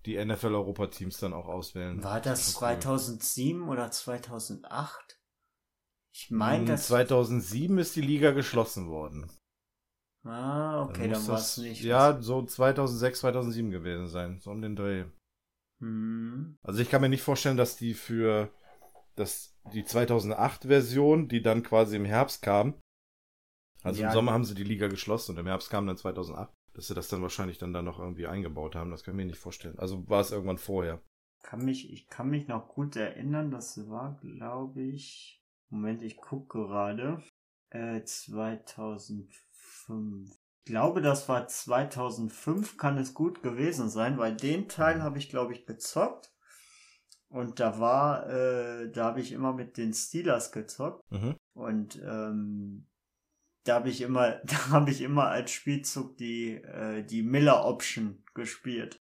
die 0.05 0.23
NFL-Europa-Teams 0.23 1.19
dann 1.19 1.33
auch 1.33 1.47
auswählen. 1.47 2.03
War 2.03 2.19
das, 2.19 2.45
das 2.45 2.53
2007 2.53 3.67
oder 3.67 3.91
2008? 3.91 5.19
Ich 6.11 6.31
meine, 6.31 6.59
hm, 6.59 6.65
das. 6.67 6.87
2007 6.87 7.77
ist 7.77 7.95
die 7.95 8.01
Liga 8.01 8.31
geschlossen 8.31 8.87
worden. 8.87 9.29
Ah, 10.25 10.83
okay, 10.83 11.09
dann, 11.09 11.11
dann 11.11 11.27
war 11.27 11.37
es 11.37 11.57
nicht. 11.57 11.83
Ja, 11.83 12.21
so 12.21 12.43
2006, 12.43 13.19
2007 13.19 13.71
gewesen 13.71 14.07
sein. 14.07 14.39
So 14.39 14.51
um 14.51 14.61
den 14.61 14.75
Dreh. 14.75 15.05
Hm. 15.79 16.57
Also 16.63 16.81
ich 16.81 16.89
kann 16.89 17.01
mir 17.01 17.09
nicht 17.09 17.23
vorstellen, 17.23 17.57
dass 17.57 17.75
die 17.75 17.93
für 17.93 18.49
das, 19.15 19.55
die 19.73 19.83
2008-Version, 19.83 21.27
die 21.27 21.41
dann 21.41 21.61
quasi 21.61 21.97
im 21.97 22.05
Herbst 22.05 22.41
kam, 22.41 22.75
also 23.83 24.01
ja, 24.01 24.07
im 24.07 24.13
Sommer 24.13 24.31
haben 24.31 24.45
sie 24.45 24.55
die 24.55 24.63
Liga 24.63 24.87
geschlossen 24.87 25.31
und 25.31 25.39
im 25.39 25.47
Herbst 25.47 25.69
kam 25.69 25.85
dann 25.85 25.97
2008, 25.97 26.53
dass 26.73 26.87
sie 26.87 26.95
das 26.95 27.09
dann 27.09 27.21
wahrscheinlich 27.21 27.57
dann 27.57 27.73
da 27.73 27.81
noch 27.81 27.99
irgendwie 27.99 28.27
eingebaut 28.27 28.75
haben. 28.75 28.91
Das 28.91 29.03
kann 29.03 29.13
ich 29.13 29.17
mir 29.17 29.25
nicht 29.25 29.39
vorstellen. 29.39 29.77
Also 29.77 30.07
war 30.09 30.21
es 30.21 30.31
irgendwann 30.31 30.57
vorher. 30.57 31.01
Kann 31.43 31.65
mich, 31.65 31.91
ich 31.91 32.07
kann 32.07 32.29
mich 32.29 32.47
noch 32.47 32.69
gut 32.69 32.95
erinnern, 32.95 33.51
das 33.51 33.89
war, 33.89 34.17
glaube 34.21 34.81
ich, 34.81 35.43
Moment, 35.69 36.01
ich 36.01 36.15
gucke 36.15 36.59
gerade, 36.59 37.21
äh, 37.71 38.01
2005. 39.85 40.31
Ich 40.65 40.71
glaube, 40.71 41.01
das 41.01 41.27
war 41.27 41.47
2005, 41.47 42.77
kann 42.77 42.97
es 42.97 43.13
gut 43.13 43.43
gewesen 43.43 43.89
sein, 43.89 44.17
weil 44.17 44.35
den 44.35 44.69
Teil 44.69 44.97
mhm. 44.97 45.01
habe 45.03 45.17
ich, 45.17 45.29
glaube 45.29 45.53
ich, 45.53 45.65
gezockt. 45.65 46.31
Und 47.27 47.59
da 47.59 47.79
war, 47.79 48.29
äh, 48.29 48.91
da 48.91 49.05
habe 49.05 49.19
ich 49.19 49.31
immer 49.31 49.53
mit 49.53 49.77
den 49.77 49.93
Steelers 49.93 50.51
gezockt. 50.51 51.03
Mhm. 51.11 51.35
Und 51.53 52.01
ähm, 52.01 52.87
da 53.65 53.75
habe 53.75 53.89
ich 53.89 54.01
immer, 54.01 54.31
da 54.45 54.69
habe 54.69 54.91
ich 54.91 55.01
immer 55.01 55.27
als 55.27 55.51
Spielzug 55.51 56.17
die, 56.17 56.55
äh, 56.55 57.03
die 57.03 57.23
Miller 57.23 57.65
Option 57.65 58.23
gespielt. 58.33 58.97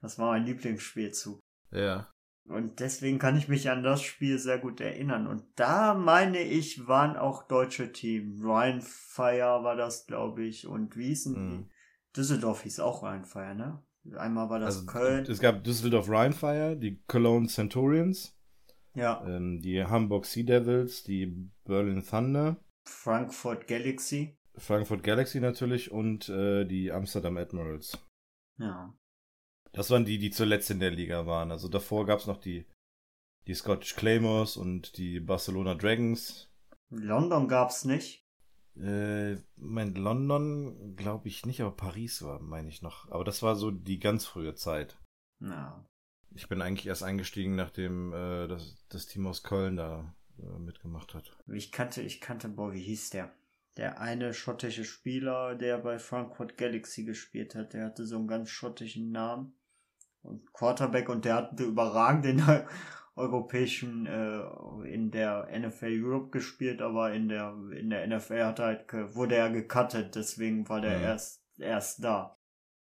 Das 0.00 0.18
war 0.18 0.32
mein 0.32 0.44
Lieblingsspielzug. 0.44 1.40
Ja. 1.72 2.10
Und 2.48 2.80
deswegen 2.80 3.18
kann 3.18 3.36
ich 3.36 3.48
mich 3.48 3.70
an 3.70 3.82
das 3.82 4.02
Spiel 4.02 4.38
sehr 4.38 4.58
gut 4.58 4.80
erinnern. 4.80 5.26
Und 5.26 5.44
da 5.54 5.94
meine 5.94 6.42
ich, 6.42 6.88
waren 6.88 7.16
auch 7.16 7.44
deutsche 7.44 7.92
Teams. 7.92 8.42
Ryan 8.42 8.80
Fire 8.80 9.62
war 9.62 9.76
das, 9.76 10.06
glaube 10.06 10.44
ich. 10.44 10.66
Und 10.66 10.96
wie 10.96 11.08
hießen 11.08 11.34
mhm. 11.34 11.50
die? 11.50 11.70
Düsseldorf 12.16 12.62
hieß 12.62 12.80
auch 12.80 13.02
Ryan 13.04 13.24
Fire, 13.24 13.54
ne? 13.54 13.82
Einmal 14.16 14.48
war 14.50 14.58
das 14.58 14.76
also, 14.76 14.86
Köln. 14.86 15.26
Es 15.26 15.40
gab 15.40 15.62
Düsseldorf 15.62 16.08
Ryan 16.08 16.32
Fire, 16.32 16.76
die 16.76 17.00
Cologne 17.06 17.46
Centurions. 17.46 18.36
Ja. 18.94 19.24
Ähm, 19.24 19.60
die 19.60 19.84
Hamburg 19.84 20.26
Sea 20.26 20.44
Devils, 20.44 21.04
die 21.04 21.50
Berlin 21.64 22.02
Thunder. 22.04 22.56
Frankfurt 22.84 23.68
Galaxy. 23.68 24.36
Frankfurt 24.56 25.04
Galaxy 25.04 25.38
natürlich 25.40 25.92
und 25.92 26.28
äh, 26.28 26.64
die 26.64 26.90
Amsterdam 26.90 27.36
Admirals. 27.36 27.96
Ja. 28.58 28.92
Das 29.72 29.90
waren 29.90 30.04
die, 30.04 30.18
die 30.18 30.30
zuletzt 30.30 30.70
in 30.70 30.80
der 30.80 30.90
Liga 30.90 31.26
waren. 31.26 31.50
Also 31.50 31.68
davor 31.68 32.06
gab 32.06 32.20
es 32.20 32.26
noch 32.26 32.38
die, 32.38 32.66
die 33.46 33.54
Scottish 33.54 33.94
Claymores 33.94 34.56
und 34.56 34.96
die 34.96 35.20
Barcelona 35.20 35.74
Dragons. 35.74 36.48
London 36.90 37.48
gab's 37.48 37.84
nicht. 37.84 38.26
Äh, 38.76 39.36
mein 39.56 39.94
London 39.94 40.96
glaube 40.96 41.28
ich 41.28 41.44
nicht, 41.46 41.60
aber 41.60 41.76
Paris 41.76 42.22
war, 42.22 42.40
meine 42.40 42.68
ich 42.68 42.82
noch. 42.82 43.10
Aber 43.10 43.24
das 43.24 43.42
war 43.42 43.56
so 43.56 43.70
die 43.70 44.00
ganz 44.00 44.26
frühe 44.26 44.54
Zeit. 44.54 44.98
Ja. 45.40 45.84
Ich 46.34 46.48
bin 46.48 46.62
eigentlich 46.62 46.86
erst 46.86 47.02
eingestiegen, 47.02 47.56
nachdem 47.56 48.12
äh, 48.12 48.48
das, 48.48 48.84
das 48.88 49.06
Team 49.06 49.26
aus 49.26 49.42
Köln 49.42 49.76
da 49.76 50.14
äh, 50.38 50.58
mitgemacht 50.58 51.14
hat. 51.14 51.36
Ich 51.48 51.72
kannte, 51.72 52.02
ich 52.02 52.20
kannte, 52.20 52.48
boah, 52.48 52.72
wie 52.72 52.82
hieß 52.82 53.10
der? 53.10 53.34
Der 53.76 54.00
eine 54.00 54.34
schottische 54.34 54.84
Spieler, 54.84 55.54
der 55.54 55.78
bei 55.78 55.98
Frankfurt 55.98 56.56
Galaxy 56.56 57.04
gespielt 57.04 57.54
hat, 57.54 57.72
der 57.72 57.86
hatte 57.86 58.04
so 58.04 58.16
einen 58.16 58.28
ganz 58.28 58.50
schottischen 58.50 59.10
Namen. 59.10 59.54
Und 60.22 60.52
Quarterback 60.52 61.08
und 61.08 61.24
der 61.24 61.36
hatte 61.36 61.64
überragend 61.64 62.26
in 62.26 62.36
der 62.38 62.66
europäischen, 63.16 64.06
äh, 64.06 64.42
in 64.88 65.10
der 65.10 65.48
NFL 65.58 66.02
Europe 66.02 66.30
gespielt, 66.30 66.82
aber 66.82 67.12
in 67.12 67.28
der, 67.28 67.54
in 67.72 67.90
der 67.90 68.06
NFL 68.06 68.44
hat 68.44 68.58
er 68.58 68.66
halt, 68.66 68.92
wurde 69.14 69.36
er 69.36 69.50
gecuttet, 69.50 70.14
deswegen 70.14 70.68
war 70.68 70.80
der 70.80 70.98
mhm. 70.98 71.04
erst, 71.04 71.42
erst 71.58 72.04
da. 72.04 72.36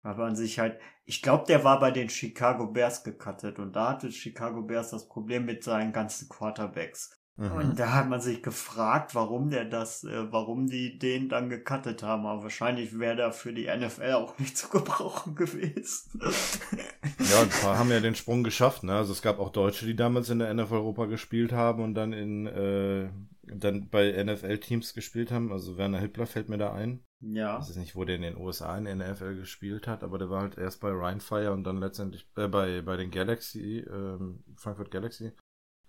Weil 0.02 0.16
man 0.16 0.36
sich 0.36 0.58
halt, 0.58 0.78
ich 1.06 1.22
glaube, 1.22 1.44
der 1.46 1.64
war 1.64 1.80
bei 1.80 1.90
den 1.90 2.10
Chicago 2.10 2.66
Bears 2.66 3.04
gecuttet 3.04 3.58
und 3.58 3.74
da 3.74 3.90
hatte 3.90 4.12
Chicago 4.12 4.62
Bears 4.62 4.90
das 4.90 5.08
Problem 5.08 5.46
mit 5.46 5.64
seinen 5.64 5.92
ganzen 5.92 6.28
Quarterbacks. 6.28 7.23
Mhm. 7.36 7.52
Und 7.52 7.78
da 7.78 7.92
hat 7.92 8.08
man 8.08 8.20
sich 8.20 8.42
gefragt, 8.42 9.14
warum 9.14 9.50
der 9.50 9.64
das, 9.64 10.04
äh, 10.04 10.32
warum 10.32 10.68
die 10.68 10.98
den 10.98 11.28
dann 11.28 11.48
gecuttet 11.48 12.02
haben. 12.02 12.26
Aber 12.26 12.44
wahrscheinlich 12.44 12.98
wäre 12.98 13.16
der 13.16 13.32
für 13.32 13.52
die 13.52 13.66
NFL 13.66 14.12
auch 14.12 14.38
nicht 14.38 14.56
zu 14.56 14.68
gebrauchen 14.68 15.34
gewesen. 15.34 16.20
ja, 16.22 17.40
ein 17.42 17.48
paar 17.48 17.78
haben 17.78 17.90
ja 17.90 18.00
den 18.00 18.14
Sprung 18.14 18.44
geschafft. 18.44 18.84
Ne? 18.84 18.94
Also 18.94 19.12
es 19.12 19.22
gab 19.22 19.40
auch 19.40 19.50
Deutsche, 19.50 19.84
die 19.86 19.96
damals 19.96 20.30
in 20.30 20.38
der 20.38 20.52
NFL 20.54 20.74
Europa 20.74 21.06
gespielt 21.06 21.52
haben 21.52 21.82
und 21.82 21.94
dann 21.94 22.12
in 22.12 22.46
äh, 22.46 23.08
dann 23.46 23.88
bei 23.88 24.12
NFL-Teams 24.22 24.94
gespielt 24.94 25.30
haben. 25.30 25.52
Also 25.52 25.76
Werner 25.76 26.00
Hippler 26.00 26.26
fällt 26.26 26.48
mir 26.48 26.58
da 26.58 26.72
ein. 26.72 27.04
Ja. 27.20 27.58
Ich 27.60 27.68
weiß 27.68 27.76
nicht, 27.76 27.96
wo 27.96 28.04
der 28.04 28.16
in 28.16 28.22
den 28.22 28.36
USA 28.36 28.76
in 28.76 28.84
der 28.84 28.96
NFL 28.96 29.36
gespielt 29.36 29.86
hat, 29.86 30.04
aber 30.04 30.18
der 30.18 30.30
war 30.30 30.42
halt 30.42 30.58
erst 30.58 30.80
bei 30.80 30.90
Rheinfire 30.90 31.52
und 31.52 31.64
dann 31.64 31.78
letztendlich 31.78 32.28
äh, 32.36 32.48
bei, 32.48 32.82
bei 32.82 32.96
den 32.96 33.10
Galaxy, 33.10 33.78
ähm, 33.78 34.44
Frankfurt 34.56 34.90
Galaxy. 34.90 35.32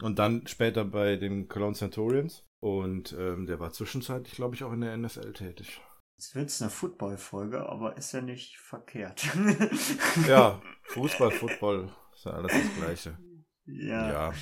Und 0.01 0.19
dann 0.19 0.45
später 0.47 0.83
bei 0.85 1.15
den 1.15 1.47
Cologne 1.47 1.75
Centurions. 1.75 2.43
Und 2.59 3.13
ähm, 3.13 3.45
der 3.45 3.59
war 3.59 3.71
zwischenzeitlich, 3.71 4.35
glaube 4.35 4.55
ich, 4.55 4.63
auch 4.63 4.73
in 4.73 4.81
der 4.81 4.97
NFL 4.97 5.33
tätig. 5.33 5.81
Jetzt 6.17 6.33
wird 6.33 6.49
es 6.49 6.61
eine 6.61 6.71
Football-Folge, 6.71 7.67
aber 7.69 7.97
ist 7.97 8.13
ja 8.13 8.21
nicht 8.21 8.57
verkehrt. 8.57 9.27
ja, 10.27 10.61
Fußball, 10.83 11.31
Football, 11.31 11.91
ist 12.13 12.25
ja 12.25 12.31
alles 12.31 12.53
das 12.53 12.75
Gleiche. 12.75 13.17
Ja. 13.65 14.29
ja. 14.29 14.33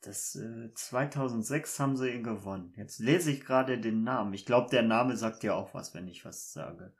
Das 0.00 0.36
äh, 0.36 0.72
2006 0.72 1.80
haben 1.80 1.96
sie 1.96 2.10
ihn 2.10 2.22
gewonnen. 2.22 2.72
Jetzt 2.76 2.98
lese 2.98 3.30
ich 3.30 3.44
gerade 3.44 3.78
den 3.78 4.04
Namen. 4.04 4.32
Ich 4.34 4.46
glaube, 4.46 4.70
der 4.70 4.82
Name 4.82 5.16
sagt 5.16 5.42
ja 5.42 5.54
auch 5.54 5.74
was, 5.74 5.94
wenn 5.94 6.08
ich 6.08 6.24
was 6.24 6.52
sage. 6.52 6.94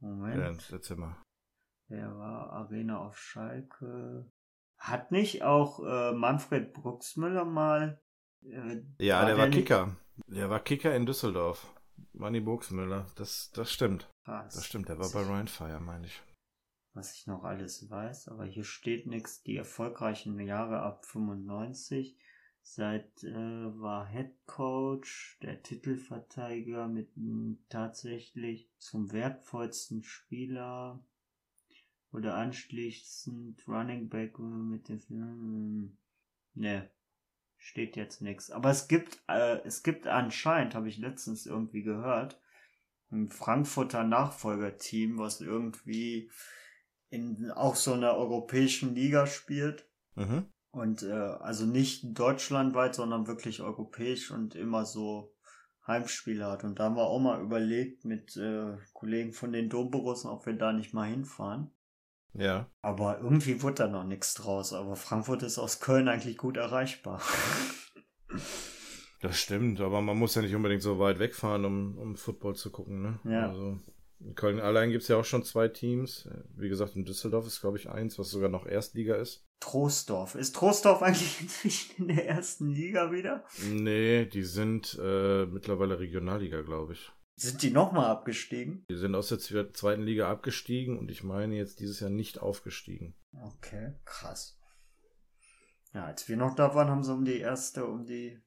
Moment. 0.00 0.68
Ja, 0.68 0.76
erzähl 0.76 0.96
mal. 0.96 1.16
Der 1.90 2.16
war 2.16 2.52
Arena 2.52 2.98
auf 2.98 3.18
Schalke. 3.18 4.30
Hat 4.78 5.10
nicht 5.10 5.42
auch 5.42 5.80
äh, 5.84 6.12
Manfred 6.12 6.72
Brucksmüller 6.72 7.44
mal. 7.44 8.00
Äh, 8.42 8.82
ja, 8.98 9.18
war 9.18 9.26
der, 9.26 9.34
der 9.34 9.38
war 9.38 9.48
Kicker. 9.50 9.96
Der 10.26 10.50
war 10.50 10.60
Kicker 10.60 10.94
in 10.94 11.06
Düsseldorf. 11.06 11.66
Manny 12.12 12.40
Brucksmüller. 12.40 13.06
Das, 13.16 13.50
das 13.52 13.72
stimmt. 13.72 14.08
Krass. 14.24 14.54
Das 14.54 14.66
stimmt, 14.66 14.88
der 14.88 14.98
war 14.98 15.10
bei 15.10 15.22
Ryan 15.22 15.48
Fire, 15.48 15.80
meine 15.80 16.06
ich. 16.06 16.22
Was 16.94 17.14
ich 17.14 17.26
noch 17.26 17.44
alles 17.44 17.88
weiß, 17.90 18.28
aber 18.28 18.44
hier 18.44 18.64
steht 18.64 19.06
nichts. 19.06 19.42
Die 19.42 19.56
erfolgreichen 19.56 20.38
Jahre 20.40 20.80
ab 20.80 21.04
95. 21.04 22.16
Seit 22.60 23.22
äh, 23.24 23.34
war 23.34 24.06
Head 24.08 24.34
Coach, 24.46 25.38
der 25.42 25.62
Titelverteidiger 25.62 26.86
mit 26.88 27.10
tatsächlich 27.68 28.70
zum 28.78 29.12
wertvollsten 29.12 30.02
Spieler 30.02 31.02
oder 32.12 32.34
anschließend 32.34 33.66
Running 33.68 34.08
Back 34.08 34.38
mit 34.38 34.88
dem 34.88 35.98
ne 36.54 36.90
steht 37.56 37.96
jetzt 37.96 38.22
nichts. 38.22 38.50
Aber 38.50 38.70
es 38.70 38.88
gibt 38.88 39.22
äh, 39.28 39.58
es 39.64 39.82
gibt 39.82 40.06
anscheinend, 40.06 40.74
habe 40.74 40.88
ich 40.88 40.98
letztens 40.98 41.46
irgendwie 41.46 41.82
gehört, 41.82 42.40
ein 43.10 43.30
Frankfurter 43.30 44.04
Nachfolgerteam, 44.04 45.18
was 45.18 45.40
irgendwie 45.40 46.30
in 47.10 47.50
auch 47.50 47.74
so 47.74 47.94
einer 47.94 48.14
europäischen 48.14 48.94
Liga 48.94 49.26
spielt. 49.26 49.88
Mhm. 50.14 50.46
Und 50.70 51.02
äh, 51.02 51.12
also 51.12 51.64
nicht 51.64 52.18
deutschlandweit, 52.18 52.94
sondern 52.94 53.26
wirklich 53.26 53.62
europäisch 53.62 54.30
und 54.30 54.54
immer 54.54 54.84
so 54.84 55.34
Heimspiele 55.86 56.46
hat. 56.46 56.64
Und 56.64 56.78
da 56.78 56.84
haben 56.84 56.96
wir 56.96 57.06
auch 57.06 57.18
mal 57.18 57.40
überlegt 57.40 58.04
mit 58.04 58.36
äh, 58.36 58.76
Kollegen 58.92 59.32
von 59.32 59.52
den 59.52 59.70
Domborussen, 59.70 60.30
ob 60.30 60.44
wir 60.44 60.52
da 60.52 60.72
nicht 60.72 60.92
mal 60.92 61.08
hinfahren. 61.08 61.70
Ja. 62.34 62.70
Aber 62.82 63.20
irgendwie 63.20 63.62
wurde 63.62 63.74
da 63.74 63.88
noch 63.88 64.04
nichts 64.04 64.34
draus. 64.34 64.72
Aber 64.72 64.96
Frankfurt 64.96 65.42
ist 65.42 65.58
aus 65.58 65.80
Köln 65.80 66.08
eigentlich 66.08 66.36
gut 66.38 66.56
erreichbar. 66.56 67.20
Das 69.20 69.38
stimmt, 69.38 69.80
aber 69.80 70.00
man 70.00 70.16
muss 70.16 70.34
ja 70.34 70.42
nicht 70.42 70.54
unbedingt 70.54 70.82
so 70.82 70.98
weit 70.98 71.18
wegfahren, 71.18 71.64
um, 71.64 71.98
um 71.98 72.16
Football 72.16 72.54
zu 72.54 72.70
gucken. 72.70 73.02
Ne? 73.02 73.18
Ja. 73.24 73.48
Also, 73.48 73.78
in 74.20 74.34
Köln 74.34 74.60
allein 74.60 74.90
gibt 74.90 75.02
es 75.02 75.08
ja 75.08 75.16
auch 75.16 75.24
schon 75.24 75.44
zwei 75.44 75.68
Teams. 75.68 76.28
Wie 76.56 76.68
gesagt, 76.68 76.96
in 76.96 77.04
Düsseldorf 77.04 77.46
ist, 77.46 77.60
glaube 77.60 77.78
ich, 77.78 77.88
eins, 77.88 78.18
was 78.18 78.30
sogar 78.30 78.48
noch 78.48 78.66
Erstliga 78.66 79.16
ist. 79.16 79.44
Troisdorf. 79.60 80.34
Ist 80.34 80.54
Troisdorf 80.54 81.02
eigentlich 81.02 81.40
inzwischen 81.40 81.96
in 81.98 82.08
der 82.08 82.28
ersten 82.28 82.68
Liga 82.68 83.12
wieder? 83.12 83.44
Nee, 83.70 84.26
die 84.26 84.44
sind 84.44 84.98
äh, 85.02 85.46
mittlerweile 85.46 85.98
Regionalliga, 85.98 86.62
glaube 86.62 86.92
ich. 86.92 87.12
Sind 87.38 87.62
die 87.62 87.70
nochmal 87.70 88.06
abgestiegen? 88.06 88.84
Die 88.90 88.96
sind 88.96 89.14
aus 89.14 89.28
der 89.28 89.38
zweiten 89.38 90.02
Liga 90.02 90.28
abgestiegen 90.28 90.98
und 90.98 91.08
ich 91.10 91.22
meine 91.22 91.54
jetzt 91.54 91.78
dieses 91.78 92.00
Jahr 92.00 92.10
nicht 92.10 92.40
aufgestiegen. 92.40 93.14
Okay, 93.32 93.94
krass. 94.04 94.58
Ja, 95.94 96.06
als 96.06 96.28
wir 96.28 96.36
noch 96.36 96.56
da 96.56 96.74
waren, 96.74 96.88
haben 96.88 97.04
sie 97.04 97.12
um 97.12 97.24
die 97.24 97.38
erste, 97.38 97.86
um 97.86 98.04
die, 98.04 98.40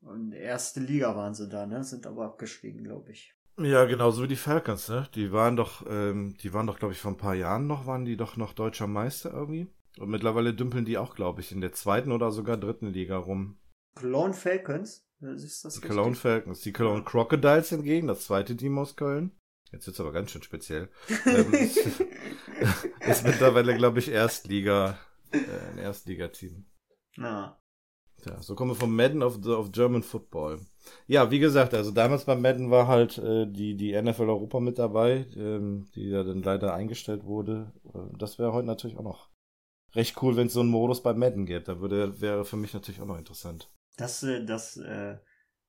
um 0.00 0.30
die 0.30 0.36
erste 0.36 0.78
Liga 0.78 1.16
waren 1.16 1.34
sie 1.34 1.48
da, 1.48 1.66
ne? 1.66 1.82
Sind 1.82 2.06
aber 2.06 2.24
abgestiegen, 2.24 2.84
glaube 2.84 3.10
ich. 3.10 3.34
Ja, 3.58 3.84
genauso 3.84 4.22
wie 4.22 4.28
die 4.28 4.36
Falcons, 4.36 4.88
ne? 4.88 5.08
Die 5.14 5.32
waren 5.32 5.56
doch, 5.56 5.84
ähm, 5.88 6.36
die 6.40 6.52
waren 6.52 6.68
doch, 6.68 6.78
glaube 6.78 6.94
ich, 6.94 7.00
vor 7.00 7.10
ein 7.10 7.16
paar 7.16 7.34
Jahren 7.34 7.66
noch, 7.66 7.86
waren 7.86 8.04
die 8.04 8.16
doch 8.16 8.36
noch 8.36 8.52
deutscher 8.52 8.86
Meister 8.86 9.32
irgendwie. 9.32 9.66
Und 9.98 10.10
mittlerweile 10.10 10.54
dümpeln 10.54 10.84
die 10.84 10.98
auch, 10.98 11.14
glaube 11.14 11.40
ich, 11.40 11.52
in 11.52 11.60
der 11.60 11.72
zweiten 11.72 12.12
oder 12.12 12.30
sogar 12.30 12.56
dritten 12.58 12.92
Liga 12.92 13.16
rum. 13.16 13.58
Cologne 13.94 14.34
Falcons? 14.34 15.05
Ist 15.20 15.64
das 15.64 15.74
die 15.74 15.80
richtig? 15.80 15.90
Cologne 15.90 16.14
Falcons, 16.14 16.60
die 16.60 16.72
Cologne 16.72 17.04
Crocodiles 17.04 17.70
hingegen, 17.70 18.06
das 18.06 18.24
zweite 18.24 18.56
Team 18.56 18.78
aus 18.78 18.96
Köln. 18.96 19.32
Jetzt 19.72 19.86
wird's 19.86 20.00
aber 20.00 20.12
ganz 20.12 20.30
schön 20.30 20.42
speziell. 20.42 20.88
ähm, 21.26 21.52
ist, 21.52 21.76
ist, 23.00 23.24
mittlerweile, 23.24 23.76
glaube 23.76 23.98
ich, 23.98 24.08
Erstliga, 24.08 24.98
äh, 25.32 25.38
ein 25.72 25.78
Erstligateam. 25.78 26.66
Ja. 27.16 27.58
Ja, 28.24 28.42
so 28.42 28.54
kommen 28.54 28.70
wir 28.72 28.76
vom 28.76 28.94
Madden 28.94 29.22
of, 29.22 29.38
the, 29.42 29.50
of 29.50 29.72
German 29.72 30.02
Football. 30.02 30.60
Ja, 31.06 31.30
wie 31.30 31.38
gesagt, 31.38 31.74
also 31.74 31.90
damals 31.90 32.24
beim 32.24 32.40
Madden 32.40 32.70
war 32.70 32.88
halt 32.88 33.18
äh, 33.18 33.46
die, 33.46 33.76
die 33.76 34.00
NFL 34.00 34.30
Europa 34.30 34.58
mit 34.60 34.78
dabei, 34.78 35.26
ähm, 35.36 35.88
die 35.94 36.08
ja 36.08 36.22
dann 36.24 36.42
leider 36.42 36.74
eingestellt 36.74 37.24
wurde. 37.24 37.72
Äh, 37.94 38.16
das 38.18 38.38
wäre 38.38 38.52
heute 38.52 38.66
natürlich 38.66 38.96
auch 38.96 39.02
noch 39.02 39.30
recht 39.94 40.20
cool, 40.22 40.36
wenn 40.36 40.46
es 40.48 40.54
so 40.54 40.60
einen 40.60 40.70
Modus 40.70 41.02
bei 41.02 41.14
Madden 41.14 41.46
gäbe. 41.46 41.64
Da 41.64 41.80
würde, 41.80 42.20
wäre 42.20 42.44
für 42.44 42.56
mich 42.56 42.74
natürlich 42.74 43.00
auch 43.00 43.06
noch 43.06 43.18
interessant. 43.18 43.68
Das, 43.96 44.22
äh, 44.22 44.44
das, 44.44 44.76
äh, 44.76 45.16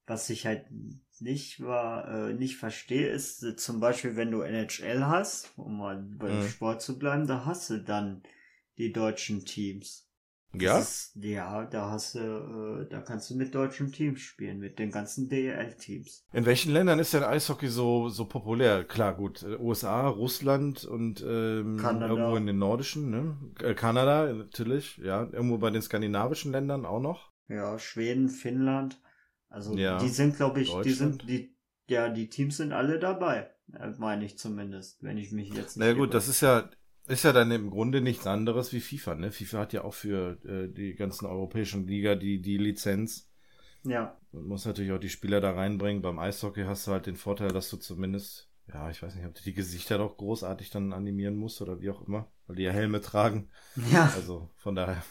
was 0.06 0.30
ich 0.30 0.46
halt 0.46 0.66
nicht 1.20 1.62
war, 1.62 2.30
äh, 2.30 2.34
nicht 2.34 2.58
verstehe, 2.58 3.10
ist 3.10 3.44
äh, 3.44 3.56
zum 3.56 3.80
Beispiel, 3.80 4.16
wenn 4.16 4.32
du 4.32 4.42
NHL 4.42 5.06
hast, 5.06 5.52
um 5.58 5.78
mal 5.78 5.98
beim 5.98 6.40
mhm. 6.40 6.48
Sport 6.48 6.82
zu 6.82 6.98
bleiben, 6.98 7.28
da 7.28 7.46
hast 7.46 7.70
du 7.70 7.80
dann 7.80 8.24
die 8.78 8.92
deutschen 8.92 9.46
Teams. 9.46 10.08
Ja? 10.54 10.80
Ist, 10.80 11.12
ja, 11.16 11.66
da 11.66 11.92
hast 11.92 12.16
du, 12.16 12.20
äh, 12.20 12.90
da 12.90 13.02
kannst 13.02 13.30
du 13.30 13.36
mit 13.36 13.54
deutschen 13.54 13.92
Teams 13.92 14.22
spielen, 14.22 14.60
mit 14.60 14.80
den 14.80 14.92
ganzen 14.92 15.30
DEL-Teams. 15.30 16.26
In 16.32 16.46
welchen 16.46 16.72
Ländern 16.72 17.00
ist 17.00 17.14
denn 17.14 17.24
Eishockey 17.24 17.68
so, 17.68 18.10
so 18.10 18.26
populär? 18.26 18.84
Klar, 18.86 19.16
gut, 19.16 19.44
äh, 19.44 19.58
USA, 19.58 20.08
Russland 20.08 20.86
und 20.86 21.22
ähm, 21.22 21.78
irgendwo 21.78 22.36
in 22.38 22.48
den 22.48 22.60
nordischen, 22.60 23.10
ne? 23.10 23.76
Kanada 23.76 24.32
natürlich, 24.34 24.98
ja, 24.98 25.24
irgendwo 25.24 25.58
bei 25.58 25.70
den 25.70 25.82
skandinavischen 25.82 26.52
Ländern 26.52 26.86
auch 26.86 27.02
noch. 27.02 27.27
Ja, 27.48 27.80
Schweden, 27.80 28.30
Finnland. 28.30 29.02
Also 29.50 29.76
ja, 29.76 29.98
die 29.98 30.10
sind, 30.10 30.36
glaube 30.36 30.62
ich, 30.62 30.74
die 30.84 30.92
sind, 30.92 31.28
die, 31.30 31.56
ja, 31.88 32.10
die 32.10 32.30
Teams 32.30 32.58
sind 32.58 32.74
alle 32.74 33.00
dabei, 33.00 33.50
äh, 33.74 33.92
meine 33.98 34.26
ich 34.26 34.38
zumindest, 34.38 35.02
wenn 35.04 35.18
ich 35.18 35.32
mich 35.32 35.54
jetzt. 35.54 35.78
Na 35.78 35.94
gut, 35.94 36.14
das 36.14 36.28
ist 36.28 36.42
ja, 36.42 36.70
ist 37.08 37.24
ja 37.24 37.32
dann 37.32 37.52
im 37.52 37.70
Grunde 37.70 38.02
nichts 38.02 38.28
anderes 38.28 38.74
wie 38.74 38.82
FIFA, 38.82 39.16
ne? 39.16 39.32
FIFA 39.32 39.60
hat 39.60 39.74
ja 39.74 39.84
auch 39.84 39.94
für 39.94 40.38
äh, 40.44 40.68
die 40.68 40.96
ganzen 40.96 41.26
europäischen 41.26 41.88
Liga 41.88 42.16
die, 42.16 42.42
die 42.42 42.58
Lizenz. 42.58 43.32
Ja. 43.84 44.18
Und 44.32 44.48
muss 44.48 44.66
natürlich 44.66 44.92
auch 44.92 45.00
die 45.00 45.10
Spieler 45.10 45.40
da 45.40 45.52
reinbringen. 45.52 46.02
Beim 46.02 46.20
Eishockey 46.20 46.64
hast 46.64 46.86
du 46.88 46.92
halt 46.92 47.06
den 47.06 47.16
Vorteil, 47.16 47.50
dass 47.50 47.70
du 47.70 47.78
zumindest, 47.78 48.50
ja, 48.68 48.90
ich 48.90 49.02
weiß 49.02 49.16
nicht, 49.16 49.26
ob 49.26 49.34
du 49.34 49.44
die 49.44 49.54
Gesichter 49.54 49.98
doch 49.98 50.18
großartig 50.18 50.70
dann 50.70 50.92
animieren 50.92 51.38
musst 51.38 51.62
oder 51.62 51.80
wie 51.80 51.90
auch 51.90 52.06
immer, 52.06 52.30
weil 52.48 52.58
die 52.58 52.64
ja 52.64 52.72
Helme 52.72 53.00
tragen. 53.00 53.50
Ja. 53.92 54.12
Also 54.14 54.50
von 54.58 54.76
daher. 54.76 55.02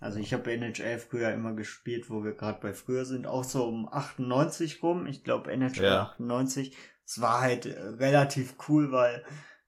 Also 0.00 0.18
ich 0.18 0.32
habe 0.32 0.50
NHL 0.50 0.98
früher 0.98 1.32
immer 1.32 1.52
gespielt, 1.52 2.08
wo 2.08 2.24
wir 2.24 2.32
gerade 2.32 2.58
bei 2.60 2.72
früher 2.72 3.04
sind, 3.04 3.26
auch 3.26 3.44
so 3.44 3.64
um 3.64 3.88
98 3.92 4.82
rum. 4.82 5.06
Ich 5.06 5.22
glaube 5.24 5.52
NHL 5.52 5.84
ja. 5.84 6.02
98. 6.02 6.76
Es 7.04 7.20
war 7.20 7.42
halt 7.42 7.66
äh, 7.66 7.78
relativ 7.78 8.54
cool, 8.68 8.92
weil 8.92 9.22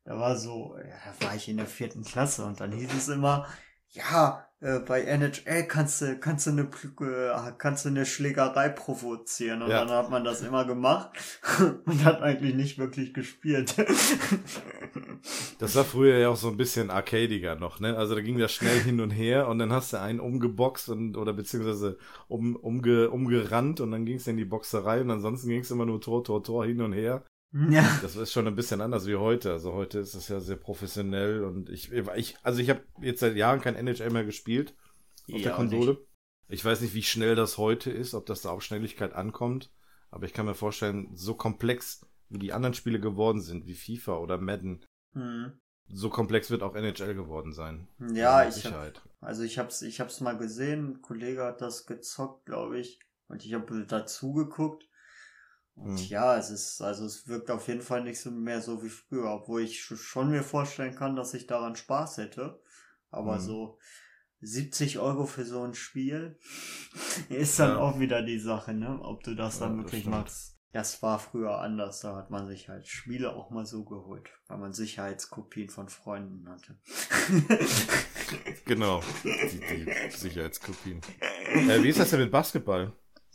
da 0.05 0.19
war 0.19 0.37
so, 0.37 0.77
ja, 0.79 1.13
da 1.21 1.27
war 1.27 1.37
ich 1.37 1.49
in 1.49 1.59
der 1.59 1.67
vierten 1.67 2.03
Klasse 2.03 2.45
und 2.45 2.61
dann 2.61 2.73
hieß 2.73 2.93
es 2.95 3.09
immer, 3.09 3.47
ja, 3.91 4.49
äh, 4.61 4.79
bei 4.79 5.03
NHL 5.03 5.65
kannst 5.65 6.01
du, 6.01 6.17
kannst 6.19 6.47
du 6.47 6.51
eine, 6.51 6.63
äh, 6.63 7.53
kannst 7.59 7.85
du 7.85 7.91
eine 7.91 8.07
Schlägerei 8.07 8.71
provozieren. 8.71 9.61
Und 9.63 9.71
ja. 9.71 9.85
dann 9.85 9.91
hat 9.91 10.11
man 10.11 10.25
das 10.25 10.41
immer 10.41 10.65
gemacht 10.65 11.11
und 11.85 12.05
hat 12.05 12.23
eigentlich 12.23 12.55
nicht 12.55 12.79
wirklich 12.79 13.13
gespielt. 13.13 13.75
Das 15.59 15.75
war 15.77 15.85
früher 15.85 16.19
ja 16.19 16.29
auch 16.29 16.37
so 16.37 16.49
ein 16.49 16.57
bisschen 16.57 16.91
arcadiger 16.91 17.55
noch, 17.55 17.81
ne? 17.81 17.97
Also 17.97 18.15
da 18.15 18.21
ging 18.21 18.39
das 18.39 18.53
schnell 18.53 18.81
hin 18.81 19.01
und 19.01 19.11
her 19.11 19.49
und 19.49 19.59
dann 19.59 19.73
hast 19.73 19.93
du 19.93 20.01
einen 20.01 20.21
umgeboxt 20.21 20.89
und 20.89 21.17
oder 21.17 21.33
beziehungsweise 21.33 21.99
um, 22.29 22.57
umge, 22.57 23.11
umgerannt 23.11 23.81
und 23.81 23.93
dann 23.93 24.05
ging 24.05 24.17
es 24.17 24.27
in 24.27 24.37
die 24.37 24.45
Boxerei 24.45 25.01
und 25.01 25.11
ansonsten 25.11 25.49
ging 25.49 25.61
es 25.61 25.71
immer 25.71 25.87
nur 25.87 26.01
Tor, 26.01 26.25
Tor, 26.25 26.43
Tor 26.43 26.67
hin 26.67 26.81
und 26.81 26.93
her. 26.93 27.25
Ja. 27.53 27.99
Das 28.01 28.17
ist 28.17 28.33
schon 28.33 28.47
ein 28.47 28.57
bisschen 28.57 28.81
anders 28.81 29.07
wie 29.07 29.17
heute. 29.17 29.53
Also 29.53 29.75
heute 29.75 29.99
ist 29.99 30.15
es 30.15 30.29
ja 30.29 30.41
sehr 30.41 30.57
professionell 30.57 31.45
und 31.45 31.69
ich, 31.69 31.93
ich 31.93 32.37
also 32.43 32.61
ich 32.61 32.71
habe 32.71 32.83
jetzt 33.01 33.21
seit 33.21 33.37
Jahren 33.37 33.61
kein 33.61 33.77
NHL 33.77 34.11
mehr 34.11 34.25
gespielt 34.25 34.75
auf 35.31 35.39
ja, 35.39 35.45
der 35.45 35.53
Konsole. 35.53 35.99
Ich 36.49 36.65
weiß 36.65 36.81
nicht, 36.81 36.95
wie 36.95 37.03
schnell 37.03 37.35
das 37.35 37.59
heute 37.59 37.91
ist, 37.91 38.15
ob 38.15 38.27
das 38.27 38.43
da 38.43 38.51
auf 38.51 38.63
Schnelligkeit 38.63 39.15
ankommt, 39.15 39.71
aber 40.11 40.27
ich 40.27 40.33
kann 40.33 40.47
mir 40.47 40.55
vorstellen, 40.55 41.11
so 41.15 41.35
komplex 41.35 42.07
wie 42.33 42.39
die 42.39 42.53
anderen 42.53 42.75
Spiele 42.75 43.01
geworden 43.01 43.41
sind, 43.41 43.67
wie 43.67 43.75
FIFA 43.75 44.19
oder 44.19 44.39
Madden, 44.39 44.85
hm. 45.13 45.53
so 45.89 46.11
komplex 46.11 46.51
wird 46.51 46.63
auch 46.63 46.75
NHL 46.75 47.15
geworden 47.15 47.53
sein. 47.53 47.89
Ja, 48.13 48.49
ich 48.49 48.65
hab, 48.67 49.03
also 49.21 49.43
ich 49.43 49.59
hab's, 49.59 49.83
ich 49.83 50.01
hab's 50.01 50.21
mal 50.21 50.37
gesehen, 50.37 50.93
ein 50.93 51.03
Kollege 51.03 51.45
hat 51.45 51.61
das 51.61 51.87
gezockt, 51.87 52.47
glaube 52.47 52.79
ich, 52.79 53.01
und 53.29 53.45
ich 53.45 53.55
habe 53.55 53.85
dazu 53.87 54.33
geguckt. 54.33 54.89
Und 55.75 55.99
hm. 55.99 56.07
ja, 56.07 56.37
es 56.37 56.51
ist, 56.51 56.83
also 56.83 57.07
es 57.07 57.29
wirkt 57.29 57.51
auf 57.51 57.69
jeden 57.69 57.81
Fall 57.81 58.05
nicht 58.05 58.21
so 58.21 58.31
mehr 58.31 58.61
so 58.61 58.83
wie 58.83 58.91
früher, 58.91 59.31
obwohl 59.31 59.63
ich 59.63 59.83
schon 59.83 60.31
mir 60.31 60.43
vorstellen 60.43 60.95
kann, 60.95 61.17
dass 61.17 61.33
ich 61.33 61.47
daran 61.47 61.77
Spaß 61.77 62.19
hätte. 62.19 62.61
Aber 63.11 63.37
hm. 63.37 63.41
so 63.41 63.79
70 64.43 64.99
Euro 64.99 65.25
für 65.25 65.45
so 65.45 65.63
ein 65.63 65.75
Spiel 65.75 66.39
ist 67.29 67.59
dann 67.59 67.71
ja. 67.71 67.79
auch 67.79 68.01
wieder 68.01 68.23
die 68.23 68.39
Sache, 68.39 68.75
ne? 68.75 68.99
Ob 69.01 69.23
du 69.23 69.35
das 69.35 69.61
dann 69.61 69.77
ja, 69.77 69.85
wirklich 69.85 70.05
machst. 70.05 70.52
Das 70.73 71.03
war 71.03 71.19
früher 71.19 71.59
anders, 71.61 72.01
da 72.01 72.17
hat 72.17 72.31
man 72.31 72.47
sich 72.47 72.69
halt 72.69 72.87
Spiele 72.87 73.37
auch 73.37 73.51
mal 73.51 73.67
so 73.67 73.85
geholt, 73.85 74.31
weil 74.49 74.59
man 74.59 74.73
Sicherheitskopien 74.73 75.69
von 75.69 75.89
Freunden 75.91 76.49
hatte. 76.49 76.79
genau, 78.65 79.03
die, 79.23 79.61
die 79.61 80.11
Sicherheitskopien. 80.11 81.01
Äh, 81.53 81.83
wie 81.83 81.91
ist 81.91 82.01
das 82.01 82.11
denn 82.11 82.21
mit 82.21 82.31
Basketball? 82.31 82.93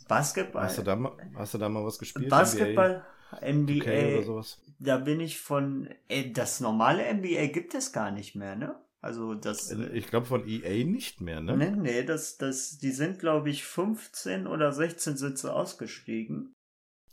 Basketball? 0.08 0.64
Hast 0.64 0.78
du 0.78 0.82
da 0.82 0.96
mal, 0.96 1.12
hast 1.36 1.54
du 1.54 1.58
da 1.58 1.68
mal 1.68 1.84
was 1.84 1.98
gespielt? 1.98 2.28
Basketball, 2.28 3.04
NBA, 3.40 3.84
NBA 3.84 4.16
oder 4.16 4.22
sowas? 4.24 4.58
da 4.78 4.98
bin 4.98 5.20
ich 5.20 5.40
von, 5.40 5.88
ey, 6.08 6.32
das 6.32 6.60
normale 6.60 7.12
NBA 7.12 7.46
gibt 7.48 7.74
es 7.74 7.92
gar 7.92 8.10
nicht 8.10 8.34
mehr, 8.34 8.56
ne? 8.56 8.76
Also 9.00 9.34
das. 9.34 9.70
Äh, 9.70 9.88
ich 9.92 10.08
glaube 10.08 10.26
von 10.26 10.46
EA 10.46 10.84
nicht 10.84 11.20
mehr, 11.20 11.40
ne? 11.40 11.56
Nee, 11.56 11.70
nee, 11.70 12.02
das, 12.02 12.36
das, 12.36 12.78
die 12.78 12.90
sind, 12.90 13.18
glaube 13.18 13.50
ich, 13.50 13.64
15 13.64 14.46
oder 14.46 14.72
16 14.72 15.16
Sitze 15.16 15.52
ausgestiegen. 15.52 16.54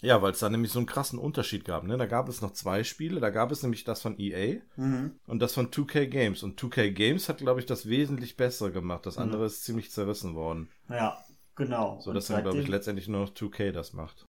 Ja, 0.02 0.22
weil 0.22 0.34
es 0.34 0.40
da 0.40 0.50
nämlich 0.50 0.72
so 0.72 0.80
einen 0.80 0.88
krassen 0.88 1.20
Unterschied 1.20 1.66
gab. 1.66 1.84
Ne? 1.84 1.98
Da 1.98 2.06
gab 2.06 2.28
es 2.30 2.42
noch 2.42 2.52
zwei 2.52 2.84
Spiele. 2.84 3.20
Da 3.20 3.30
gab 3.30 3.52
es 3.52 3.64
nämlich 3.64 3.84
das 3.84 4.02
von 4.02 4.20
EA 4.20 4.62
mhm. 4.76 5.20
und 5.26 5.40
das 5.40 5.54
von 5.54 5.72
2K 5.72 6.08
Games. 6.08 6.44
Und 6.44 6.60
2K 6.60 6.92
Games 6.92 7.30
hat, 7.30 7.40
glaube 7.40 7.60
ich, 7.60 7.66
das 7.66 7.88
wesentlich 7.88 8.36
bessere 8.36 8.72
gemacht. 8.72 9.06
Das 9.06 9.16
mhm. 9.16 9.24
andere 9.24 9.46
ist 9.46 9.64
ziemlich 9.64 9.92
zerrissen 9.92 10.36
worden. 10.36 10.70
Ja, 10.90 11.18
genau. 11.56 12.00
So 12.02 12.14
dass 12.14 12.28
dann, 12.28 12.44
glaube 12.44 12.60
ich, 12.60 12.68
letztendlich 12.68 13.08
nur 13.08 13.22
noch 13.22 13.34
2K 13.34 13.72
das 13.72 13.94
macht. 13.94 14.26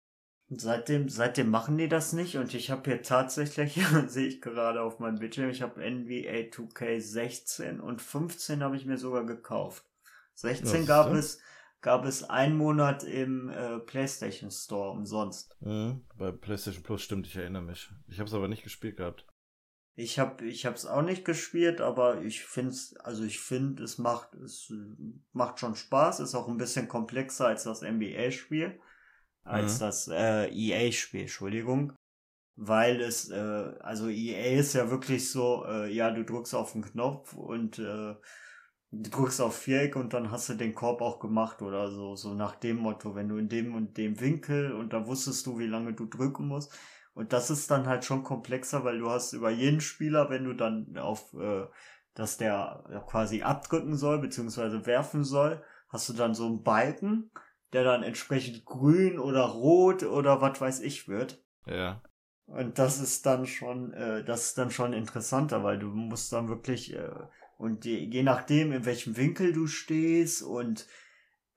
Seitdem, 0.55 1.09
seitdem 1.09 1.48
machen 1.48 1.79
die 1.79 1.88
das 1.88 2.12
nicht 2.12 2.37
und 2.37 2.53
ich 2.53 2.70
habe 2.70 2.83
hier 2.85 3.03
tatsächlich, 3.03 3.81
sehe 4.09 4.27
ich 4.27 4.42
gerade 4.42 4.83
auf 4.83 4.98
meinem 4.98 5.18
Bildschirm, 5.18 5.48
ich 5.48 5.62
habe 5.62 5.81
NBA 5.81 6.51
2K 6.51 7.01
16 7.01 7.81
und 7.81 8.03
15 8.03 8.62
habe 8.62 8.77
ich 8.77 8.85
mir 8.85 8.98
sogar 8.98 9.25
gekauft. 9.25 9.85
16 10.35 10.85
gab 10.85 11.12
es 11.12 11.40
gab 11.83 12.05
es 12.05 12.23
einen 12.23 12.57
Monat 12.57 13.03
im 13.03 13.51
äh, 13.51 13.79
PlayStation 13.81 14.51
Store 14.51 14.92
umsonst. 14.92 15.57
Mhm, 15.61 16.07
bei 16.16 16.31
PlayStation 16.31 16.83
Plus 16.83 17.03
stimmt, 17.03 17.27
ich 17.27 17.37
erinnere 17.37 17.62
mich. 17.62 17.90
Ich 18.09 18.18
habe 18.18 18.29
es 18.29 18.35
aber 18.35 18.49
nicht 18.49 18.62
gespielt 18.62 18.97
gehabt. 18.97 19.27
Ich 19.95 20.18
habe 20.18 20.47
ich 20.47 20.64
hab's 20.64 20.87
auch 20.87 21.03
nicht 21.03 21.25
gespielt, 21.25 21.83
aber 21.83 22.23
ich 22.23 22.45
finde 22.45 22.75
also 23.01 23.25
ich 23.25 23.40
finde, 23.40 23.83
es 23.83 23.99
macht 23.99 24.35
es 24.37 24.73
macht 25.33 25.61
schon 25.61 25.75
Spaß, 25.75 26.21
ist 26.21 26.35
auch 26.35 26.49
ein 26.49 26.57
bisschen 26.57 26.88
komplexer 26.88 27.49
als 27.49 27.64
das 27.64 27.83
NBA 27.83 28.31
Spiel, 28.31 28.81
als 29.42 29.77
mhm. 29.77 29.81
das 29.81 30.09
äh, 30.09 30.49
EA 30.49 30.90
Spiel, 30.92 31.23
Entschuldigung, 31.23 31.92
weil 32.57 33.03
es 33.03 33.29
äh, 33.29 33.75
also 33.81 34.09
EA 34.09 34.59
ist 34.59 34.73
ja 34.73 34.90
wirklich 34.90 35.31
so, 35.31 35.66
äh, 35.66 35.92
ja, 35.92 36.11
du 36.11 36.25
drückst 36.25 36.55
auf 36.55 36.73
den 36.73 36.83
Knopf 36.83 37.35
und 37.35 37.79
äh, 37.79 38.14
du 38.92 39.11
drückst 39.11 39.40
auf 39.40 39.57
Viereck 39.57 39.96
und 39.96 40.12
dann 40.12 40.31
hast 40.31 40.50
du 40.50 40.55
den 40.55 40.74
Korb 40.74 41.00
auch 41.00 41.18
gemacht 41.18 41.62
oder 41.62 41.90
so, 41.90 42.14
so 42.14 42.35
nach 42.35 42.57
dem 42.57 42.76
Motto, 42.76 43.14
wenn 43.14 43.28
du 43.28 43.38
in 43.38 43.48
dem 43.48 43.74
und 43.74 43.96
dem 43.96 44.20
Winkel 44.20 44.72
und 44.72 44.92
da 44.92 45.07
wusstest 45.07 45.46
du, 45.46 45.59
wie 45.59 45.66
lange 45.66 45.94
du 45.94 46.05
drücken 46.05 46.46
musst. 46.46 46.78
Und 47.14 47.33
das 47.33 47.50
ist 47.50 47.70
dann 47.70 47.87
halt 47.87 48.05
schon 48.05 48.22
komplexer, 48.22 48.85
weil 48.85 48.98
du 48.98 49.11
hast 49.11 49.33
über 49.33 49.50
jeden 49.50 49.81
Spieler, 49.81 50.31
wenn 50.31 50.44
du 50.44 50.55
dann 50.55 50.96
auf, 50.98 51.33
äh, 51.35 51.66
dass 52.14 52.37
der 52.37 52.85
quasi 53.07 53.42
abdrücken 53.42 53.96
soll, 53.96 54.18
beziehungsweise 54.18 54.85
werfen 54.87 55.24
soll, 55.24 55.62
hast 55.88 56.09
du 56.09 56.12
dann 56.12 56.35
so 56.35 56.46
einen 56.46 56.62
Balken, 56.62 57.31
der 57.72 57.85
dann 57.85 58.02
entsprechend 58.02 58.64
grün 58.66 59.18
oder 59.18 59.44
rot 59.44 60.02
oder 60.02 60.40
was 60.42 60.61
weiß 60.61 60.81
ich 60.81 61.09
wird. 61.09 61.42
Ja. 61.66 62.02
Und 62.44 62.78
das 62.78 63.00
ist 63.00 63.24
dann 63.24 63.46
schon, 63.46 63.94
äh, 63.94 64.22
das 64.24 64.48
ist 64.48 64.59
dann 64.59 64.70
schon 64.70 64.92
interessanter, 64.92 65.64
weil 65.64 65.78
du 65.78 65.87
musst 65.88 66.33
dann 66.33 66.48
wirklich 66.48 66.94
äh, 66.94 67.11
und 67.62 67.85
je 67.85 68.22
nachdem, 68.25 68.72
in 68.72 68.85
welchem 68.85 69.16
Winkel 69.16 69.53
du 69.53 69.68
stehst 69.68 70.42
und 70.42 70.87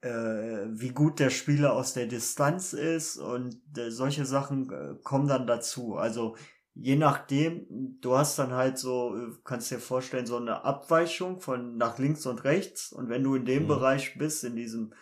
äh, 0.02 0.08
wie 0.08 0.90
gut 0.90 1.18
der 1.18 1.30
Spieler 1.30 1.72
aus 1.72 1.94
der 1.94 2.06
Distanz 2.06 2.72
ist 2.72 3.16
und 3.16 3.60
äh, 3.76 3.90
solche 3.90 4.24
Sachen 4.24 4.70
äh, 4.70 4.94
kommen 5.02 5.26
dann 5.26 5.48
dazu. 5.48 5.96
Also 5.96 6.36
je 6.74 6.94
nachdem, 6.94 7.66
du 8.00 8.16
hast 8.16 8.38
dann 8.38 8.52
halt 8.52 8.78
so, 8.78 9.16
äh, 9.16 9.32
kannst 9.42 9.72
dir 9.72 9.80
vorstellen, 9.80 10.26
so 10.26 10.36
eine 10.36 10.64
Abweichung 10.64 11.40
von 11.40 11.76
nach 11.76 11.98
links 11.98 12.24
und 12.26 12.44
rechts. 12.44 12.92
Und 12.92 13.08
wenn 13.08 13.24
du 13.24 13.34
in 13.34 13.44
dem 13.44 13.64
mhm. 13.64 13.68
Bereich 13.68 14.16
bist, 14.16 14.44
in 14.44 14.54
diesem 14.54 14.94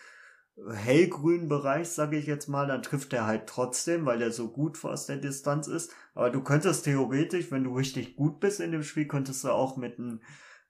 hellgrünen 0.72 1.48
Bereich, 1.48 1.88
sage 1.88 2.16
ich 2.16 2.26
jetzt 2.26 2.48
mal, 2.48 2.66
dann 2.66 2.82
trifft 2.82 3.12
er 3.12 3.26
halt 3.26 3.46
trotzdem, 3.46 4.06
weil 4.06 4.20
der 4.20 4.30
so 4.30 4.48
gut 4.48 4.82
aus 4.84 5.04
der 5.04 5.16
Distanz 5.16 5.66
ist. 5.66 5.92
Aber 6.14 6.30
du 6.30 6.42
könntest 6.42 6.84
theoretisch, 6.84 7.50
wenn 7.50 7.64
du 7.64 7.76
richtig 7.76 8.16
gut 8.16 8.40
bist 8.40 8.60
in 8.60 8.72
dem 8.72 8.84
Spiel, 8.84 9.06
könntest 9.06 9.44
du 9.44 9.50
auch 9.50 9.76
mit 9.76 9.98
einem 9.98 10.20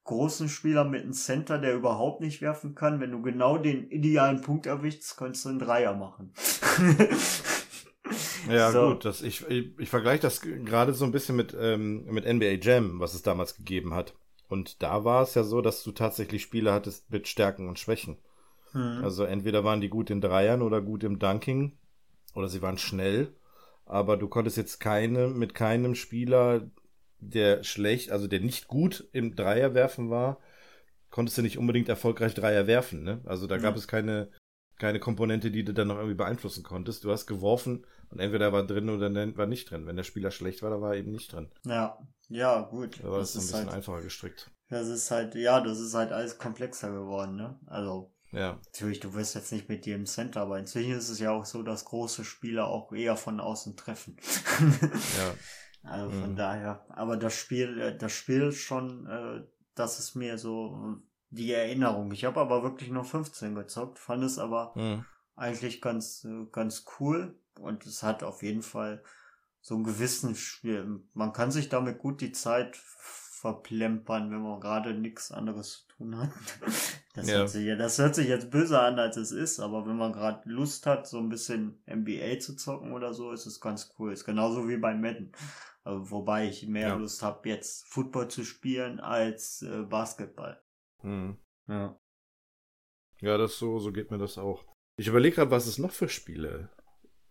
großen 0.04 0.48
Spieler 0.48 0.84
mit 0.84 1.02
einem 1.02 1.12
Center, 1.12 1.58
der 1.58 1.74
überhaupt 1.74 2.20
nicht 2.20 2.40
werfen 2.42 2.74
kann. 2.74 3.00
Wenn 3.00 3.10
du 3.10 3.22
genau 3.22 3.58
den 3.58 3.90
idealen 3.90 4.42
Punkt 4.42 4.66
erwischst, 4.66 5.16
könntest 5.16 5.44
du 5.44 5.48
einen 5.50 5.58
Dreier 5.58 5.94
machen. 5.94 6.32
ja, 8.48 8.70
so. 8.70 8.88
gut, 8.88 9.04
das, 9.04 9.22
ich, 9.22 9.46
ich, 9.48 9.78
ich 9.78 9.88
vergleiche 9.88 10.22
das 10.22 10.40
gerade 10.40 10.92
so 10.92 11.04
ein 11.04 11.12
bisschen 11.12 11.36
mit, 11.36 11.56
ähm, 11.58 12.04
mit 12.04 12.26
NBA 12.26 12.58
Jam, 12.60 13.00
was 13.00 13.14
es 13.14 13.22
damals 13.22 13.56
gegeben 13.56 13.94
hat. 13.94 14.14
Und 14.48 14.82
da 14.82 15.04
war 15.04 15.22
es 15.22 15.34
ja 15.34 15.42
so, 15.42 15.62
dass 15.62 15.82
du 15.82 15.92
tatsächlich 15.92 16.42
Spieler 16.42 16.74
hattest 16.74 17.10
mit 17.10 17.26
Stärken 17.26 17.68
und 17.68 17.78
Schwächen. 17.78 18.18
Hm. 18.72 19.00
Also 19.02 19.24
entweder 19.24 19.64
waren 19.64 19.80
die 19.80 19.88
gut 19.88 20.10
in 20.10 20.20
Dreiern 20.20 20.60
oder 20.60 20.82
gut 20.82 21.02
im 21.02 21.18
Dunking 21.18 21.78
oder 22.34 22.48
sie 22.48 22.60
waren 22.60 22.78
schnell. 22.78 23.34
Aber 23.86 24.16
du 24.16 24.28
konntest 24.28 24.56
jetzt 24.56 24.80
keine, 24.80 25.28
mit 25.28 25.54
keinem 25.54 25.94
Spieler 25.94 26.70
der 27.18 27.64
schlecht, 27.64 28.10
also 28.10 28.26
der 28.26 28.40
nicht 28.40 28.68
gut 28.68 29.08
im 29.12 29.34
Dreierwerfen 29.34 30.10
war, 30.10 30.40
konntest 31.10 31.38
du 31.38 31.42
nicht 31.42 31.58
unbedingt 31.58 31.88
erfolgreich 31.88 32.34
Dreier 32.34 32.66
werfen. 32.66 33.04
Ne? 33.04 33.20
Also 33.24 33.46
da 33.46 33.58
gab 33.58 33.76
es 33.76 33.86
keine, 33.86 34.30
keine 34.78 34.98
Komponente, 34.98 35.50
die 35.50 35.64
du 35.64 35.72
dann 35.72 35.88
noch 35.88 35.96
irgendwie 35.96 36.16
beeinflussen 36.16 36.64
konntest. 36.64 37.04
Du 37.04 37.12
hast 37.12 37.26
geworfen 37.26 37.86
und 38.10 38.20
entweder 38.20 38.52
war 38.52 38.66
drin 38.66 38.90
oder 38.90 39.14
war 39.36 39.46
nicht 39.46 39.70
drin. 39.70 39.86
Wenn 39.86 39.96
der 39.96 40.02
Spieler 40.02 40.30
schlecht 40.30 40.62
war, 40.62 40.70
dann 40.70 40.80
war 40.80 40.94
er 40.94 40.98
eben 40.98 41.12
nicht 41.12 41.32
drin. 41.32 41.50
Ja, 41.64 41.98
ja, 42.28 42.62
gut. 42.62 42.98
Da 43.00 43.10
war 43.10 43.20
es 43.20 43.34
ein 43.34 43.40
bisschen 43.40 43.58
halt, 43.58 43.68
einfacher 43.70 44.02
gestrickt. 44.02 44.50
Das 44.68 44.88
ist 44.88 45.10
halt, 45.10 45.34
ja, 45.36 45.60
das 45.60 45.78
ist 45.78 45.94
halt 45.94 46.12
alles 46.12 46.38
komplexer 46.38 46.90
geworden, 46.90 47.36
ne? 47.36 47.58
Also. 47.66 48.10
Ja. 48.32 48.58
Natürlich, 48.64 48.98
du 48.98 49.14
wirst 49.14 49.36
jetzt 49.36 49.52
nicht 49.52 49.68
mit 49.68 49.84
dir 49.84 49.94
im 49.94 50.06
Center, 50.06 50.40
aber 50.40 50.58
inzwischen 50.58 50.94
ist 50.94 51.08
es 51.08 51.20
ja 51.20 51.30
auch 51.30 51.44
so, 51.44 51.62
dass 51.62 51.84
große 51.84 52.24
Spieler 52.24 52.66
auch 52.66 52.92
eher 52.92 53.16
von 53.16 53.38
außen 53.38 53.76
treffen. 53.76 54.16
ja. 54.60 55.34
Also 55.84 56.10
von 56.10 56.32
mhm. 56.32 56.36
daher, 56.36 56.84
aber 56.88 57.16
das 57.16 57.34
Spiel, 57.34 57.78
äh, 57.78 57.96
das 57.96 58.12
Spiel 58.12 58.52
schon, 58.52 59.06
äh, 59.06 59.42
das 59.74 59.98
ist 59.98 60.14
mir 60.14 60.38
so 60.38 60.98
die 61.30 61.52
Erinnerung. 61.52 62.10
Ich 62.12 62.24
habe 62.24 62.40
aber 62.40 62.62
wirklich 62.62 62.90
nur 62.90 63.04
15 63.04 63.54
gezockt, 63.54 63.98
fand 63.98 64.24
es 64.24 64.38
aber 64.38 64.72
mhm. 64.76 65.04
eigentlich 65.36 65.82
ganz, 65.82 66.24
äh, 66.24 66.46
ganz 66.50 66.86
cool 66.98 67.38
und 67.60 67.84
es 67.86 68.02
hat 68.02 68.22
auf 68.22 68.42
jeden 68.42 68.62
Fall 68.62 69.02
so 69.60 69.74
einen 69.74 69.84
gewissen 69.84 70.34
Spiel. 70.34 71.00
Man 71.12 71.32
kann 71.32 71.50
sich 71.50 71.68
damit 71.68 71.98
gut 71.98 72.20
die 72.20 72.32
Zeit 72.32 72.76
verplempern, 72.76 74.30
wenn 74.30 74.40
man 74.40 74.60
gerade 74.60 74.94
nichts 74.94 75.32
anderes 75.32 75.86
zu 75.86 75.96
tun 75.96 76.18
hat. 76.18 76.30
Das, 77.16 77.28
ja. 77.28 77.36
hört 77.36 77.50
sich, 77.50 77.78
das 77.78 77.98
hört 77.98 78.16
sich 78.16 78.26
jetzt 78.26 78.50
böse 78.50 78.80
an, 78.80 78.98
als 78.98 79.16
es 79.16 79.30
ist, 79.30 79.60
aber 79.60 79.86
wenn 79.86 79.96
man 79.96 80.12
gerade 80.12 80.48
Lust 80.48 80.84
hat, 80.84 81.06
so 81.06 81.18
ein 81.18 81.28
bisschen 81.28 81.80
NBA 81.88 82.40
zu 82.40 82.56
zocken 82.56 82.92
oder 82.92 83.14
so, 83.14 83.30
ist 83.30 83.46
es 83.46 83.60
ganz 83.60 83.94
cool. 83.96 84.12
Ist 84.12 84.24
genauso 84.24 84.68
wie 84.68 84.78
bei 84.78 84.94
Madden. 84.94 85.30
Also, 85.84 86.10
wobei 86.10 86.48
ich 86.48 86.66
mehr 86.66 86.88
ja. 86.88 86.94
Lust 86.94 87.22
habe, 87.22 87.48
jetzt 87.48 87.86
Football 87.88 88.28
zu 88.28 88.44
spielen 88.44 89.00
als 89.00 89.62
äh, 89.62 89.82
Basketball. 89.82 90.62
Hm. 91.02 91.38
Ja. 91.68 91.98
Ja, 93.20 93.38
das 93.38 93.58
so, 93.58 93.78
so 93.78 93.92
geht 93.92 94.10
mir 94.10 94.18
das 94.18 94.38
auch. 94.38 94.64
Ich 94.96 95.08
überlege 95.08 95.36
gerade, 95.36 95.50
was 95.50 95.66
es 95.66 95.78
noch 95.78 95.92
für 95.92 96.08
Spiele 96.08 96.70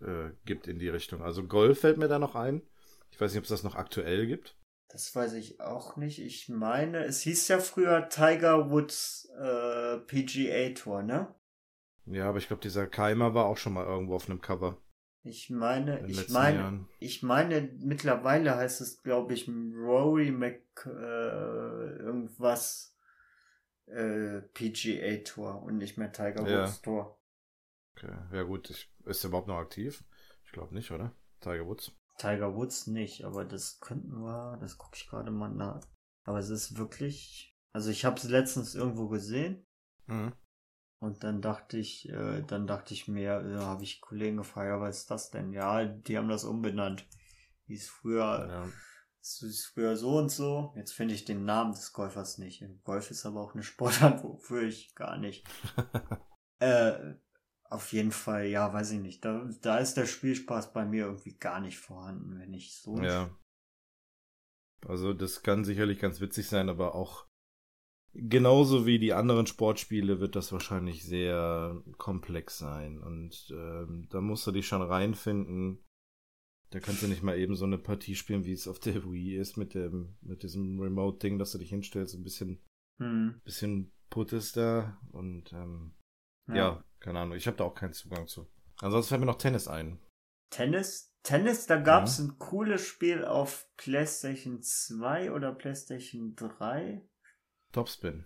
äh, 0.02 0.32
gibt 0.46 0.68
in 0.68 0.80
die 0.80 0.90
Richtung. 0.90 1.24
Also 1.24 1.44
Golf 1.46 1.80
fällt 1.82 1.98
mir 1.98 2.08
da 2.08 2.20
noch 2.20 2.36
ein. 2.36 2.62
Ich 3.12 3.20
weiß 3.20 3.32
nicht, 3.32 3.40
ob 3.40 3.44
es 3.44 3.50
das 3.50 3.64
noch 3.64 3.76
aktuell 3.76 4.28
gibt. 4.28 4.58
Das 4.90 5.16
weiß 5.16 5.34
ich 5.34 5.60
auch 5.60 5.96
nicht. 5.96 6.20
Ich 6.20 6.50
meine, 6.50 7.04
es 7.06 7.22
hieß 7.22 7.48
ja 7.48 7.60
früher 7.60 8.10
Tiger 8.10 8.70
Woods 8.70 9.28
äh, 9.40 9.98
PGA 9.98 10.74
Tour, 10.76 11.02
ne? 11.02 11.34
Ja, 12.06 12.30
aber 12.30 12.38
ich 12.38 12.48
glaube, 12.48 12.62
dieser 12.62 12.86
Keimer 12.86 13.34
war 13.34 13.46
auch 13.46 13.58
schon 13.58 13.74
mal 13.74 13.86
irgendwo 13.86 14.16
auf 14.16 14.30
einem 14.30 14.42
Cover. 14.42 14.78
Ich 15.26 15.50
meine, 15.50 16.06
ich 16.08 16.30
meine, 16.30 16.58
Jahren. 16.58 16.90
ich 17.00 17.24
meine, 17.24 17.62
mittlerweile 17.80 18.56
heißt 18.56 18.82
es, 18.82 19.04
glaube 19.04 19.34
ich, 19.34 19.48
Rory 19.48 20.32
Mc 20.32 20.62
äh, 20.86 20.90
irgendwas 20.90 22.98
äh, 23.86 24.42
PGA 24.54 25.24
Tour 25.24 25.64
und 25.64 25.78
nicht 25.78 25.98
mehr 25.98 26.12
Tiger 26.12 26.42
Woods 26.42 26.76
ja. 26.76 26.82
Tour. 26.84 27.20
Okay, 27.96 28.14
ja 28.34 28.44
gut, 28.44 28.70
ich, 28.70 28.92
ist 29.06 29.24
er 29.24 29.30
überhaupt 29.30 29.48
noch 29.48 29.60
aktiv? 29.60 30.04
Ich 30.46 30.52
glaube 30.52 30.74
nicht, 30.74 30.92
oder? 30.92 31.16
Tiger 31.40 31.68
Woods. 31.68 31.92
Tiger 32.18 32.56
Woods 32.56 32.88
nicht, 32.88 33.24
aber 33.24 33.46
das 33.46 33.80
könnten 33.80 34.22
wir, 34.22 34.58
das 34.58 34.78
gucke 34.78 34.98
ich 34.98 35.08
gerade 35.08 35.32
mal 35.32 35.50
nach. 35.50 35.82
Aber 36.26 36.40
es 36.40 36.50
ist 36.50 36.78
wirklich, 36.78 37.58
also 37.72 37.90
ich 37.90 38.04
habe 38.04 38.18
es 38.18 38.26
letztens 38.26 38.76
irgendwo 38.76 39.08
gesehen. 39.08 39.66
Mhm. 40.08 40.34
Und 41.04 41.26
dann 41.26 41.42
dachte 41.42 41.78
ich, 41.78 42.08
äh, 42.08 42.44
dann 42.44 42.66
dachte 42.66 42.94
ich 42.94 43.10
mir, 43.10 43.42
äh, 43.42 43.58
habe 43.58 43.84
ich 43.84 44.00
Kollegen 44.00 44.38
gefragt, 44.38 44.70
ja, 44.70 44.80
was 44.80 45.00
ist 45.00 45.12
das 45.12 45.32
denn? 45.32 45.52
Ja, 45.52 45.84
die 45.84 46.18
haben 46.18 46.30
das 46.30 46.46
umbenannt. 46.46 47.06
Hieß 47.66 47.90
früher, 47.90 48.48
ja. 48.50 48.70
ist 49.20 49.66
früher 49.74 49.98
so 49.98 50.18
und 50.18 50.30
so. 50.30 50.72
Jetzt 50.78 50.94
finde 50.94 51.14
ich 51.14 51.26
den 51.26 51.44
Namen 51.44 51.74
des 51.74 51.92
Golfers 51.92 52.38
nicht. 52.38 52.64
Golf 52.86 53.12
ist 53.12 53.26
aber 53.26 53.42
auch 53.42 53.54
eine 53.54 53.64
Sportart, 53.64 54.24
wofür 54.24 54.64
ich 54.64 54.96
gar 54.96 55.18
nicht. 55.18 55.46
äh, 56.60 57.16
auf 57.64 57.92
jeden 57.92 58.14
Fall, 58.14 58.46
ja, 58.46 58.72
weiß 58.72 58.92
ich 58.92 59.02
nicht. 59.02 59.26
Da, 59.26 59.50
da 59.62 59.80
ist 59.80 59.96
der 59.96 60.06
Spielspaß 60.06 60.72
bei 60.72 60.86
mir 60.86 61.08
irgendwie 61.08 61.38
gar 61.38 61.60
nicht 61.60 61.80
vorhanden, 61.80 62.40
wenn 62.40 62.54
ich 62.54 62.80
so. 62.80 62.98
Ja. 63.02 63.30
Also 64.88 65.12
das 65.12 65.44
kann 65.44 65.66
sicherlich 65.66 66.00
ganz 66.00 66.22
witzig 66.22 66.48
sein, 66.48 66.70
aber 66.70 66.96
auch 66.96 67.28
genauso 68.14 68.86
wie 68.86 69.00
die 69.00 69.14
anderen 69.14 69.48
Sportspiele 69.48 70.20
wird 70.20 70.36
das 70.36 70.52
wahrscheinlich 70.52 71.04
sehr 71.04 71.82
komplex 71.98 72.58
sein. 72.58 73.00
Und 73.00 73.52
ähm, 73.52 74.08
da 74.10 74.22
musst 74.22 74.46
du 74.48 74.52
dich 74.52 74.68
schon 74.68 74.82
reinfinden. 74.82 75.84
Da 76.70 76.80
kannst 76.80 77.04
du 77.04 77.08
nicht 77.08 77.24
mal 77.24 77.38
eben 77.38 77.56
so 77.56 77.66
eine 77.66 77.78
Partie 77.78 78.16
spielen, 78.16 78.46
wie 78.46 78.54
es 78.54 78.68
auf 78.68 78.80
der 78.80 79.04
Wii 79.12 79.38
ist, 79.38 79.58
mit 79.58 79.74
dem, 79.74 80.18
mit 80.22 80.44
diesem 80.44 80.80
Remote-Ding, 80.80 81.40
dass 81.40 81.52
du 81.52 81.58
dich 81.58 81.70
hinstellst, 81.70 82.16
ein 82.16 82.24
bisschen, 82.24 82.60
hm. 83.00 83.42
bisschen 83.44 83.92
puttest 84.10 84.58
da 84.58 85.00
und 85.12 85.52
ähm, 85.54 85.96
ja. 86.48 86.56
ja. 86.56 86.84
keine 87.00 87.20
Ahnung. 87.20 87.36
Ich 87.36 87.48
habe 87.48 87.58
da 87.58 87.64
auch 87.64 87.76
keinen 87.76 87.94
Zugang 87.94 88.28
zu. 88.28 88.48
Ansonsten 88.80 89.10
fällt 89.10 89.22
mir 89.22 89.28
noch 89.28 89.38
Tennis 89.38 89.68
ein. 89.68 90.00
Tennis? 90.52 91.12
Tennis, 91.24 91.68
da 91.68 91.80
gab's 91.80 92.18
ja. 92.18 92.26
ein 92.26 92.38
cooles 92.38 92.86
Spiel 92.86 93.24
auf 93.24 93.68
PlayStation 93.78 94.62
2 94.62 95.32
oder 95.32 95.54
PlayStation 95.54 96.36
3. 96.36 97.02
Topspin. 97.74 98.26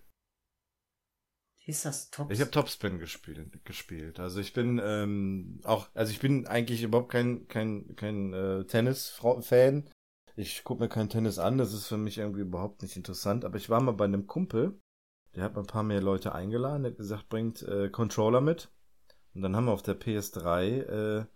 Hieß 1.56 1.82
das 1.82 2.10
Topspin? 2.10 2.34
Ich 2.34 2.40
habe 2.40 2.50
Topspin 2.50 2.98
gespielt, 2.98 3.64
gespielt. 3.64 4.20
Also 4.20 4.40
ich 4.40 4.52
bin 4.52 4.80
ähm, 4.82 5.60
auch, 5.64 5.88
also 5.94 6.12
ich 6.12 6.20
bin 6.20 6.46
eigentlich 6.46 6.82
überhaupt 6.82 7.10
kein 7.10 7.48
kein 7.48 7.94
kein 7.96 8.32
äh, 8.32 8.64
Tennis-Fan. 8.64 9.90
Ich 10.36 10.62
gucke 10.62 10.82
mir 10.82 10.88
kein 10.88 11.08
Tennis 11.08 11.38
an, 11.38 11.58
das 11.58 11.72
ist 11.72 11.88
für 11.88 11.98
mich 11.98 12.18
irgendwie 12.18 12.42
überhaupt 12.42 12.82
nicht 12.82 12.96
interessant. 12.96 13.44
Aber 13.44 13.56
ich 13.56 13.68
war 13.68 13.82
mal 13.82 13.92
bei 13.92 14.04
einem 14.04 14.26
Kumpel, 14.26 14.80
der 15.34 15.42
hat 15.44 15.58
ein 15.58 15.66
paar 15.66 15.82
mehr 15.82 16.00
Leute 16.00 16.34
eingeladen, 16.34 16.84
der 16.84 16.92
hat 16.92 16.98
gesagt, 16.98 17.28
bringt 17.28 17.62
äh, 17.62 17.90
Controller 17.90 18.40
mit. 18.40 18.70
Und 19.34 19.42
dann 19.42 19.56
haben 19.56 19.66
wir 19.66 19.72
auf 19.72 19.82
der 19.82 19.98
PS3 19.98 21.20
äh, 21.20 21.26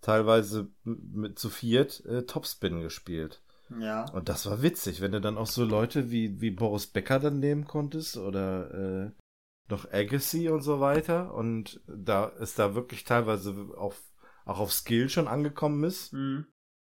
teilweise 0.00 0.70
mit 0.84 1.38
zu 1.38 1.48
viert 1.48 2.04
äh, 2.04 2.26
Topspin 2.26 2.80
gespielt. 2.80 3.42
Ja. 3.80 4.10
Und 4.12 4.28
das 4.28 4.46
war 4.46 4.62
witzig, 4.62 5.00
wenn 5.00 5.12
du 5.12 5.20
dann 5.20 5.38
auch 5.38 5.46
so 5.46 5.64
Leute 5.64 6.10
wie, 6.10 6.40
wie 6.40 6.50
Boris 6.50 6.86
Becker 6.86 7.18
dann 7.18 7.40
nehmen 7.40 7.64
konntest 7.64 8.16
oder 8.16 9.06
äh, 9.06 9.10
noch 9.68 9.90
Agassi 9.92 10.48
und 10.48 10.62
so 10.62 10.80
weiter. 10.80 11.34
Und 11.34 11.80
da 11.86 12.26
ist 12.26 12.58
da 12.58 12.74
wirklich 12.74 13.04
teilweise 13.04 13.54
auf, 13.76 14.02
auch 14.44 14.58
auf 14.58 14.72
Skill 14.72 15.08
schon 15.08 15.28
angekommen 15.28 15.84
ist. 15.84 16.12
Mhm. 16.12 16.46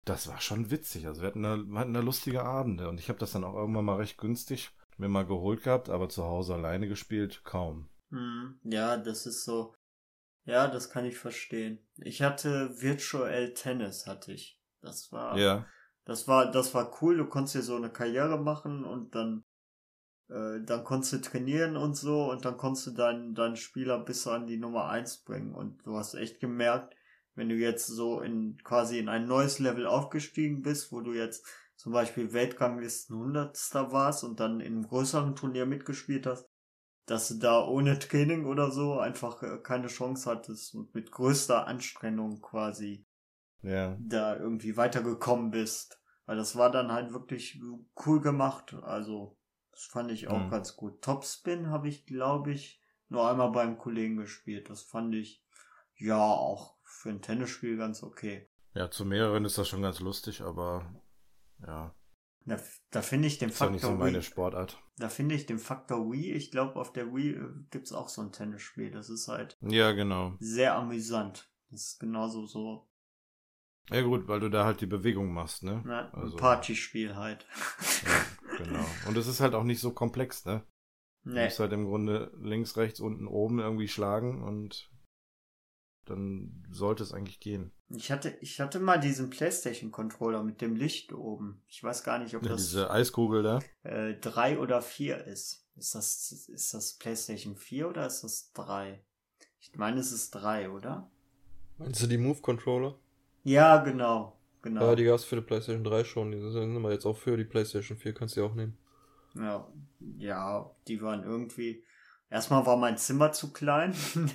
Das 0.06 0.28
war 0.28 0.42
schon 0.42 0.72
witzig. 0.72 1.08
Also 1.08 1.22
wir 1.22 1.28
hatten 1.28 1.44
da, 1.44 1.58
wir 1.58 1.80
hatten 1.80 1.94
da 1.94 2.02
lustige 2.02 2.44
Abende. 2.44 2.90
Und 2.90 3.00
ich 3.00 3.10
habe 3.10 3.20
das 3.20 3.32
dann 3.32 3.44
auch 3.44 3.56
irgendwann 3.56 3.86
mal 3.86 3.98
recht 3.98 4.18
günstig 4.18 4.72
mir 4.98 5.10
mal 5.10 5.26
geholt 5.26 5.64
gehabt, 5.64 5.90
aber 5.90 6.10
zu 6.10 6.24
Hause 6.24 6.54
alleine 6.54 6.88
gespielt 6.88 7.42
kaum. 7.44 7.90
Hm, 8.10 8.60
ja, 8.64 8.98
das 8.98 9.26
ist 9.26 9.44
so. 9.44 9.74
Ja, 10.46 10.68
das 10.68 10.90
kann 10.90 11.06
ich 11.06 11.18
verstehen. 11.18 11.80
Ich 11.98 12.22
hatte 12.22 12.82
Virtual 12.82 13.54
Tennis, 13.54 14.08
hatte 14.08 14.34
ich. 14.34 14.60
Das 14.82 15.12
war. 15.12 15.38
Ja. 15.38 15.66
Das 16.06 16.28
war, 16.28 16.52
das 16.52 16.74
war 16.74 16.92
cool. 17.02 17.18
Du 17.18 17.26
konntest 17.26 17.56
dir 17.56 17.62
so 17.62 17.76
eine 17.76 17.90
Karriere 17.90 18.38
machen 18.38 18.84
und 18.84 19.16
dann, 19.16 19.44
äh, 20.30 20.62
dann 20.64 20.84
konntest 20.84 21.14
du 21.14 21.22
trainieren 21.22 21.78
und 21.78 21.96
so 21.96 22.32
und 22.32 22.46
dann 22.46 22.58
konntest 22.58 22.88
du 22.88 22.92
deinen, 22.92 23.36
deinen 23.36 23.56
Spieler 23.56 24.00
bis 24.00 24.28
an 24.28 24.48
die 24.48 24.58
Nummer 24.58 24.90
eins 24.90 25.18
bringen 25.18 25.54
und 25.54 25.86
du 25.86 25.96
hast 25.96 26.16
echt 26.16 26.40
gemerkt, 26.40 26.96
wenn 27.36 27.50
du 27.50 27.56
jetzt 27.56 27.88
so 27.88 28.22
in 28.22 28.58
quasi 28.64 29.00
in 29.00 29.10
ein 29.10 29.28
neues 29.28 29.60
Level 29.60 29.88
aufgestiegen 29.88 30.62
bist, 30.62 30.92
wo 30.92 31.02
du 31.02 31.14
jetzt 31.14 31.46
zum 31.76 31.92
Beispiel 31.92 32.34
Weltranglisten 32.34 33.16
100. 33.16 33.58
warst 33.92 34.24
und 34.24 34.40
dann 34.40 34.60
in 34.60 34.74
einem 34.74 34.88
größeren 34.88 35.36
Turnier 35.36 35.66
mitgespielt 35.66 36.28
hast, 36.28 36.48
dass 37.06 37.28
du 37.30 37.36
da 37.36 37.66
ohne 37.66 38.00
Training 38.00 38.46
oder 38.46 38.72
so 38.72 39.00
einfach 39.00 39.42
äh, 39.44 39.58
keine 39.62 39.88
Chance 39.88 40.30
hattest 40.30 40.76
und 40.76 40.94
mit 40.94 41.12
größter 41.12 41.68
Anstrengung 41.68 42.42
quasi 42.42 43.06
ja. 43.64 43.98
da 44.00 44.36
irgendwie 44.36 44.78
weitergekommen 44.78 45.52
bist. 45.52 46.00
Weil 46.26 46.38
das 46.38 46.56
war 46.56 46.72
dann 46.72 46.92
halt 46.92 47.12
wirklich 47.12 47.60
cool 48.06 48.22
gemacht. 48.22 48.74
Also, 48.84 49.38
das 49.72 49.84
fand 49.86 50.12
ich 50.12 50.28
auch 50.30 50.46
mhm. 50.46 50.50
ganz 50.50 50.76
gut. 50.78 51.02
Topspin 51.02 51.70
habe 51.70 51.90
ich, 51.90 52.06
glaube 52.06 52.52
ich, 52.52 52.82
nur 53.10 53.30
einmal 53.30 53.52
beim 53.52 53.78
Kollegen 53.78 54.18
gespielt. 54.18 54.70
Das 54.70 54.84
fand 54.84 55.16
ich 55.16 55.44
ja 55.96 56.18
auch 56.18 56.78
für 56.84 57.10
ein 57.10 57.22
Tennisspiel 57.22 57.78
ganz 57.78 58.04
okay. 58.04 58.50
Ja, 58.74 58.90
zu 58.90 59.06
mehreren 59.06 59.46
ist 59.46 59.58
das 59.58 59.68
schon 59.68 59.82
ganz 59.82 60.00
lustig, 60.00 60.42
aber 60.42 61.04
ja. 61.60 61.94
Da, 62.46 62.60
da 62.92 63.02
finde 63.02 63.28
ich 63.28 63.38
den 63.38 63.50
ist 63.50 63.58
Faktor. 63.58 63.76
Ist 63.76 63.84
nicht 63.84 63.92
so 63.92 63.98
meine 63.98 64.18
Wii, 64.18 64.24
Sportart. 64.24 64.82
Da 64.98 65.10
finde 65.10 65.36
ich 65.36 65.46
den 65.46 65.60
Faktor 65.60 66.12
Wii. 66.12 66.34
Ich 66.34 66.52
glaube, 66.52 66.80
auf 66.80 66.92
der 66.92 67.14
Wii 67.14 67.32
äh, 67.32 67.50
gibt 67.70 67.86
es 67.86 67.94
auch 67.94 68.10
so 68.10 68.22
ein 68.22 68.32
Tennisspiel. 68.32 68.92
Das 68.92 69.10
ist 69.10 69.28
halt. 69.28 69.58
Ja, 69.62 69.92
genau. 69.92 70.36
Sehr 70.40 70.76
amüsant. 70.76 71.50
Das 71.70 71.86
ist 71.86 72.00
genauso 72.00 72.46
so. 72.46 72.90
Ja, 73.90 74.02
gut, 74.02 74.28
weil 74.28 74.40
du 74.40 74.50
da 74.50 74.66
halt 74.66 74.82
die 74.82 74.86
Bewegung 74.86 75.34
machst, 75.34 75.64
ne? 75.64 75.84
Ja, 75.86 76.10
also, 76.14 76.36
ein 76.36 76.40
Partyspiel 76.40 77.16
halt. 77.16 77.46
Ja, 78.06 78.58
genau. 78.58 78.86
Und 79.08 79.18
es 79.18 79.28
ist 79.28 79.40
halt 79.40 79.56
auch 79.56 79.64
nicht 79.64 79.80
so 79.80 79.92
komplex, 79.92 80.46
ne? 80.46 80.64
Nee. 81.24 81.36
Du 81.36 81.46
musst 81.46 81.60
halt 81.60 81.74
im 81.74 81.86
Grunde 81.86 82.32
links, 82.40 82.78
rechts, 82.78 83.00
unten, 83.00 83.28
oben 83.28 83.60
irgendwie 83.60 83.88
schlagen 83.88 84.44
und 84.44 84.90
dann 86.06 86.66
sollte 86.70 87.04
es 87.04 87.14
eigentlich 87.14 87.40
gehen. 87.40 87.72
Ich 87.90 88.12
hatte, 88.12 88.38
ich 88.42 88.60
hatte 88.60 88.80
mal 88.80 89.00
diesen 89.00 89.30
PlayStation-Controller 89.30 90.44
mit 90.44 90.62
dem 90.62 90.76
Licht 90.76 91.14
oben. 91.14 91.62
Ich 91.68 91.84
weiß 91.84 92.04
gar 92.04 92.20
nicht, 92.20 92.36
ob 92.36 92.44
ja, 92.44 92.50
das. 92.50 92.62
Diese 92.62 92.92
Eiskugel 92.92 93.44
da? 93.44 93.60
Äh, 93.84 94.16
drei 94.16 94.60
oder 94.60 94.82
vier 94.82 95.24
ist. 95.26 95.66
Ist 95.76 95.96
das, 95.96 96.48
ist 96.50 96.74
das 96.74 96.94
PlayStation 96.94 97.56
4 97.56 97.90
oder 97.90 98.06
ist 98.06 98.24
das 98.24 98.52
drei? 98.54 99.04
Ich 99.60 99.76
meine, 99.76 100.00
es 100.00 100.12
ist 100.12 100.32
drei, 100.32 100.70
oder? 100.70 101.10
Meinst 101.78 102.02
du 102.04 102.08
die 102.08 102.18
Move-Controller? 102.18 103.00
Ja, 103.44 103.78
genau. 103.84 104.38
genau. 104.62 104.88
Ja, 104.88 104.96
die 104.96 105.04
gab's 105.04 105.24
für 105.24 105.36
die 105.36 105.42
PlayStation 105.42 105.84
3 105.84 106.04
schon. 106.04 106.32
Die 106.32 106.40
sind 106.52 106.76
immer 106.76 106.92
jetzt 106.92 107.06
auch 107.06 107.18
für 107.18 107.38
die 107.38 107.44
PlayStation 107.44 107.98
4, 107.98 108.14
kannst 108.14 108.36
du 108.36 108.42
die 108.42 108.48
auch 108.48 108.56
nehmen. 108.56 108.78
Ja, 109.36 109.68
ja, 110.18 110.72
die 110.88 111.02
waren 111.02 111.24
irgendwie. 111.24 111.84
Erstmal 112.30 112.66
war 112.66 112.78
mein 112.78 112.98
Zimmer 112.98 113.32
zu 113.32 113.52
klein. 113.52 113.96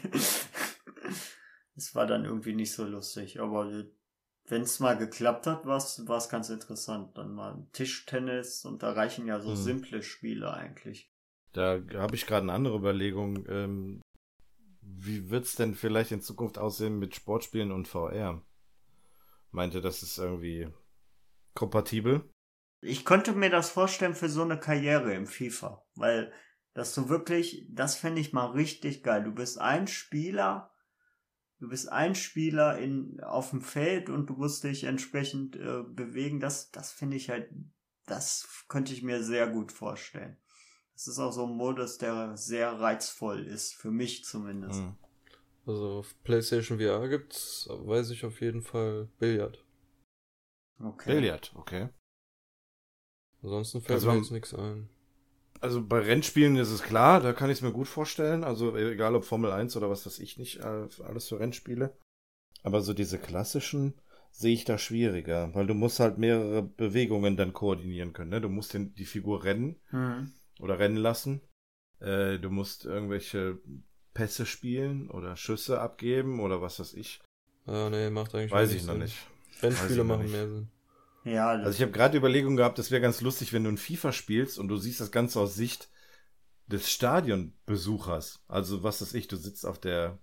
Es 1.78 1.94
war 1.94 2.08
dann 2.08 2.24
irgendwie 2.24 2.54
nicht 2.54 2.72
so 2.72 2.84
lustig, 2.84 3.38
aber 3.38 3.84
wenn 4.46 4.62
es 4.62 4.80
mal 4.80 4.98
geklappt 4.98 5.46
hat, 5.46 5.64
war 5.64 5.76
es 5.76 6.28
ganz 6.28 6.48
interessant. 6.48 7.16
Dann 7.16 7.32
mal 7.32 7.66
Tischtennis 7.72 8.64
und 8.64 8.82
da 8.82 8.92
reichen 8.92 9.28
ja 9.28 9.38
so 9.38 9.50
hm. 9.50 9.56
simple 9.56 10.02
Spiele 10.02 10.52
eigentlich. 10.52 11.12
Da 11.52 11.80
habe 11.94 12.16
ich 12.16 12.26
gerade 12.26 12.42
eine 12.42 12.52
andere 12.52 12.76
Überlegung. 12.76 13.46
Ähm, 13.48 14.00
wie 14.80 15.24
es 15.36 15.54
denn 15.54 15.74
vielleicht 15.74 16.10
in 16.10 16.20
Zukunft 16.20 16.58
aussehen 16.58 16.98
mit 16.98 17.14
Sportspielen 17.14 17.70
und 17.70 17.86
VR? 17.86 18.42
Meinte, 19.50 19.80
das 19.80 20.02
ist 20.02 20.18
irgendwie 20.18 20.68
kompatibel? 21.54 22.30
Ich 22.80 23.04
könnte 23.04 23.32
mir 23.32 23.51
das 23.51 23.70
vorstellen 23.70 24.14
für 24.14 24.28
so 24.28 24.42
eine 24.42 24.59
Karriere 24.59 25.14
im 25.14 25.26
FIFA, 25.26 25.84
weil 25.94 26.32
dass 26.74 26.94
du 26.94 27.09
wirklich, 27.09 27.66
das 27.70 27.96
fände 27.96 28.20
ich 28.20 28.32
mal 28.32 28.53
richtig 28.53 29.03
geil. 29.03 29.24
Du 29.24 29.32
bist 29.32 29.59
ein 29.59 29.88
Spieler 29.88 30.72
du 31.61 31.68
bist 31.68 31.90
ein 31.90 32.14
Spieler 32.14 32.78
in, 32.78 33.20
auf 33.20 33.51
dem 33.51 33.61
Feld 33.61 34.09
und 34.11 34.28
du 34.28 34.34
musst 34.34 34.64
dich 34.64 34.84
entsprechend 34.84 35.57
äh, 35.57 35.82
bewegen. 35.82 36.40
Das, 36.40 36.70
das 36.70 36.92
finde 36.92 37.16
ich 37.16 37.30
halt, 37.30 37.51
das 38.07 38.64
könnte 38.68 38.92
ich 38.92 39.03
mir 39.03 39.22
sehr 39.22 39.49
gut 39.49 39.72
vorstellen. 39.72 40.36
Das 40.94 41.07
ist 41.07 41.18
auch 41.18 41.32
so 41.32 41.46
ein 41.46 41.57
Modus, 41.57 41.99
der 41.99 42.36
sehr 42.36 42.72
reizvoll 42.80 43.46
ist, 43.46 43.74
für 43.74 43.90
mich 43.90 44.24
zumindest. 44.24 44.80
Hm. 44.80 44.96
Also 45.68 45.98
auf 45.98 46.14
PlayStation 46.24 46.78
VR 46.78 47.08
gibt's, 47.08 47.68
weiß 47.70 48.08
ich 48.10 48.24
auf 48.24 48.40
jeden 48.40 48.62
Fall, 48.62 49.10
Billard. 49.18 49.62
Okay. 50.82 51.14
Billard, 51.14 51.52
okay. 51.56 51.90
Ansonsten 53.42 53.82
fällt 53.82 53.96
also, 53.96 54.10
mir 54.10 54.16
jetzt 54.16 54.30
nichts 54.30 54.54
ein. 54.54 54.88
Also 55.60 55.84
bei 55.84 55.98
Rennspielen 55.98 56.56
ist 56.56 56.70
es 56.70 56.82
klar, 56.82 57.20
da 57.20 57.34
kann 57.34 57.50
ich 57.50 57.58
es 57.58 57.62
mir 57.62 57.72
gut 57.72 57.86
vorstellen. 57.86 58.44
Also 58.44 58.74
egal 58.78 59.14
ob 59.14 59.24
Formel 59.24 59.52
1 59.52 59.76
oder 59.76 59.90
was 59.90 60.06
weiß 60.06 60.20
ich 60.20 60.38
nicht, 60.38 60.60
äh, 60.60 60.88
alles 61.04 61.28
für 61.28 61.38
Rennspiele. 61.38 61.94
Aber 62.62 62.80
so 62.80 62.94
diese 62.94 63.18
klassischen 63.18 63.92
sehe 64.30 64.54
ich 64.54 64.64
da 64.64 64.78
schwieriger, 64.78 65.54
weil 65.54 65.66
du 65.66 65.74
musst 65.74 66.00
halt 66.00 66.16
mehrere 66.16 66.62
Bewegungen 66.62 67.36
dann 67.36 67.52
koordinieren 67.52 68.14
können. 68.14 68.30
Ne? 68.30 68.40
Du 68.40 68.48
musst 68.48 68.72
den, 68.72 68.94
die 68.94 69.04
Figur 69.04 69.44
rennen 69.44 69.76
mhm. 69.90 70.32
oder 70.60 70.78
rennen 70.78 70.96
lassen. 70.96 71.42
Äh, 72.00 72.38
du 72.38 72.48
musst 72.48 72.86
irgendwelche 72.86 73.58
Pässe 74.18 74.46
spielen 74.46 75.08
oder 75.10 75.36
Schüsse 75.36 75.80
abgeben 75.80 76.40
oder 76.40 76.60
was 76.60 76.80
weiß 76.80 76.94
ich. 76.94 77.20
Ja, 77.66 77.88
nee, 77.88 78.10
macht 78.10 78.34
eigentlich 78.34 78.50
Weiß 78.50 78.72
ich 78.72 78.82
noch 78.82 78.94
Sinn. 78.94 79.02
nicht. 79.02 79.16
Rennspiele 79.62 80.02
machen 80.02 80.22
nicht. 80.22 80.32
mehr 80.32 80.48
Sinn. 80.48 80.68
Ja, 81.22 81.50
also 81.50 81.70
ich 81.70 81.82
habe 81.82 81.92
gerade 81.92 82.18
Überlegungen 82.18 82.56
gehabt, 82.56 82.80
das 82.80 82.90
wäre 82.90 83.00
ganz 83.00 83.20
lustig, 83.20 83.52
wenn 83.52 83.62
du 83.62 83.70
ein 83.70 83.78
FIFA 83.78 84.10
spielst 84.10 84.58
und 84.58 84.66
du 84.66 84.76
siehst 84.76 85.00
das 85.00 85.12
Ganze 85.12 85.38
aus 85.38 85.54
Sicht 85.54 85.88
des 86.66 86.90
Stadionbesuchers. 86.90 88.42
Also 88.48 88.82
was 88.82 89.00
weiß 89.02 89.14
ich, 89.14 89.28
du 89.28 89.36
sitzt 89.36 89.64
auf 89.64 89.78
der 89.78 90.18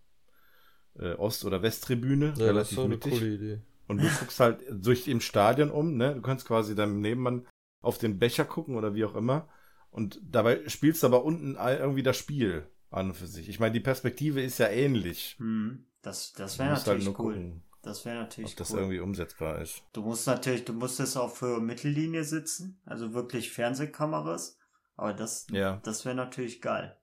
äh, 0.99 1.13
Ost- 1.13 1.45
oder 1.45 1.61
Westtribüne, 1.61 2.33
ja, 2.35 2.47
relativ 2.47 2.77
das 2.77 2.87
mittig. 2.89 3.13
Eine 3.13 3.21
coole 3.21 3.33
Idee. 3.33 3.61
Und 3.87 4.01
du 4.01 4.09
guckst 4.09 4.41
halt 4.41 4.59
durch 4.69 5.07
im 5.07 5.21
Stadion 5.21 5.71
um, 5.71 5.95
ne? 5.95 6.15
Du 6.15 6.21
kannst 6.21 6.45
quasi 6.45 6.75
deinem 6.75 6.99
Nebenmann 6.99 7.47
auf 7.81 7.97
den 7.97 8.19
Becher 8.19 8.43
gucken 8.43 8.75
oder 8.75 8.93
wie 8.93 9.05
auch 9.05 9.15
immer. 9.15 9.47
Und 9.89 10.19
dabei 10.21 10.67
spielst 10.67 11.03
du 11.03 11.07
aber 11.07 11.23
unten 11.23 11.55
irgendwie 11.55 12.03
das 12.03 12.17
Spiel 12.17 12.67
an 12.95 13.09
und 13.09 13.15
für 13.15 13.27
sich. 13.27 13.49
Ich 13.49 13.59
meine, 13.59 13.73
die 13.73 13.79
Perspektive 13.79 14.41
ist 14.41 14.57
ja 14.57 14.67
ähnlich. 14.67 15.35
Hm, 15.39 15.85
das 16.01 16.33
das 16.33 16.59
wäre 16.59 16.69
halt 16.69 16.85
natürlich 16.85 17.07
halt 17.07 17.19
cool. 17.19 17.33
Gucken. 17.33 17.63
Das 17.85 18.03
wäre 18.03 18.15
natürlich 18.15 18.51
Ob 18.51 18.57
das 18.57 18.71
cool. 18.71 18.79
irgendwie 18.79 18.99
umsetzbar 18.99 19.61
ist. 19.61 19.83
Du 19.93 20.01
musst 20.01 20.25
natürlich, 20.25 20.65
du 20.65 20.73
musstest 20.73 21.17
auch 21.17 21.35
für 21.35 21.61
Mittellinie 21.61 22.23
sitzen, 22.23 22.81
also 22.85 23.13
wirklich 23.13 23.51
Fernsehkameras. 23.51 24.57
Aber 24.95 25.13
das, 25.13 25.45
ja. 25.51 25.79
das 25.83 26.03
wäre 26.03 26.15
natürlich 26.15 26.61
geil. 26.61 26.97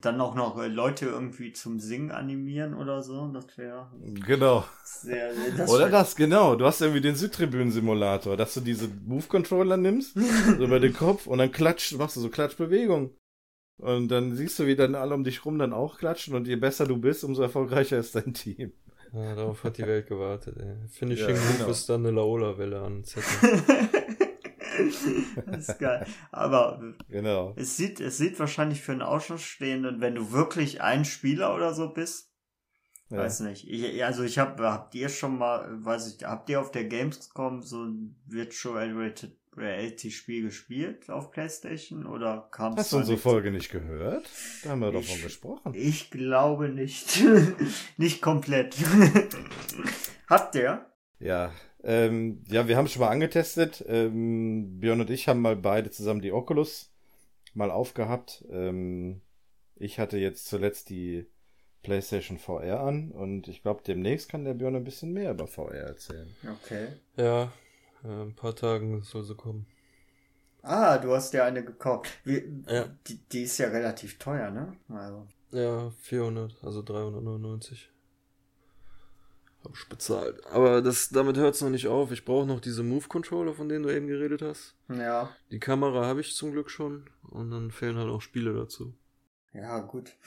Dann 0.00 0.20
auch 0.20 0.34
noch 0.34 0.58
äh, 0.58 0.66
Leute 0.66 1.06
irgendwie 1.06 1.52
zum 1.52 1.78
Singen 1.78 2.10
animieren 2.10 2.74
oder 2.74 3.02
so, 3.02 3.28
das 3.28 3.56
wäre. 3.56 3.90
Genau. 4.26 4.64
Sehr, 4.84 5.32
das 5.56 5.70
oder 5.70 5.88
das, 5.88 6.16
genau. 6.16 6.56
Du 6.56 6.66
hast 6.66 6.80
irgendwie 6.80 7.00
den 7.00 7.14
Südtribünen-Simulator, 7.14 8.36
dass 8.36 8.54
du 8.54 8.60
diese 8.60 8.88
Move-Controller 8.88 9.76
nimmst, 9.76 10.14
so 10.58 10.64
über 10.64 10.80
den 10.80 10.94
Kopf 10.94 11.26
und 11.26 11.38
dann 11.38 11.52
klatscht, 11.52 11.96
machst 11.96 12.16
du 12.16 12.20
so 12.20 12.28
Klatschbewegungen. 12.28 13.10
Und 13.78 14.08
dann 14.08 14.34
siehst 14.34 14.58
du, 14.58 14.66
wie 14.66 14.76
dann 14.76 14.94
alle 14.94 15.14
um 15.14 15.24
dich 15.24 15.44
rum 15.44 15.58
dann 15.58 15.72
auch 15.72 15.98
klatschen 15.98 16.34
und 16.34 16.48
je 16.48 16.56
besser 16.56 16.86
du 16.86 16.96
bist, 16.96 17.24
umso 17.24 17.42
erfolgreicher 17.42 17.98
ist 17.98 18.14
dein 18.14 18.32
Team. 18.32 18.72
Ja, 19.12 19.34
darauf 19.34 19.64
hat 19.64 19.78
die 19.78 19.82
Welt 19.86 20.06
gewartet, 20.06 20.56
ey. 20.58 20.88
Finishing 20.88 21.36
ja, 21.36 21.40
Move 21.40 21.58
genau. 21.58 21.70
ist 21.70 21.88
dann 21.88 22.06
eine 22.06 22.16
Laola-Welle 22.16 22.80
an 22.80 23.04
Zettel. 23.04 23.62
das 25.46 25.68
ist 25.68 25.78
geil. 25.78 26.06
Aber 26.32 26.82
genau. 27.08 27.52
es 27.56 27.76
sieht, 27.76 28.00
es 28.00 28.16
sieht 28.18 28.38
wahrscheinlich 28.38 28.80
für 28.80 28.92
einen 28.92 29.02
Außenstehenden, 29.02 30.00
wenn 30.00 30.14
du 30.14 30.32
wirklich 30.32 30.80
ein 30.80 31.04
Spieler 31.04 31.54
oder 31.54 31.74
so 31.74 31.88
bist, 31.90 32.32
ja. 33.10 33.18
weiß 33.18 33.40
nicht. 33.40 33.68
Ich, 33.68 34.04
also 34.04 34.22
ich 34.22 34.38
habe, 34.38 34.62
habt 34.64 34.94
ihr 34.94 35.08
schon 35.08 35.38
mal, 35.38 35.84
weiß 35.84 36.14
ich, 36.14 36.24
habt 36.24 36.48
ihr 36.48 36.60
auf 36.60 36.70
der 36.70 36.84
Gamescom 36.84 37.62
so 37.62 37.84
ein 37.84 38.16
Virtual 38.26 38.94
Reality-Spiel 39.56 40.42
gespielt 40.42 41.10
auf 41.10 41.30
PlayStation 41.30 42.06
oder 42.06 42.48
kam 42.52 42.72
es? 42.72 42.78
Hast 42.78 42.92
du 42.92 42.96
unsere 42.98 43.18
Folge 43.18 43.50
nicht 43.50 43.70
gehört? 43.70 44.28
Da 44.62 44.70
haben 44.70 44.80
wir 44.80 44.92
ich, 44.94 45.06
davon 45.06 45.22
gesprochen. 45.22 45.72
Ich 45.74 46.10
glaube 46.10 46.68
nicht. 46.68 47.22
nicht 47.96 48.22
komplett. 48.22 48.76
Habt 50.28 50.54
ihr? 50.54 50.86
Ja, 51.18 51.52
ähm, 51.82 52.42
ja, 52.48 52.68
wir 52.68 52.76
haben 52.76 52.86
es 52.86 52.92
schon 52.92 53.00
mal 53.00 53.10
angetestet. 53.10 53.84
Ähm, 53.88 54.80
Björn 54.80 55.00
und 55.00 55.10
ich 55.10 55.28
haben 55.28 55.40
mal 55.40 55.56
beide 55.56 55.90
zusammen 55.90 56.20
die 56.20 56.32
Oculus 56.32 56.92
mal 57.54 57.70
aufgehabt. 57.70 58.44
Ähm, 58.50 59.22
ich 59.76 59.98
hatte 59.98 60.18
jetzt 60.18 60.46
zuletzt 60.46 60.90
die 60.90 61.26
PlayStation 61.82 62.38
VR 62.38 62.80
an 62.80 63.12
und 63.12 63.46
ich 63.46 63.62
glaube, 63.62 63.82
demnächst 63.86 64.28
kann 64.28 64.44
der 64.44 64.54
Björn 64.54 64.74
ein 64.74 64.84
bisschen 64.84 65.12
mehr 65.12 65.30
über 65.30 65.46
VR 65.46 65.74
erzählen. 65.74 66.34
Okay. 66.42 66.88
Ja, 67.16 67.52
äh, 68.06 68.22
ein 68.22 68.34
paar 68.34 68.54
Tagen 68.54 69.02
soll 69.02 69.24
sie 69.24 69.34
kommen. 69.34 69.66
Ah, 70.62 70.98
du 70.98 71.14
hast 71.14 71.32
dir 71.32 71.44
eine 71.44 71.64
gekauft. 71.64 72.10
Wie, 72.24 72.42
ja. 72.68 72.86
Die, 73.06 73.18
die 73.18 73.42
ist 73.42 73.58
ja 73.58 73.68
relativ 73.68 74.18
teuer, 74.18 74.50
ne? 74.50 74.76
Also. 74.88 75.26
Ja, 75.52 75.90
400, 76.02 76.56
also 76.62 76.82
399. 76.82 77.90
Hab 79.64 79.76
ich 79.76 79.88
bezahlt. 79.88 80.44
Aber 80.46 80.82
das, 80.82 81.08
damit 81.08 81.36
hört 81.36 81.54
es 81.54 81.60
noch 81.60 81.70
nicht 81.70 81.86
auf. 81.86 82.10
Ich 82.10 82.24
brauche 82.24 82.46
noch 82.46 82.60
diese 82.60 82.82
Move-Controller, 82.82 83.54
von 83.54 83.68
denen 83.68 83.84
du 83.84 83.94
eben 83.94 84.06
geredet 84.06 84.42
hast. 84.42 84.74
Ja. 84.88 85.34
Die 85.50 85.60
Kamera 85.60 86.04
habe 86.04 86.20
ich 86.20 86.34
zum 86.34 86.52
Glück 86.52 86.70
schon. 86.70 87.08
Und 87.22 87.50
dann 87.50 87.70
fehlen 87.70 87.96
halt 87.96 88.08
auch 88.08 88.20
Spiele 88.20 88.52
dazu. 88.54 88.94
Ja, 89.52 89.80
gut. 89.80 90.12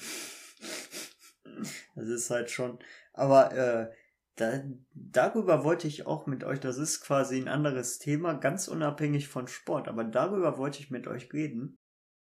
Das 1.95 2.07
ist 2.07 2.29
halt 2.29 2.49
schon. 2.49 2.79
Aber 3.11 3.51
äh, 3.51 3.91
da, 4.39 4.63
darüber 4.93 5.63
wollte 5.63 5.87
ich 5.87 6.07
auch 6.07 6.25
mit 6.25 6.43
euch, 6.43 6.59
das 6.59 6.77
ist 6.77 7.01
quasi 7.01 7.37
ein 7.37 7.49
anderes 7.49 7.99
Thema, 7.99 8.33
ganz 8.33 8.67
unabhängig 8.67 9.27
von 9.27 9.47
Sport, 9.47 9.87
aber 9.87 10.05
darüber 10.05 10.57
wollte 10.57 10.79
ich 10.79 10.89
mit 10.91 11.05
euch 11.07 11.31
reden. 11.33 11.77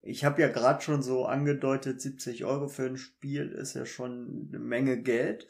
Ich 0.02 0.24
habe 0.24 0.41
ja 0.41 0.47
gerade 0.47 0.82
schon 0.82 1.02
so 1.02 1.26
angedeutet, 1.26 2.00
70 2.00 2.45
Euro 2.45 2.70
für 2.70 2.86
ein 2.86 2.95
Spiel 2.95 3.52
ist 3.52 3.74
ja 3.74 3.86
schon 3.86 4.47
eine 4.47 4.60
Menge 4.60 5.02
Geld. 5.02 5.45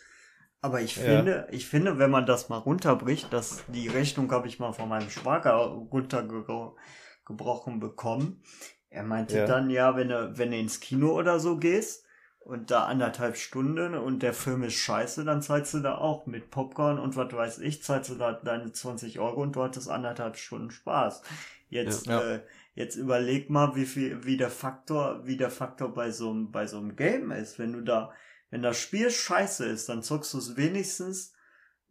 Aber 0.62 0.82
ich 0.82 0.98
ja. 0.98 1.04
finde, 1.04 1.48
ich 1.52 1.68
finde, 1.68 2.00
wenn 2.00 2.10
man 2.10 2.26
das 2.26 2.50
mal 2.50 2.58
runterbricht, 2.58 3.32
dass 3.32 3.64
die 3.68 3.88
Rechnung 3.88 4.32
habe 4.32 4.48
ich 4.48 4.58
mal 4.60 4.74
von 4.74 4.90
meinem 4.90 5.12
Schwager 5.12 5.54
runtergebrochen 5.54 7.80
bekommen. 7.80 8.42
Er 8.90 9.04
meinte 9.04 9.38
ja. 9.38 9.46
dann, 9.46 9.70
ja, 9.70 9.96
wenn 9.96 10.10
du, 10.10 10.36
wenn 10.38 10.50
du 10.50 10.58
ins 10.58 10.80
Kino 10.80 11.16
oder 11.16 11.40
so 11.40 11.58
gehst, 11.58 12.08
und 12.50 12.72
da 12.72 12.86
anderthalb 12.86 13.38
Stunden 13.38 13.94
und 13.94 14.24
der 14.24 14.34
Film 14.34 14.64
ist 14.64 14.74
scheiße, 14.74 15.24
dann 15.24 15.44
zahlst 15.44 15.76
du 15.76 15.82
da 15.82 16.00
auch 16.00 16.26
mit 16.26 16.50
Popcorn 16.50 16.98
und 16.98 17.16
was 17.16 17.32
weiß 17.32 17.60
ich, 17.60 17.84
zahlst 17.84 18.10
du 18.10 18.16
da 18.16 18.34
deine 18.34 18.72
20 18.72 19.20
Euro 19.20 19.44
und 19.44 19.56
du 19.56 19.62
hattest 19.62 19.88
anderthalb 19.88 20.36
Stunden 20.36 20.72
Spaß. 20.72 21.22
Jetzt, 21.70 22.08
ja, 22.08 22.20
ja. 22.20 22.36
Äh, 22.36 22.42
jetzt 22.74 22.96
überleg 22.96 23.52
mal, 23.52 23.76
wie 23.76 23.86
viel, 23.86 24.26
wie 24.26 24.36
der 24.36 24.50
Faktor, 24.50 25.28
wie 25.28 25.38
der 25.38 25.52
Faktor 25.52 25.94
bei 25.94 26.10
so 26.10 26.32
einem, 26.32 26.52
bei 26.52 26.66
so 26.66 26.80
einem 26.80 26.96
Game 26.96 27.30
ist. 27.30 27.60
Wenn 27.60 27.74
du 27.74 27.82
da, 27.82 28.12
wenn 28.50 28.64
das 28.64 28.80
Spiel 28.80 29.12
scheiße 29.12 29.66
ist, 29.66 29.88
dann 29.88 30.02
zockst 30.02 30.34
du 30.34 30.40
es 30.40 30.58
wenigstens 30.58 31.34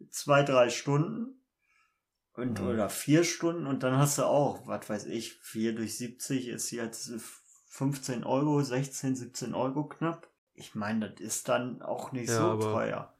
zwei, 0.09 0.43
drei 0.43 0.69
Stunden 0.69 1.41
und, 2.33 2.59
mhm. 2.59 2.67
oder 2.67 2.89
vier 2.89 3.23
Stunden 3.23 3.65
und 3.65 3.83
dann 3.83 3.97
hast 3.97 4.17
du 4.17 4.23
auch, 4.23 4.67
was 4.67 4.89
weiß 4.89 5.05
ich, 5.05 5.35
vier 5.35 5.73
durch 5.73 5.97
70 5.97 6.49
ist 6.49 6.71
jetzt 6.71 7.13
15 7.67 8.25
Euro, 8.25 8.61
16, 8.61 9.15
17 9.15 9.53
Euro 9.53 9.87
knapp 9.87 10.29
ich 10.59 10.75
meine, 10.75 11.09
das 11.09 11.21
ist 11.21 11.49
dann 11.49 11.81
auch 11.81 12.11
nicht 12.11 12.29
ja, 12.29 12.37
so 12.37 12.43
aber, 12.43 12.71
teuer. 12.71 13.13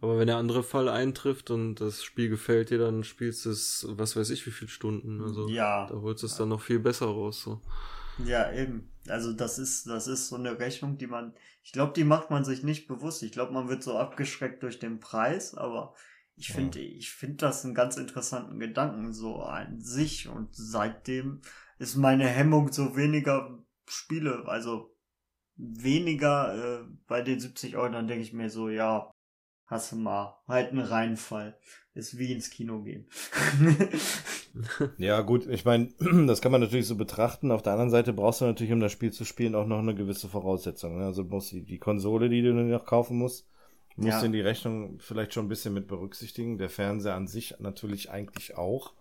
Aber 0.00 0.18
wenn 0.18 0.26
der 0.26 0.36
andere 0.36 0.62
Fall 0.62 0.88
eintrifft 0.88 1.50
und 1.50 1.76
das 1.76 2.02
Spiel 2.02 2.28
gefällt 2.28 2.70
dir, 2.70 2.78
dann 2.78 3.04
spielst 3.04 3.44
du 3.44 3.50
es, 3.50 3.86
was 3.90 4.16
weiß 4.16 4.30
ich, 4.30 4.46
wie 4.46 4.50
viele 4.50 4.70
Stunden. 4.70 5.22
Also 5.22 5.48
ja. 5.48 5.86
da 5.86 5.94
holst 5.94 6.22
du 6.22 6.26
es 6.26 6.36
dann 6.36 6.48
noch 6.48 6.60
viel 6.60 6.78
besser 6.78 7.06
raus. 7.06 7.42
So. 7.42 7.60
Ja, 8.24 8.50
eben. 8.52 8.90
Also 9.08 9.32
das 9.32 9.58
ist, 9.58 9.86
das 9.86 10.06
ist 10.06 10.28
so 10.28 10.36
eine 10.36 10.58
Rechnung, 10.58 10.98
die 10.98 11.06
man, 11.06 11.34
ich 11.62 11.72
glaube, 11.72 11.92
die 11.92 12.04
macht 12.04 12.30
man 12.30 12.44
sich 12.44 12.62
nicht 12.62 12.88
bewusst. 12.88 13.22
Ich 13.22 13.32
glaube, 13.32 13.52
man 13.52 13.68
wird 13.68 13.82
so 13.82 13.96
abgeschreckt 13.98 14.62
durch 14.62 14.78
den 14.78 15.00
Preis, 15.00 15.54
aber 15.54 15.94
ich 16.34 16.52
finde, 16.52 16.80
ja. 16.80 16.96
ich 16.96 17.10
finde 17.12 17.36
das 17.36 17.64
einen 17.64 17.74
ganz 17.74 17.96
interessanten 17.96 18.58
Gedanken 18.58 19.12
so 19.12 19.42
an 19.42 19.80
sich 19.80 20.28
und 20.28 20.48
seitdem 20.52 21.40
ist 21.78 21.96
meine 21.96 22.26
Hemmung 22.26 22.72
so 22.72 22.96
weniger 22.96 23.58
Spiele, 23.86 24.44
also 24.46 24.95
weniger 25.56 26.80
äh, 26.80 26.84
bei 27.06 27.22
den 27.22 27.40
70 27.40 27.76
Euro, 27.76 27.92
dann 27.92 28.08
denke 28.08 28.22
ich 28.22 28.32
mir 28.32 28.50
so, 28.50 28.68
ja, 28.68 29.10
hast 29.66 29.92
du 29.92 29.96
mal, 29.96 30.38
halt 30.46 30.70
einen 30.70 30.80
Reinfall. 30.80 31.58
Ist 31.94 32.18
wie 32.18 32.30
ins 32.30 32.50
Kino 32.50 32.82
gehen. 32.82 33.08
ja, 34.98 35.22
gut, 35.22 35.46
ich 35.46 35.64
meine, 35.64 35.88
das 36.26 36.42
kann 36.42 36.52
man 36.52 36.60
natürlich 36.60 36.86
so 36.86 36.96
betrachten. 36.96 37.50
Auf 37.50 37.62
der 37.62 37.72
anderen 37.72 37.90
Seite 37.90 38.12
brauchst 38.12 38.42
du 38.42 38.44
natürlich, 38.44 38.72
um 38.72 38.80
das 38.80 38.92
Spiel 38.92 39.12
zu 39.12 39.24
spielen, 39.24 39.54
auch 39.54 39.66
noch 39.66 39.78
eine 39.78 39.94
gewisse 39.94 40.28
Voraussetzung. 40.28 40.98
Ne? 40.98 41.06
Also 41.06 41.24
musst 41.24 41.52
die, 41.52 41.64
die 41.64 41.78
Konsole, 41.78 42.28
die 42.28 42.42
du 42.42 42.52
noch 42.52 42.84
kaufen 42.84 43.16
musst, 43.16 43.48
musst 43.96 44.20
ja. 44.20 44.22
in 44.22 44.32
die 44.32 44.42
Rechnung 44.42 44.98
vielleicht 45.00 45.32
schon 45.32 45.46
ein 45.46 45.48
bisschen 45.48 45.72
mit 45.72 45.88
berücksichtigen. 45.88 46.58
Der 46.58 46.68
Fernseher 46.68 47.14
an 47.14 47.26
sich 47.26 47.54
natürlich 47.60 48.10
eigentlich 48.10 48.58
auch. 48.58 48.92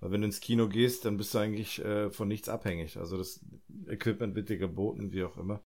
Weil 0.00 0.10
wenn 0.10 0.22
du 0.22 0.26
ins 0.26 0.40
Kino 0.40 0.68
gehst, 0.68 1.04
dann 1.04 1.16
bist 1.16 1.32
du 1.34 1.38
eigentlich 1.38 1.78
äh, 1.84 2.10
von 2.10 2.26
nichts 2.26 2.48
abhängig. 2.48 2.96
Also 2.96 3.16
das 3.16 3.44
Equipment 3.86 4.34
wird 4.34 4.48
dir 4.48 4.58
geboten, 4.58 5.12
wie 5.12 5.22
auch 5.22 5.36
immer. 5.36 5.62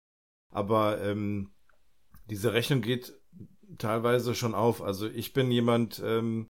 Aber 0.53 1.03
ähm, 1.03 1.51
diese 2.31 2.53
Rechnung 2.53 2.83
geht 2.83 3.15
teilweise 3.79 4.35
schon 4.35 4.55
auf. 4.55 4.83
Also 4.83 5.09
ich 5.09 5.33
bin 5.33 5.51
jemand, 5.51 6.01
ähm, 6.05 6.47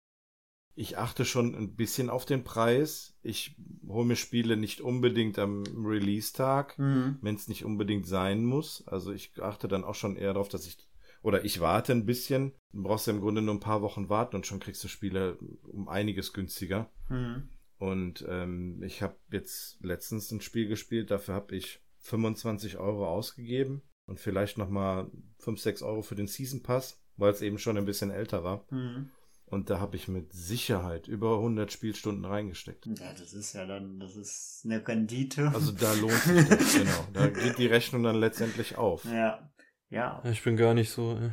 ich 0.74 0.98
achte 0.98 1.24
schon 1.24 1.54
ein 1.54 1.76
bisschen 1.76 2.10
auf 2.10 2.24
den 2.24 2.44
Preis. 2.44 3.16
Ich 3.22 3.56
hole 3.86 4.06
mir 4.06 4.16
Spiele 4.16 4.56
nicht 4.56 4.80
unbedingt 4.80 5.38
am 5.38 5.62
Release-Tag, 5.64 6.78
mhm. 6.78 7.18
wenn 7.22 7.36
es 7.36 7.48
nicht 7.48 7.64
unbedingt 7.64 8.06
sein 8.06 8.44
muss. 8.44 8.86
Also 8.86 9.12
ich 9.12 9.32
achte 9.40 9.68
dann 9.68 9.84
auch 9.84 9.94
schon 9.94 10.16
eher 10.16 10.34
darauf, 10.34 10.48
dass 10.48 10.66
ich 10.66 10.76
oder 11.22 11.44
ich 11.44 11.60
warte 11.60 11.92
ein 11.92 12.04
bisschen. 12.04 12.52
Du 12.72 12.82
brauchst 12.82 13.06
ja 13.06 13.12
im 13.12 13.20
Grunde 13.20 13.42
nur 13.42 13.54
ein 13.54 13.60
paar 13.60 13.82
Wochen 13.82 14.08
warten 14.08 14.34
und 14.34 14.46
schon 14.46 14.58
kriegst 14.58 14.82
du 14.82 14.88
Spiele 14.88 15.38
um 15.62 15.88
einiges 15.88 16.32
günstiger. 16.32 16.90
Mhm. 17.08 17.48
Und 17.78 18.24
ähm, 18.28 18.82
ich 18.82 19.02
habe 19.02 19.16
jetzt 19.30 19.78
letztens 19.84 20.32
ein 20.32 20.40
Spiel 20.40 20.66
gespielt, 20.66 21.12
dafür 21.12 21.34
habe 21.34 21.54
ich 21.54 21.80
25 22.00 22.78
Euro 22.78 23.06
ausgegeben 23.06 23.82
und 24.06 24.20
vielleicht 24.20 24.58
nochmal 24.58 25.06
5, 25.38 25.60
6 25.60 25.82
Euro 25.82 26.02
für 26.02 26.14
den 26.14 26.26
Season 26.26 26.62
Pass, 26.62 27.00
weil 27.16 27.32
es 27.32 27.42
eben 27.42 27.58
schon 27.58 27.76
ein 27.76 27.84
bisschen 27.84 28.10
älter 28.10 28.44
war. 28.44 28.64
Mhm. 28.70 29.10
Und 29.46 29.68
da 29.68 29.80
habe 29.80 29.96
ich 29.96 30.08
mit 30.08 30.32
Sicherheit 30.32 31.08
über 31.08 31.34
100 31.36 31.70
Spielstunden 31.70 32.24
reingesteckt. 32.24 32.86
Ja, 32.86 33.12
das 33.12 33.34
ist 33.34 33.52
ja 33.52 33.66
dann, 33.66 34.00
das 34.00 34.16
ist 34.16 34.62
eine 34.64 34.86
Rendite. 34.86 35.50
Also 35.54 35.72
da 35.72 35.92
lohnt 36.00 36.12
sich 36.14 36.48
das, 36.48 36.72
genau. 36.74 37.06
Da 37.12 37.26
geht 37.28 37.58
die 37.58 37.66
Rechnung 37.66 38.02
dann 38.02 38.16
letztendlich 38.16 38.76
auf. 38.78 39.04
ja. 39.04 39.48
Ja. 39.90 40.22
Ich 40.24 40.42
bin 40.42 40.56
gar 40.56 40.72
nicht 40.72 40.90
so. 40.90 41.18
äh, 41.18 41.32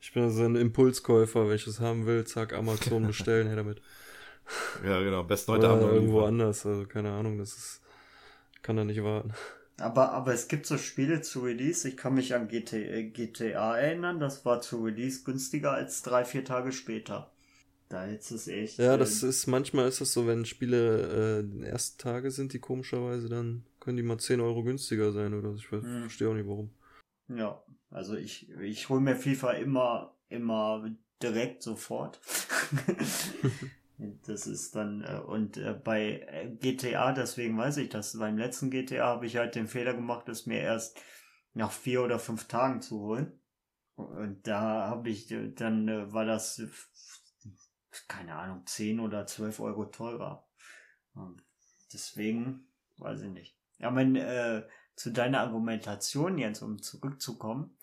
Ich 0.00 0.12
bin 0.12 0.28
so 0.32 0.42
ein 0.42 0.56
Impulskäufer, 0.56 1.48
wenn 1.48 1.54
ich 1.54 1.64
es 1.68 1.78
haben 1.78 2.06
will, 2.06 2.24
zack, 2.24 2.52
Amazon 2.52 3.06
bestellen, 3.06 3.46
her 3.46 3.54
damit. 3.54 3.80
Ja, 4.84 5.00
genau. 5.00 5.22
Besten 5.22 5.52
heute 5.52 5.66
Oder 5.66 5.74
Abend 5.74 5.82
noch 5.86 5.92
irgendwo 5.92 6.18
liefern. 6.20 6.40
anders, 6.40 6.66
also 6.66 6.86
keine 6.86 7.12
Ahnung, 7.12 7.38
das 7.38 7.52
ist. 7.56 7.80
Kann 8.62 8.76
da 8.76 8.84
nicht 8.84 9.02
warten. 9.04 9.32
Aber, 9.80 10.12
aber 10.12 10.34
es 10.34 10.48
gibt 10.48 10.66
so 10.66 10.76
Spiele 10.76 11.20
zu 11.22 11.40
Release, 11.40 11.88
ich 11.88 11.96
kann 11.96 12.14
mich 12.14 12.34
an 12.34 12.48
GT, 12.48 12.72
äh, 12.72 13.04
GTA 13.04 13.76
erinnern, 13.78 14.18
das 14.18 14.44
war 14.44 14.60
zu 14.60 14.82
Release 14.82 15.22
günstiger 15.22 15.72
als 15.72 16.02
drei, 16.02 16.24
vier 16.24 16.44
Tage 16.44 16.72
später. 16.72 17.30
Da 17.88 18.06
jetzt 18.06 18.30
ist 18.32 18.48
echt. 18.48 18.78
Ja, 18.78 18.96
das 18.96 19.22
ist, 19.22 19.46
manchmal 19.46 19.88
ist 19.88 20.00
das 20.00 20.12
so, 20.12 20.26
wenn 20.26 20.44
Spiele 20.44 21.40
äh, 21.40 21.44
die 21.44 21.64
ersten 21.64 21.98
Tage 21.98 22.30
sind, 22.30 22.52
die 22.52 22.58
komischerweise, 22.58 23.28
dann 23.28 23.64
können 23.80 23.96
die 23.96 24.02
mal 24.02 24.18
10 24.18 24.40
Euro 24.40 24.62
günstiger 24.62 25.12
sein 25.12 25.32
oder 25.32 25.52
so. 25.52 25.58
Ich 25.58 25.70
Hm. 25.70 26.02
verstehe 26.02 26.28
auch 26.28 26.34
nicht 26.34 26.48
warum. 26.48 26.70
Ja, 27.28 27.62
also 27.90 28.16
ich, 28.16 28.50
ich 28.60 28.88
hole 28.88 29.00
mir 29.00 29.16
FIFA 29.16 29.52
immer, 29.52 30.14
immer 30.28 30.90
direkt 31.22 31.62
sofort. 31.62 32.20
das 33.98 34.46
ist 34.46 34.76
dann, 34.76 35.02
äh, 35.02 35.18
und 35.18 35.56
äh, 35.56 35.74
bei 35.74 36.20
äh, 36.28 36.50
GTA, 36.56 37.12
deswegen 37.12 37.58
weiß 37.58 37.78
ich 37.78 37.88
das, 37.88 38.18
beim 38.18 38.38
letzten 38.38 38.70
GTA 38.70 39.06
habe 39.06 39.26
ich 39.26 39.36
halt 39.36 39.54
den 39.54 39.66
Fehler 39.68 39.94
gemacht, 39.94 40.28
es 40.28 40.46
mir 40.46 40.60
erst 40.60 41.00
nach 41.54 41.72
vier 41.72 42.02
oder 42.02 42.18
fünf 42.18 42.46
Tagen 42.46 42.80
zu 42.80 43.00
holen. 43.00 43.40
Und 43.96 44.46
da 44.46 44.88
habe 44.88 45.10
ich, 45.10 45.30
äh, 45.32 45.52
dann 45.52 45.88
äh, 45.88 46.12
war 46.12 46.24
das, 46.24 46.60
äh, 46.60 46.68
keine 48.06 48.36
Ahnung, 48.36 48.64
10 48.66 49.00
oder 49.00 49.26
12 49.26 49.60
Euro 49.60 49.86
teurer. 49.86 50.46
Deswegen, 51.92 52.68
weiß 52.98 53.22
ich 53.22 53.30
nicht. 53.30 53.58
Ja, 53.78 53.94
wenn, 53.94 54.14
äh, 54.14 54.66
zu 54.94 55.10
deiner 55.10 55.40
Argumentation 55.40 56.38
jetzt, 56.38 56.62
um 56.62 56.80
zurückzukommen, 56.80 57.76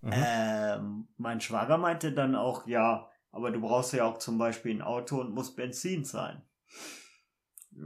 Mhm. 0.00 0.12
ähm, 0.12 1.08
mein 1.16 1.40
Schwager 1.40 1.76
meinte 1.76 2.12
dann 2.12 2.36
auch, 2.36 2.66
ja, 2.68 3.07
aber 3.32 3.50
du 3.50 3.60
brauchst 3.60 3.92
ja 3.92 4.04
auch 4.04 4.18
zum 4.18 4.38
Beispiel 4.38 4.74
ein 4.74 4.82
Auto 4.82 5.20
und 5.20 5.34
musst 5.34 5.56
Benzin 5.56 6.04
zahlen. 6.04 6.42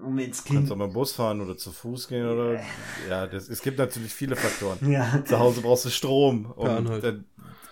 Um 0.02 0.18
ins 0.18 0.38
Du 0.38 0.44
Kind. 0.48 0.58
kannst 0.60 0.72
auch 0.72 0.76
mal 0.76 0.88
Bus 0.88 1.12
fahren 1.12 1.40
oder 1.42 1.56
zu 1.56 1.70
Fuß 1.70 2.08
gehen 2.08 2.26
oder. 2.26 2.62
Ja, 3.10 3.26
das, 3.26 3.48
es 3.48 3.60
gibt 3.60 3.78
natürlich 3.78 4.12
viele 4.14 4.36
Faktoren. 4.36 4.78
Ja. 4.90 5.22
Zu 5.24 5.38
Hause 5.38 5.60
brauchst 5.60 5.84
du 5.84 5.90
Strom, 5.90 6.46
um 6.52 6.64
Per 6.66 6.76
Anhalt. 6.78 7.04
den 7.04 7.24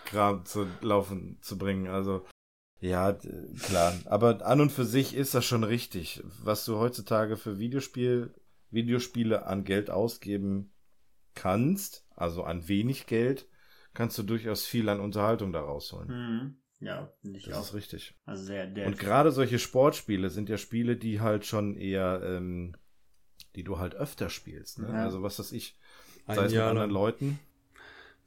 Kram 0.05 0.45
zu 0.45 0.67
laufen 0.83 1.39
zu 1.41 1.57
bringen. 1.57 1.87
Also 1.89 2.27
ja, 2.81 3.17
klar. 3.63 3.95
Aber 4.07 4.45
an 4.47 4.61
und 4.61 4.71
für 4.73 4.85
sich 4.85 5.15
ist 5.15 5.35
das 5.35 5.45
schon 5.45 5.65
richtig. 5.65 6.23
Was 6.43 6.65
du 6.65 6.79
heutzutage 6.79 7.37
für 7.37 7.59
Videospiel, 7.59 8.35
Videospiele 8.71 9.47
an 9.47 9.65
Geld 9.65 9.89
ausgeben 9.91 10.73
kannst, 11.35 12.07
also 12.17 12.43
an 12.43 12.69
wenig 12.69 13.07
Geld, 13.07 13.49
kannst 13.95 14.19
du 14.19 14.23
durchaus 14.25 14.65
viel 14.65 14.89
an 14.89 15.01
Unterhaltung 15.01 15.53
da 15.53 15.61
rausholen. 15.61 16.09
Hm. 16.09 16.57
Ja, 16.81 17.13
ich 17.23 17.47
Das 17.47 17.57
auch. 17.59 17.67
ist 17.67 17.75
richtig. 17.75 18.15
Also 18.27 18.47
der, 18.49 18.67
der 18.67 18.87
Und 18.87 18.99
gerade 18.99 19.33
solche 19.33 19.59
Sportspiele 19.59 20.31
sind 20.31 20.49
ja 20.49 20.57
Spiele, 20.57 20.97
die 20.97 21.21
halt 21.21 21.45
schon 21.47 21.77
eher, 21.77 22.23
ähm, 22.25 22.75
die 23.57 23.65
du 23.65 23.79
halt 23.79 23.95
öfter 23.95 24.31
spielst. 24.31 24.79
Ne? 24.79 24.89
Ja. 24.89 25.05
Also 25.05 25.23
was 25.23 25.39
weiß 25.39 25.53
ich, 25.53 25.77
Ein 26.27 26.37
sei 26.37 26.45
es 26.45 26.51
mit 26.53 26.59
Jahr 26.59 26.71
anderen 26.71 26.91
lang. 26.91 26.95
Leuten. 27.03 27.39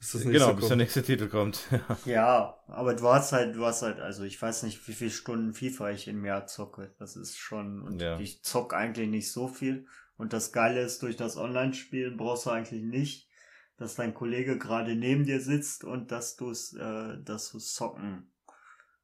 Nicht 0.02 0.24
Genau, 0.32 0.54
bis 0.54 0.68
der 0.68 0.78
nächste 0.78 1.02
Titel 1.04 1.28
kommt. 1.30 1.60
Ja, 2.06 2.58
aber 2.68 2.96
du 2.96 3.08
hast 3.08 3.32
halt, 3.32 3.56
du 3.56 3.66
hast 3.66 3.82
halt, 3.82 4.00
also 4.00 4.24
ich 4.24 4.42
weiß 4.42 4.64
nicht, 4.64 4.86
wie 4.88 4.94
viele 4.94 5.10
Stunden 5.12 5.54
FIFA 5.54 5.92
ich 5.92 6.08
im 6.10 6.26
Jahr 6.26 6.48
zocke. 6.48 6.94
Das 7.00 7.16
ist 7.16 7.38
schon, 7.38 7.82
und 7.82 8.02
Ja. 8.02 8.20
ich 8.20 8.44
zock 8.44 8.74
eigentlich 8.74 9.08
nicht 9.10 9.32
so 9.32 9.48
viel. 9.48 9.88
Und 10.18 10.34
das 10.34 10.52
Geile 10.52 10.82
ist, 10.82 11.02
durch 11.02 11.16
das 11.16 11.38
Online-Spielen 11.38 12.18
brauchst 12.18 12.46
du 12.46 12.50
eigentlich 12.50 12.84
nicht, 12.84 13.30
dass 13.78 13.96
dein 13.96 14.14
Kollege 14.14 14.58
gerade 14.58 14.96
neben 14.96 15.26
dir 15.26 15.40
sitzt 15.40 15.84
und 15.86 16.12
dass 16.12 16.36
du 16.36 16.50
es, 16.50 16.74
äh, 16.74 17.18
dass 17.24 17.52
du 17.52 17.60
zocken, 17.60 18.30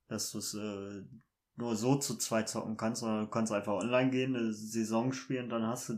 dass 0.10 0.32
du 0.32 0.40
es 0.40 0.54
äh, 0.54 1.04
nur 1.56 1.76
so 1.76 1.96
zu 1.96 2.18
zweit 2.18 2.50
zocken 2.50 2.76
kannst, 2.76 3.02
sondern 3.02 3.22
du 3.26 3.30
kannst 3.30 3.52
einfach 3.54 3.74
online 3.74 4.12
gehen, 4.12 4.36
eine 4.36 4.52
Saison 4.54 5.14
spielen, 5.14 5.50
dann 5.50 5.66
hast 5.66 5.90
du 5.90 5.98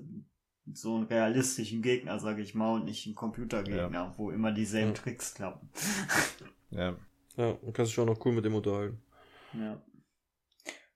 so 0.74 0.96
einen 0.96 1.06
realistischen 1.06 1.82
Gegner, 1.82 2.20
sag 2.20 2.38
ich 2.38 2.54
mal, 2.54 2.76
und 2.76 2.86
nicht 2.86 3.06
einen 3.08 3.16
Computergegner, 3.16 4.14
wo 4.18 4.30
immer 4.32 4.52
dieselben 4.52 4.94
Ja. 4.94 5.02
Tricks 5.02 5.34
klappen. 5.34 5.70
ja. 6.70 6.96
Ja, 7.38 7.54
dann 7.54 7.74
kannst 7.74 7.92
du 7.92 7.96
dich 7.96 8.00
auch 8.00 8.06
noch 8.06 8.26
cool 8.26 8.34
mit 8.34 8.46
dem 8.46 8.54
unterhalten. 8.56 9.02
Ja. 9.54 9.82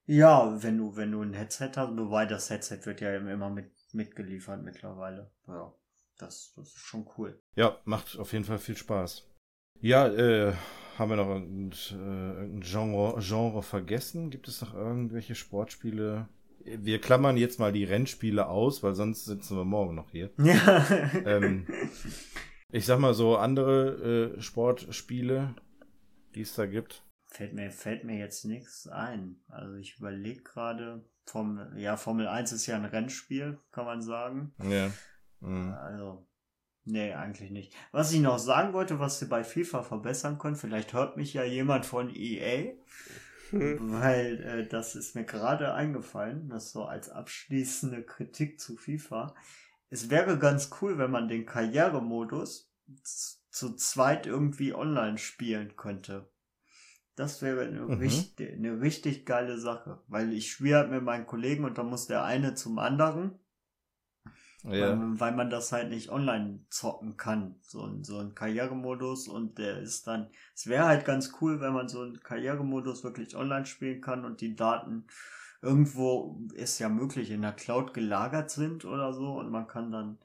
Ja, 0.07 0.61
wenn 0.61 0.77
du, 0.77 0.95
wenn 0.95 1.11
du 1.11 1.21
ein 1.21 1.33
Headset 1.33 1.71
hast, 1.75 1.97
wobei 1.97 2.25
das 2.25 2.49
Headset 2.49 2.81
wird 2.83 3.01
ja 3.01 3.15
immer 3.17 3.49
mit, 3.49 3.71
mitgeliefert 3.93 4.61
mittlerweile. 4.61 5.31
Ja, 5.47 5.73
das, 6.19 6.53
das 6.55 6.67
ist 6.67 6.77
schon 6.77 7.09
cool. 7.17 7.41
ja, 7.55 7.79
macht 7.85 8.17
auf 8.19 8.33
jeden 8.33 8.45
Fall 8.45 8.59
viel 8.59 8.77
Spaß. 8.77 9.27
Ja, 9.81 10.07
äh, 10.07 10.53
haben 10.97 11.09
wir 11.09 11.17
noch 11.17 11.29
irgendein, 11.29 11.71
äh, 11.91 12.33
irgendein 12.41 12.61
Genre, 12.61 13.19
Genre 13.21 13.63
vergessen? 13.63 14.29
Gibt 14.29 14.47
es 14.47 14.61
noch 14.61 14.73
irgendwelche 14.73 15.35
Sportspiele? 15.35 16.27
Wir 16.63 16.99
klammern 16.99 17.37
jetzt 17.37 17.59
mal 17.59 17.71
die 17.71 17.83
Rennspiele 17.83 18.47
aus, 18.47 18.81
weil 18.81 18.95
sonst 18.95 19.25
sitzen 19.25 19.55
wir 19.57 19.65
morgen 19.65 19.95
noch 19.95 20.09
hier. 20.11 20.31
Ja. 20.37 20.85
Ähm, 21.25 21.67
Ich 22.71 22.85
sag 22.85 22.99
mal 22.99 23.13
so 23.13 23.37
andere 23.37 24.33
äh, 24.37 24.41
Sportspiele, 24.41 25.53
die 26.33 26.41
es 26.41 26.55
da 26.55 26.65
gibt. 26.65 27.03
fällt 27.27 27.53
mir, 27.53 27.71
fällt 27.71 28.03
mir 28.03 28.17
jetzt 28.17 28.43
nichts 28.45 28.87
ein. 28.87 29.37
Also 29.47 29.75
ich 29.75 29.97
überlege 29.97 30.41
gerade, 30.43 31.05
Formel, 31.25 31.71
ja, 31.77 31.95
Formel 31.97 32.27
1 32.27 32.51
ist 32.51 32.65
ja 32.65 32.75
ein 32.75 32.85
Rennspiel, 32.85 33.59
kann 33.71 33.85
man 33.85 34.01
sagen. 34.01 34.53
Ja. 34.63 34.91
Mhm. 35.39 35.71
Also, 35.73 36.27
nee, 36.85 37.13
eigentlich 37.13 37.51
nicht. 37.51 37.73
Was 37.91 38.11
ich 38.11 38.21
noch 38.21 38.39
sagen 38.39 38.73
wollte, 38.73 38.99
was 38.99 39.19
sie 39.19 39.25
bei 39.25 39.43
FIFA 39.43 39.83
verbessern 39.83 40.37
können, 40.37 40.55
vielleicht 40.55 40.93
hört 40.93 41.17
mich 41.17 41.33
ja 41.33 41.43
jemand 41.43 41.85
von 41.85 42.09
EA, 42.15 42.73
weil 43.51 44.41
äh, 44.43 44.67
das 44.67 44.95
ist 44.95 45.15
mir 45.15 45.23
gerade 45.23 45.73
eingefallen, 45.73 46.49
das 46.49 46.71
so 46.71 46.85
als 46.85 47.09
abschließende 47.09 48.03
Kritik 48.03 48.59
zu 48.59 48.75
FIFA. 48.77 49.35
Es 49.89 50.09
wäre 50.09 50.37
ganz 50.39 50.69
cool, 50.81 50.97
wenn 50.97 51.11
man 51.11 51.27
den 51.27 51.45
Karrieremodus 51.45 52.71
zu 53.49 53.75
zweit 53.75 54.27
irgendwie 54.27 54.73
online 54.73 55.17
spielen 55.17 55.75
könnte. 55.75 56.29
Das 57.15 57.41
wäre 57.41 57.61
eine, 57.67 57.81
Mhm. 57.81 57.93
richtig, 57.93 58.53
eine 58.53 58.81
richtig 58.81 59.25
geile 59.25 59.57
Sache, 59.57 60.01
weil 60.07 60.33
ich 60.33 60.51
spiele 60.51 60.77
halt 60.77 60.91
mit 60.91 61.01
meinen 61.03 61.25
Kollegen 61.25 61.63
und 61.63 61.77
dann 61.77 61.87
muss 61.87 62.07
der 62.07 62.25
eine 62.25 62.55
zum 62.55 62.77
anderen 62.77 63.39
Ja. 64.65 64.99
weil, 64.99 65.19
weil 65.19 65.35
man 65.35 65.49
das 65.49 65.71
halt 65.71 65.89
nicht 65.89 66.09
online 66.09 66.59
zocken 66.69 67.17
kann. 67.17 67.55
So, 67.61 67.83
ein- 67.83 68.03
so 68.03 68.17
ein 68.19 68.33
Karrieremodus 68.35 69.27
und 69.27 69.57
der 69.57 69.79
ist 69.79 70.07
dann, 70.07 70.29
es 70.55 70.67
wäre 70.67 70.85
halt 70.85 71.05
ganz 71.05 71.33
cool, 71.41 71.61
wenn 71.61 71.73
man 71.73 71.87
so 71.87 72.01
einen 72.01 72.19
Karrieremodus 72.21 73.03
wirklich 73.03 73.35
online 73.35 73.65
spielen 73.65 74.01
kann 74.01 74.25
und 74.25 74.41
die 74.41 74.55
Daten 74.55 75.05
irgendwo 75.61 76.39
ist 76.53 76.79
ja 76.79 76.89
möglich 76.89 77.31
in 77.31 77.41
der 77.41 77.53
Cloud 77.53 77.93
gelagert 77.93 78.51
sind 78.51 78.85
oder 78.85 79.13
so 79.13 79.39
und 79.39 79.49
man 79.51 79.67
kann 79.67 79.91
dann, 79.91 80.17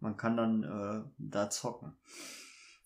man 0.00 0.16
kann 0.16 0.36
dann 0.36 0.62
äh, 0.62 1.08
da 1.18 1.50
zocken. 1.50 1.92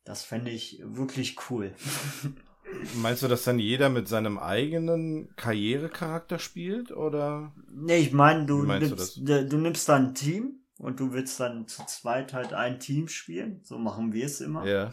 Das 0.05 0.23
fände 0.25 0.51
ich 0.51 0.81
wirklich 0.85 1.37
cool. 1.51 1.73
Meinst 3.03 3.23
du, 3.23 3.29
dass 3.29 3.45
dann 3.45 3.59
jeder 3.59 3.89
mit 3.89 4.07
seinem 4.09 4.39
eigenen 4.39 5.35
Karrierecharakter 5.37 6.39
spielt? 6.39 6.93
Oder? 6.93 7.53
Nee, 7.69 7.99
ich 7.99 8.13
meine, 8.13 8.47
du 8.47 8.63
nimmst, 8.65 9.17
du, 9.29 9.45
du 9.49 9.59
nimmst 9.59 9.89
dann 9.89 10.07
ein 10.09 10.15
Team 10.15 10.60
und 10.81 10.99
du 10.99 11.13
willst 11.13 11.39
dann 11.41 11.69
zu 11.69 11.85
zweit 11.87 12.33
halt 12.33 12.53
ein 12.53 12.81
Team 12.81 13.07
spielen. 13.09 13.61
So 13.63 13.79
machen 13.79 14.13
wir 14.13 14.27
es 14.27 14.41
immer. 14.41 14.67
Ja. 14.67 14.91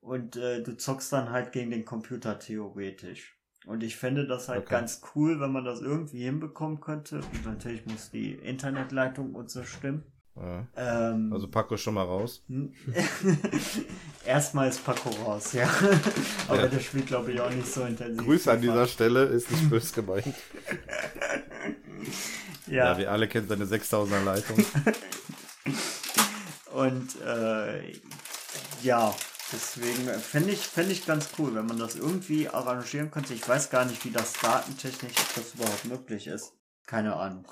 Und 0.00 0.36
äh, 0.36 0.62
du 0.62 0.76
zockst 0.76 1.12
dann 1.12 1.30
halt 1.30 1.52
gegen 1.52 1.70
den 1.70 1.84
Computer 1.84 2.38
theoretisch. 2.38 3.36
Und 3.66 3.82
ich 3.84 3.96
fände 3.96 4.26
das 4.26 4.48
halt 4.48 4.62
Okay. 4.62 4.70
ganz 4.74 5.00
cool, 5.14 5.38
wenn 5.40 5.52
man 5.52 5.64
das 5.64 5.80
irgendwie 5.80 6.24
hinbekommen 6.24 6.80
könnte. 6.80 7.16
Und 7.20 7.46
natürlich 7.46 7.86
muss 7.86 8.10
die 8.10 8.32
Internetleitung 8.32 9.34
und 9.36 9.50
so 9.50 9.62
stimmen. 9.62 10.02
ja. 10.34 10.66
Ähm, 10.76 11.32
Also 11.32 11.46
Paco 11.48 11.76
schon 11.76 11.94
mal 11.94 12.02
raus. 12.04 12.42
hm. 12.48 12.72
Erstmal 14.26 14.68
ist 14.68 14.84
Paco 14.84 15.10
raus, 15.24 15.52
ja. 15.52 15.68
Aber 16.48 16.62
Ja. 16.62 16.66
der 16.68 16.80
spielt, 16.80 17.06
glaube 17.06 17.32
ich, 17.32 17.40
auch 17.40 17.50
nicht 17.50 17.66
so 17.72 17.82
intensiv. 17.84 18.24
Grüße 18.24 18.50
an 18.50 18.60
dieser 18.60 18.86
Stelle, 18.88 19.24
ist 19.24 19.50
nicht 19.50 19.70
böse 19.70 19.94
gemeint. 19.94 20.26
Ja, 22.66 22.92
Ja, 22.92 22.98
wir 22.98 23.10
alle 23.10 23.28
kennen 23.28 23.48
seine 23.48 23.64
6000er 23.66 24.24
Leitung. 24.24 24.64
Und 26.74 27.20
äh, 27.22 27.92
ja, 28.82 29.14
deswegen 29.52 30.08
fände 30.20 30.50
ich, 30.52 30.60
fänd 30.60 30.90
ich 30.90 31.06
ganz 31.06 31.28
cool, 31.38 31.54
wenn 31.54 31.66
man 31.66 31.78
das 31.78 31.96
irgendwie 31.96 32.48
arrangieren 32.48 33.10
könnte. 33.10 33.34
Ich 33.34 33.48
weiß 33.48 33.70
gar 33.70 33.84
nicht, 33.84 34.04
wie 34.04 34.10
das 34.10 34.32
datentechnisch, 34.34 35.12
ob 35.18 35.34
das 35.36 35.54
überhaupt 35.54 35.84
möglich 35.84 36.26
ist. 36.26 36.52
Keine 36.86 37.14
Ahnung. 37.16 37.46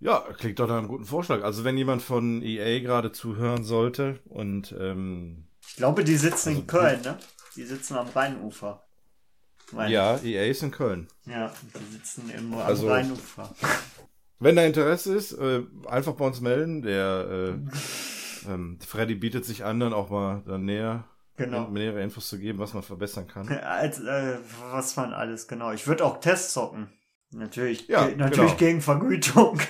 Ja, 0.00 0.20
klingt 0.36 0.58
doch 0.60 0.68
nach 0.68 0.78
einem 0.78 0.88
guten 0.88 1.04
Vorschlag. 1.06 1.42
Also 1.42 1.64
wenn 1.64 1.76
jemand 1.76 2.02
von 2.02 2.42
EA 2.42 2.78
gerade 2.80 3.10
zuhören 3.12 3.64
sollte 3.64 4.20
und 4.26 4.74
ähm, 4.78 5.48
Ich 5.66 5.76
glaube, 5.76 6.04
die 6.04 6.16
sitzen 6.16 6.50
Also, 6.50 6.60
in 6.60 6.66
Köln, 6.68 7.00
ne? 7.02 7.18
Die 7.56 7.64
sitzen 7.64 7.96
am 7.96 8.08
Rheinufer. 8.08 8.84
Meine 9.72 9.92
ja, 9.92 10.16
EA 10.22 10.44
ist 10.46 10.62
in 10.62 10.70
Köln. 10.70 11.08
Ja, 11.26 11.52
die 11.74 11.92
sitzen 11.96 12.30
im 12.30 12.54
am 12.54 12.60
Also- 12.60 12.88
Rheinufer. 12.88 13.54
Wenn 14.38 14.54
da 14.54 14.62
Interesse 14.62 15.16
ist, 15.16 15.32
äh, 15.32 15.64
einfach 15.88 16.12
bei 16.14 16.24
uns 16.24 16.40
melden. 16.40 16.80
Der 16.82 17.56
äh, 17.58 17.70
ähm, 18.48 18.78
Freddy 18.80 19.14
bietet 19.14 19.44
sich 19.44 19.64
an, 19.64 19.78
dann 19.80 19.92
auch 19.92 20.10
mal 20.10 20.42
dann 20.46 20.64
näher 20.64 21.04
Genau. 21.36 21.68
nähere 21.68 22.02
Infos 22.02 22.28
zu 22.28 22.36
geben, 22.38 22.58
was 22.58 22.74
man 22.74 22.82
verbessern 22.82 23.28
kann. 23.28 23.48
Als, 23.48 24.00
äh, 24.00 24.38
was 24.72 24.96
man 24.96 25.12
alles, 25.12 25.46
genau. 25.46 25.70
Ich 25.70 25.86
würde 25.86 26.04
auch 26.04 26.18
Tests 26.18 26.52
zocken. 26.52 26.88
Natürlich, 27.30 27.86
Ja, 27.86 28.06
ge- 28.08 28.16
natürlich 28.16 28.56
genau. 28.56 28.58
gegen 28.70 28.80
Vergütung. 28.80 29.60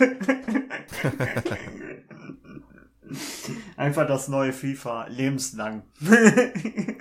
Einfach 3.77 4.07
das 4.07 4.29
neue 4.29 4.53
FIFA, 4.53 5.07
lebenslang. 5.09 5.83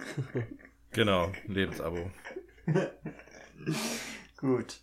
Genau, 0.91 1.32
Lebensabo. 1.45 2.09
Gut, 4.38 4.78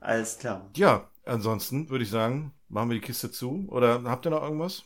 alles 0.00 0.38
klar. 0.38 0.70
Ja, 0.76 1.10
ansonsten 1.26 1.90
würde 1.90 2.04
ich 2.04 2.10
sagen, 2.10 2.54
machen 2.68 2.88
wir 2.88 2.94
die 2.94 3.04
Kiste 3.04 3.30
zu. 3.30 3.66
Oder 3.68 4.02
habt 4.04 4.24
ihr 4.26 4.30
noch 4.30 4.42
irgendwas? 4.42 4.84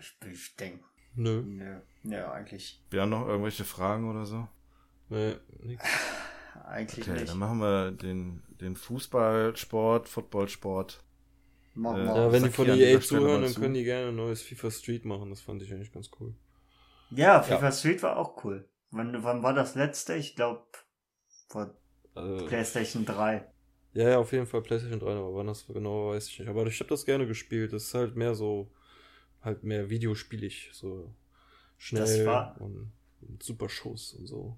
Ich, 0.00 0.16
ich 0.26 0.56
denke, 0.56 0.84
Nö. 1.16 1.44
ne, 1.44 1.82
ne, 2.02 2.30
eigentlich, 2.32 2.82
Wir 2.90 3.02
haben 3.02 3.10
noch 3.10 3.26
irgendwelche 3.26 3.64
Fragen 3.64 4.08
oder 4.10 4.26
so? 4.26 4.46
Nee, 5.08 5.36
nix. 5.62 5.82
eigentlich 6.66 7.08
Okay, 7.08 7.12
nicht. 7.12 7.28
dann 7.28 7.38
machen 7.38 7.58
wir 7.60 7.92
den, 7.92 8.42
den 8.60 8.76
Fußballsport, 8.76 10.08
Footballsport. 10.08 11.02
Machen 11.74 12.02
äh, 12.02 12.14
wir. 12.14 12.16
Ja, 12.16 12.32
wenn 12.32 12.44
die 12.44 12.50
von 12.50 12.68
EA 12.68 13.00
zuhören, 13.00 13.42
dann 13.42 13.54
zu. 13.54 13.60
können 13.60 13.74
die 13.74 13.84
gerne 13.84 14.08
ein 14.08 14.16
neues 14.16 14.42
FIFA 14.42 14.70
Street 14.70 15.04
machen. 15.04 15.30
Das 15.30 15.40
fand 15.42 15.62
ich 15.62 15.72
eigentlich 15.72 15.92
ganz 15.92 16.10
cool. 16.20 16.34
Ja, 17.10 17.42
FIFA 17.42 17.70
Street 17.72 18.02
war 18.02 18.16
auch 18.16 18.42
cool. 18.44 18.68
Wann, 18.90 19.22
wann 19.22 19.42
war 19.44 19.54
das 19.54 19.74
letzte? 19.76 20.14
Ich 20.16 20.34
glaube, 20.36 20.66
vor 21.48 21.74
Also, 22.14 22.46
PlayStation 22.46 23.04
3. 23.06 23.46
ja, 23.92 24.08
ja, 24.10 24.18
auf 24.18 24.32
jeden 24.32 24.46
Fall 24.46 24.62
PlayStation 24.62 25.00
3, 25.00 25.10
aber 25.12 25.34
wann 25.34 25.46
das 25.46 25.66
genau 25.66 26.10
weiß 26.10 26.28
ich 26.28 26.38
nicht. 26.38 26.48
Aber 26.48 26.66
ich 26.66 26.78
habe 26.80 26.90
das 26.90 27.04
gerne 27.04 27.26
gespielt. 27.26 27.72
Das 27.72 27.84
ist 27.84 27.94
halt 27.94 28.16
mehr 28.16 28.34
so, 28.34 28.70
halt 29.42 29.64
mehr 29.64 29.90
videospielig. 29.90 30.70
So 30.72 31.10
schnell 31.78 32.02
Das 32.02 32.26
war- 32.26 32.56
und, 32.60 32.92
und 33.22 33.42
super 33.42 33.68
Schuss 33.68 34.14
und 34.14 34.26
so. 34.26 34.56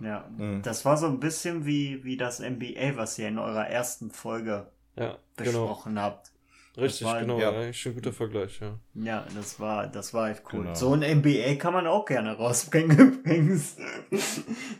Ja, 0.00 0.28
Mhm. 0.36 0.62
das 0.62 0.84
war 0.84 0.96
so 0.96 1.06
ein 1.06 1.20
bisschen 1.20 1.66
wie, 1.66 2.02
wie 2.04 2.16
das 2.16 2.40
NBA, 2.40 2.96
was 2.96 3.18
ihr 3.18 3.28
in 3.28 3.38
eurer 3.38 3.66
ersten 3.66 4.10
Folge 4.10 4.66
Ja, 4.96 5.18
genau. 5.36 5.66
besprochen 5.66 6.00
habt. 6.00 6.30
Richtig, 6.76 7.06
war- 7.06 7.20
genau. 7.20 7.38
ja. 7.38 7.50
Ja. 7.52 7.60
Eigentlich 7.60 7.84
ein 7.86 7.94
guter 7.94 8.12
Vergleich, 8.12 8.60
ja. 8.60 8.78
Ja, 8.94 9.26
das 9.34 9.58
war, 9.60 9.88
das 9.88 10.14
war 10.14 10.30
echt 10.30 10.44
cool. 10.52 10.60
Genau. 10.62 10.74
So 10.74 10.94
ein 10.94 11.02
NBA 11.02 11.56
kann 11.56 11.72
man 11.74 11.86
auch 11.86 12.06
gerne 12.06 12.32
rausbringen 12.36 12.96
übrigens. 13.24 13.76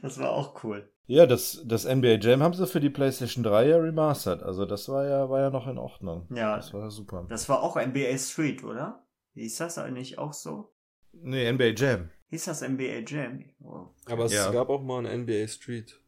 Das 0.01 0.19
war 0.19 0.31
auch 0.31 0.63
cool. 0.65 0.89
Ja, 1.07 1.27
das, 1.27 1.61
das 1.67 1.85
NBA 1.85 2.19
Jam 2.21 2.43
haben 2.43 2.55
sie 2.55 2.67
für 2.69 2.79
die 2.81 2.89
PlayStation 2.91 3.43
3 3.43 3.67
ja 3.67 3.77
remastered. 3.79 4.43
Also 4.45 4.65
das 4.65 4.89
war 4.89 5.05
ja, 5.07 5.29
war 5.29 5.41
ja 5.41 5.51
noch 5.51 5.67
in 5.67 5.77
Ordnung. 5.77 6.27
Ja. 6.35 6.57
Das 6.57 6.73
war 6.73 6.91
super. 6.91 7.27
Das 7.29 7.49
war 7.49 7.63
auch 7.63 7.77
NBA 7.77 8.17
Street, 8.17 8.63
oder? 8.63 9.03
Hieß 9.35 9.57
das 9.59 9.79
eigentlich 9.79 10.19
auch 10.19 10.33
so? 10.33 10.73
Nee, 11.13 11.51
NBA 11.51 11.73
Jam. 11.77 12.11
Hieß 12.31 12.45
das 12.45 12.63
NBA 12.63 13.03
Jam? 13.07 13.45
Oh. 13.63 13.87
Aber 14.07 14.25
es 14.27 14.33
Ja. 14.33 14.51
gab 14.51 14.69
auch 14.69 14.83
mal 14.83 15.05
ein 15.07 15.23
NBA 15.23 15.47
Street. 15.49 15.99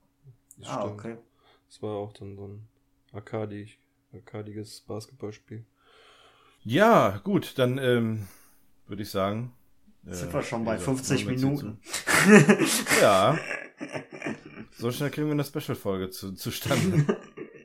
Das 0.59 0.69
Ah, 0.69 0.81
stimmt. 0.81 0.93
okay. 0.95 1.17
Das 1.69 1.83
war 1.83 1.97
auch 1.97 2.13
dann 2.13 2.37
so 2.37 2.47
ein 2.49 2.69
arkadi, 3.13 3.71
arkadiges 4.13 4.81
Basketballspiel. 4.83 5.65
Ja, 6.65 7.21
gut, 7.25 7.59
dann 7.59 7.79
ähm, 7.79 8.29
würde 8.87 9.03
ich 9.03 9.11
sagen. 9.11 9.53
äh, 10.07 10.15
Sind 10.15 10.33
wir 10.33 10.43
schon 10.43 10.65
bei 10.65 10.75
wie 10.75 10.79
gesagt, 10.79 10.99
50 11.07 11.25
machen 11.27 11.41
wir 11.43 11.51
jetzt 11.51 11.63
Minuten. 11.63 11.81
Ja, 13.01 13.39
so 14.79 14.91
schnell 14.93 15.11
kriegen 15.11 15.27
wir 15.27 15.33
eine 15.33 15.45
Special-Folge 15.45 16.11
zu, 16.11 16.33
zustande. 16.35 17.05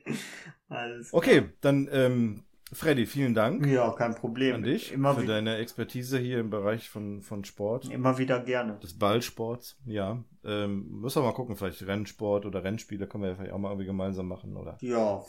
Alles 0.68 1.12
Okay, 1.14 1.50
dann 1.60 1.88
ähm, 1.92 2.44
Freddy, 2.72 3.06
vielen 3.06 3.34
Dank 3.34 3.66
Ja, 3.66 3.90
kein 3.92 4.14
Problem. 4.14 4.56
an 4.56 4.62
dich 4.62 4.92
Immer, 4.92 5.14
für 5.14 5.26
deine 5.26 5.56
Expertise 5.56 6.18
hier 6.18 6.40
im 6.40 6.50
Bereich 6.50 6.88
von, 6.88 7.22
von 7.22 7.44
Sport. 7.44 7.90
immer 7.90 8.18
wieder 8.18 8.40
gerne. 8.40 8.78
des 8.82 8.98
Ballsports, 8.98 9.78
ja. 9.86 10.22
Ähm, 10.44 10.86
müssen 11.00 11.22
wir 11.22 11.26
mal 11.26 11.32
gucken, 11.34 11.56
vielleicht 11.56 11.86
Rennsport 11.86 12.46
oder 12.46 12.62
Rennspiele 12.64 13.06
können 13.06 13.22
wir 13.24 13.30
ja 13.30 13.36
vielleicht 13.36 13.52
auch 13.52 13.58
mal 13.58 13.70
irgendwie 13.70 13.86
gemeinsam 13.86 14.28
machen, 14.28 14.56
oder? 14.56 14.76
Ja, 14.80 15.22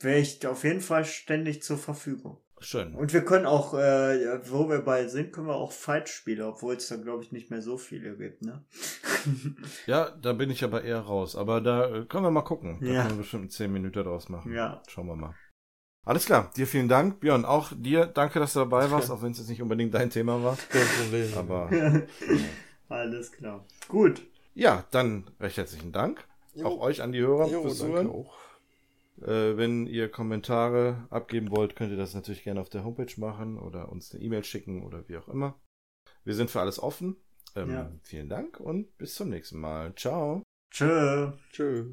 wäre 0.00 0.18
ich 0.18 0.46
auf 0.46 0.64
jeden 0.64 0.80
Fall 0.80 1.04
ständig 1.04 1.62
zur 1.62 1.78
Verfügung. 1.78 2.38
Schön. 2.60 2.94
Und 2.96 3.12
wir 3.12 3.24
können 3.24 3.46
auch, 3.46 3.74
äh, 3.74 4.40
wo 4.50 4.68
wir 4.68 4.80
bei 4.80 5.06
sind, 5.06 5.32
können 5.32 5.46
wir 5.46 5.54
auch 5.54 5.70
Fight-Spiele, 5.70 6.44
obwohl 6.46 6.74
es 6.74 6.88
da 6.88 6.96
glaube 6.96 7.22
ich 7.22 7.30
nicht 7.30 7.50
mehr 7.50 7.62
so 7.62 7.76
viele 7.78 8.16
gibt, 8.16 8.42
ne? 8.42 8.64
Ja, 9.86 10.10
da 10.10 10.32
bin 10.32 10.50
ich 10.50 10.64
aber 10.64 10.82
eher 10.82 10.98
raus. 11.00 11.36
Aber 11.36 11.60
da 11.60 11.86
äh, 11.88 12.04
können 12.06 12.24
wir 12.24 12.30
mal 12.32 12.42
gucken. 12.42 12.78
Da 12.80 12.86
Ja. 12.86 13.02
können 13.02 13.14
wir 13.14 13.18
bestimmt 13.22 13.52
10 13.52 13.72
Minuten 13.72 14.02
draus 14.02 14.28
machen. 14.28 14.52
Ja. 14.52 14.82
Schauen 14.88 15.06
wir 15.06 15.14
mal. 15.14 15.34
Alles 16.08 16.24
klar, 16.24 16.50
dir 16.56 16.66
vielen 16.66 16.88
Dank. 16.88 17.20
Björn, 17.20 17.44
auch 17.44 17.70
dir 17.76 18.06
danke, 18.06 18.38
dass 18.40 18.54
du 18.54 18.60
dabei 18.60 18.90
warst, 18.90 19.10
auch 19.10 19.20
wenn 19.20 19.32
es 19.32 19.38
jetzt 19.40 19.50
nicht 19.50 19.60
unbedingt 19.60 19.92
dein 19.92 20.08
Thema 20.08 20.42
war. 20.42 20.56
Kein 20.70 20.86
Problem. 20.86 21.34
Aber 21.36 21.70
Alles 22.88 23.30
klar. 23.30 23.66
Gut. 23.88 24.22
ja, 24.54 24.84
dann 24.90 25.24
recht 25.38 25.58
herzlichen 25.58 25.92
Dank. 25.92 26.26
Jo. 26.54 26.66
Auch 26.66 26.80
euch 26.80 27.02
an 27.02 27.12
die 27.12 27.20
Hörer 27.20 27.48
Jo, 27.50 27.60
fürs 27.60 27.76
Zuhören. 27.78 28.08
auch. 28.08 28.34
Äh, 29.20 29.58
wenn 29.58 29.86
ihr 29.86 30.08
Kommentare 30.08 31.06
abgeben 31.10 31.50
wollt, 31.50 31.76
könnt 31.76 31.90
ihr 31.90 31.98
das 31.98 32.14
natürlich 32.14 32.42
gerne 32.42 32.62
auf 32.62 32.70
der 32.70 32.84
Homepage 32.84 33.12
machen 33.20 33.58
oder 33.58 33.90
uns 33.92 34.14
eine 34.14 34.22
E-Mail 34.24 34.44
schicken 34.44 34.82
oder 34.84 35.06
wie 35.08 35.18
auch 35.18 35.28
immer. 35.28 35.56
Wir 36.24 36.34
sind 36.34 36.50
für 36.50 36.60
alles 36.60 36.82
offen. 36.82 37.16
Ähm, 37.54 37.70
Ja. 37.70 37.92
Vielen 38.02 38.30
Dank 38.30 38.58
und 38.60 38.96
bis 38.96 39.14
zum 39.14 39.28
nächsten 39.28 39.60
Mal. 39.60 39.94
Ciao. 39.94 40.42
Tschö. 40.70 41.32
Tschö. 41.52 41.92